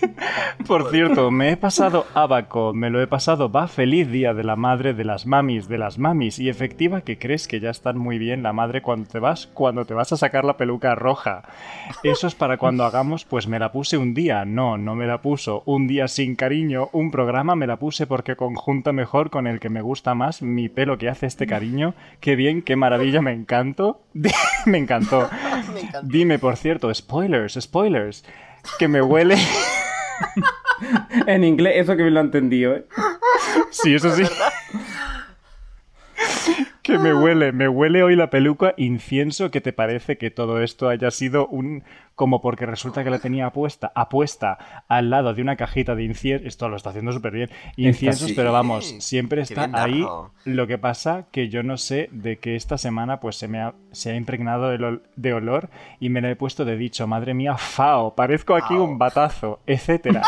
[0.66, 4.54] Por cierto, me he pasado abaco, me lo he pasado, va feliz día de la
[4.54, 8.18] madre, de las mamis, de las mamis, y efectiva que crees que ya están muy
[8.18, 11.42] bien la madre cuando te vas, cuando te vas a sacar la peluca roja.
[12.02, 15.22] Eso es para cuando hagamos, pues me la puse un día, no, no me la
[15.22, 19.60] puso, un día sin cariño, un programa me la puse porque conjunta mejor con el
[19.60, 23.32] que me gusta más mi pelo que hace este cariño, qué bien, qué maravilla, me
[23.32, 24.02] encantó,
[24.66, 25.28] me encantó.
[25.72, 26.02] Me encanta.
[26.02, 26.90] Dime, por cierto,
[27.28, 28.24] spoilers, spoilers,
[28.78, 29.36] que me huele...
[31.26, 32.84] En inglés, eso que me lo he entendido, ¿eh?
[33.70, 34.22] Sí, eso sí.
[36.82, 39.50] Que me huele, me huele hoy la peluca incienso.
[39.50, 41.82] ¿Qué te parece que todo esto haya sido un...
[42.18, 46.48] como porque resulta que la tenía apuesta, apuesta al lado de una cajita de incienso.
[46.48, 47.48] Esto lo está haciendo súper bien.
[47.76, 48.34] Inciensos, sí.
[48.34, 50.04] pero vamos, siempre está ahí.
[50.44, 53.74] Lo que pasa que yo no sé de que esta semana pues se me ha,
[53.92, 54.76] se ha impregnado
[55.14, 55.70] de olor
[56.00, 60.22] y me la he puesto de dicho, madre mía, fao, parezco aquí un batazo, etcétera.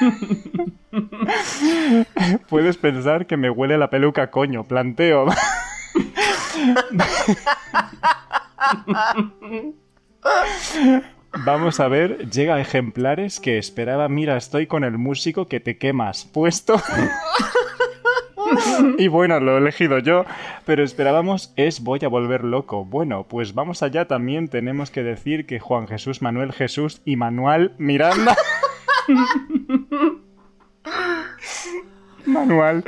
[2.48, 5.26] Puedes pensar que me huele la peluca, coño, planteo.
[11.44, 15.78] Vamos a ver, llega a ejemplares que esperaba, mira, estoy con el músico que te
[15.78, 16.80] quemas, puesto.
[18.98, 20.24] Y bueno, lo he elegido yo,
[20.64, 22.84] pero esperábamos es voy a volver loco.
[22.84, 27.72] Bueno, pues vamos allá, también tenemos que decir que Juan Jesús Manuel Jesús y Manuel
[27.78, 28.36] Miranda.
[32.26, 32.84] Manuel.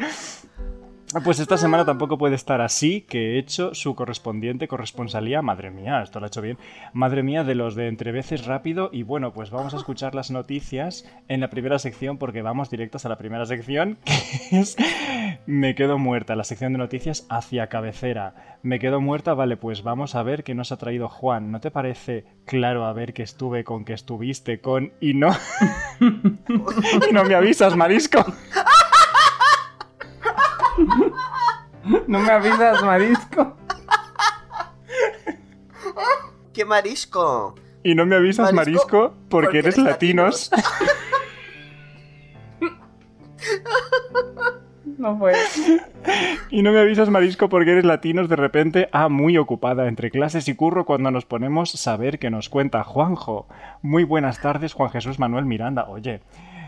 [1.21, 5.43] Pues esta semana tampoco puede estar así, que he hecho su correspondiente corresponsalía.
[5.43, 6.57] Madre mía, esto lo ha hecho bien.
[6.95, 8.89] Madre mía, de los de entre veces rápido.
[8.93, 13.05] Y bueno, pues vamos a escuchar las noticias en la primera sección, porque vamos directos
[13.05, 14.77] a la primera sección, que es
[15.45, 18.59] Me quedo muerta, la sección de noticias hacia cabecera.
[18.63, 21.53] Me quedo muerta, vale, pues vamos a ver qué nos ha traído Juan.
[21.53, 25.31] ¿No te parece claro a ver que estuve con que estuviste con y no?
[26.01, 28.25] y no me avisas, marisco.
[32.13, 33.57] No me avisas, marisco.
[36.53, 37.55] ¡Qué marisco!
[37.83, 40.51] Y no me avisas, Marisco, Marisco, porque, porque eres eres latinos.
[44.99, 45.33] No fue.
[46.51, 48.89] y no me avisas, Marisco, porque eres latinos de repente.
[48.93, 53.49] Ah, muy ocupada entre clases y curro cuando nos ponemos saber que nos cuenta Juanjo.
[53.81, 55.89] Muy buenas tardes, Juan Jesús Manuel Miranda.
[55.89, 56.21] Oye,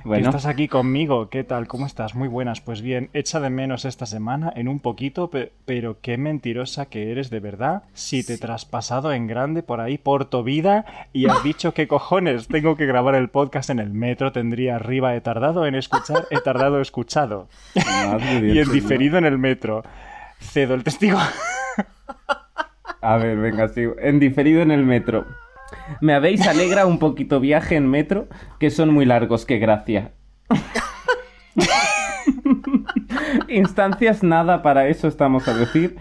[0.04, 0.26] Bueno.
[0.28, 1.30] estás aquí conmigo.
[1.30, 1.66] ¿Qué tal?
[1.66, 2.14] ¿Cómo estás?
[2.14, 2.60] Muy buenas.
[2.60, 7.10] Pues bien, echa de menos esta semana en un poquito, pe- pero qué mentirosa que
[7.10, 7.84] eres de verdad.
[7.94, 12.48] Si te traspasado en grande por ahí por tu vida y has dicho que cojones
[12.48, 16.40] tengo que grabar el podcast en el metro, tendría arriba he tardado en escuchar, he
[16.40, 17.48] tardado escuchado.
[18.42, 19.82] Y en diferido en el metro.
[20.38, 21.18] Cedo el testigo.
[23.00, 23.94] A ver, venga, sigo.
[23.98, 25.24] En diferido en el metro.
[26.00, 28.28] Me habéis alegra un poquito viaje en metro,
[28.58, 30.12] que son muy largos, que gracia.
[33.48, 35.96] Instancias nada, para eso estamos a decir.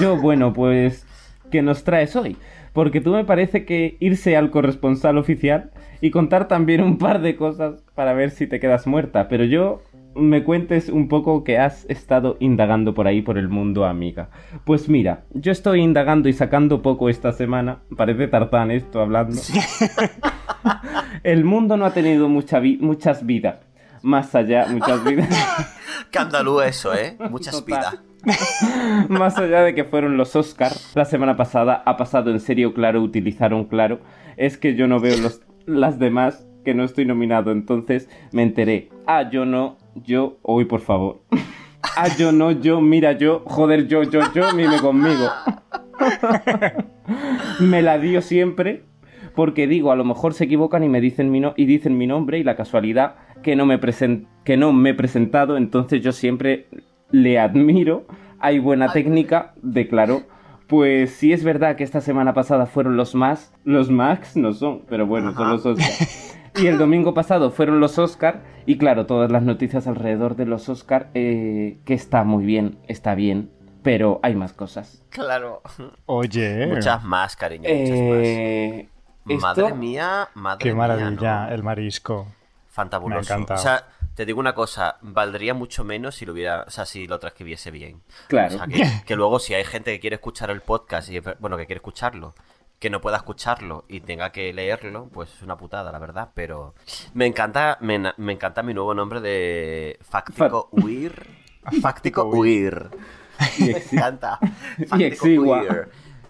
[0.00, 1.06] Yo, bueno, pues,
[1.50, 2.36] ¿qué nos traes hoy?
[2.72, 5.70] Porque tú me parece que irse al corresponsal oficial
[6.00, 9.28] y contar también un par de cosas para ver si te quedas muerta.
[9.28, 9.82] Pero yo
[10.16, 14.30] me cuentes un poco que has estado indagando por ahí por el mundo, amiga.
[14.64, 17.80] Pues mira, yo estoy indagando y sacando poco esta semana.
[17.96, 19.40] Parece tartán esto hablando.
[21.22, 23.60] el mundo no ha tenido mucha muchas vidas.
[24.02, 25.28] Más allá, muchas vidas.
[26.10, 26.18] Qué
[26.66, 27.16] eso, ¿eh?
[27.30, 28.00] Muchas vidas.
[29.08, 33.02] Más allá de que fueron los Oscars, la semana pasada ha pasado en serio claro,
[33.02, 34.00] utilizaron claro.
[34.36, 38.88] Es que yo no veo los, las demás que no estoy nominado, entonces me enteré.
[39.06, 41.20] Ah, yo no, yo, hoy por favor.
[41.96, 45.28] Ah, yo no, yo, mira, yo, joder, yo, yo, yo, mime conmigo.
[47.60, 48.82] me la dio siempre
[49.34, 52.38] porque digo, a lo mejor se equivocan y me dicen mi, y dicen mi nombre
[52.38, 53.78] y la casualidad que no, me
[54.44, 56.66] que no me he presentado, entonces yo siempre
[57.10, 58.06] le admiro,
[58.38, 60.22] hay buena técnica, declaró.
[60.66, 64.82] Pues sí es verdad que esta semana pasada fueron los más, los Max no son,
[64.88, 66.40] pero bueno, son los Oscars.
[66.56, 70.68] Y el domingo pasado fueron los Oscar y claro, todas las noticias alrededor de los
[70.68, 73.50] Oscar, eh, que está muy bien, está bien,
[73.82, 75.02] pero hay más cosas.
[75.10, 75.62] Claro.
[76.06, 76.66] Oye.
[76.66, 78.88] Muchas más, cariño, muchas eh,
[79.24, 79.40] más.
[79.42, 82.26] Madre mía, madre Qué maravilla, el marisco.
[82.68, 83.34] Fantabuloso.
[83.34, 83.54] Me encanta.
[83.54, 87.06] O sea, te digo una cosa, valdría mucho menos si lo hubiera, o sea, si
[87.06, 88.02] lo transcribiese bien.
[88.28, 88.54] Claro.
[88.54, 91.56] O sea, que, que, luego si hay gente que quiere escuchar el podcast y bueno,
[91.56, 92.34] que quiere escucharlo
[92.84, 96.28] que no pueda escucharlo y tenga que leerlo, pues es una putada, la verdad.
[96.34, 96.74] Pero
[97.14, 97.94] me encanta, me,
[98.30, 101.14] encanta mi nuevo nombre de Fáctico Huir.
[101.80, 102.90] Fáctico Huir.
[103.58, 104.38] Me encanta.
[104.98, 105.62] y exigua.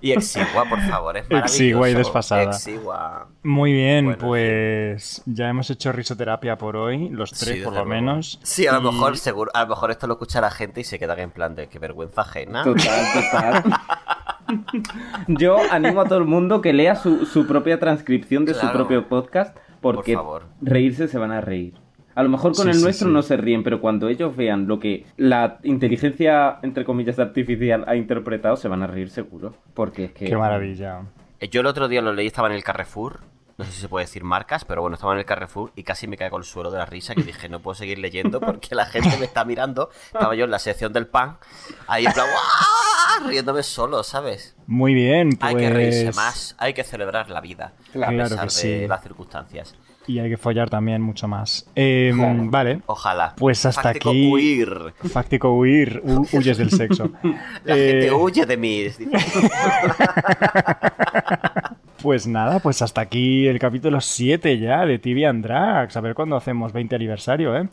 [0.04, 1.54] Y exigua, por favor, es maravilloso.
[1.54, 2.42] Exigua y desfasada.
[2.42, 3.28] Exigua.
[3.42, 8.38] Muy bien, pues ya hemos hecho risoterapia por hoy, los tres por lo menos.
[8.42, 10.98] Sí, a lo mejor seguro, a lo mejor esto lo escucha la gente y se
[10.98, 12.64] queda en plan de qué vergüenza ajena.
[12.64, 13.64] Total, total.
[15.28, 19.56] Yo animo a todo el mundo que lea su, propia transcripción de su propio podcast,
[19.80, 20.18] porque
[20.60, 21.83] reírse se van a reír.
[22.14, 25.04] A lo mejor con el nuestro no se ríen, pero cuando ellos vean lo que
[25.16, 29.54] la inteligencia, entre comillas, artificial ha interpretado, se van a reír seguro.
[29.74, 30.26] Porque es que...
[30.26, 31.02] Qué maravilla.
[31.40, 33.20] Eh, yo el otro día lo leí, estaba en el Carrefour
[33.56, 36.08] no sé si se puede decir marcas, pero bueno, estaba en el Carrefour y casi
[36.08, 38.86] me caigo el suelo de la risa que dije, no puedo seguir leyendo porque la
[38.86, 39.90] gente me está mirando.
[40.06, 41.38] Estaba yo en la sección del pan,
[41.86, 42.26] ahí en plan,
[43.26, 44.56] riéndome solo, ¿sabes?
[44.66, 48.88] Muy bien, Hay que reírse pues más, hay que celebrar la vida, a pesar de
[48.88, 49.76] las circunstancias.
[50.06, 51.66] Y hay que follar también mucho más.
[51.74, 52.80] Em, vale.
[52.86, 53.34] Ojalá.
[53.36, 54.30] Pues hasta Fáctico aquí.
[54.30, 54.94] Huir.
[55.10, 56.02] Fáctico huir.
[56.04, 57.10] huyes del sexo.
[57.64, 58.84] La gente eh, huye de mí.
[62.02, 65.96] Pues nada, pues hasta aquí el capítulo 7 ya de TV and Drags.
[65.96, 67.66] A ver cuándo hacemos 20 aniversario, ¿eh?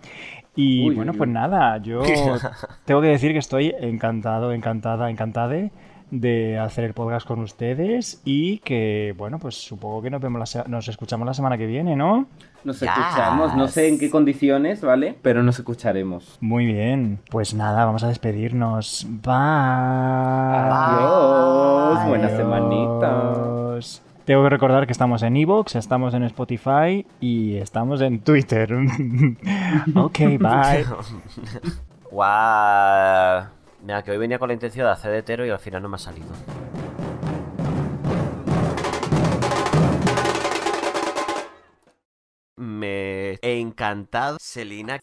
[0.56, 2.02] Y bueno, pues nada, yo
[2.86, 5.70] tengo que decir que estoy encantado, encantada, encantada
[6.12, 10.88] de hacer el podcast con ustedes y que, bueno, pues supongo que nos, vemos nos
[10.88, 12.28] escuchamos la semana que viene, ¿no?
[12.64, 15.16] Nos escuchamos, no sé en qué condiciones, ¿vale?
[15.22, 16.38] Pero nos escucharemos.
[16.42, 19.08] Muy bien, pues nada, vamos a despedirnos.
[19.10, 19.34] Bye.
[20.70, 23.62] Adiós, buena semanita.
[24.26, 28.72] Tengo que recordar que estamos en Evox, estamos en Spotify y estamos en Twitter.
[29.96, 30.86] ok, bye.
[32.12, 33.61] Guau.
[33.84, 35.90] Mira, que hoy venía con la intención de hacer de hetero y al final no
[35.90, 36.28] me ha salido.
[42.58, 44.99] Me he encantado, Selina.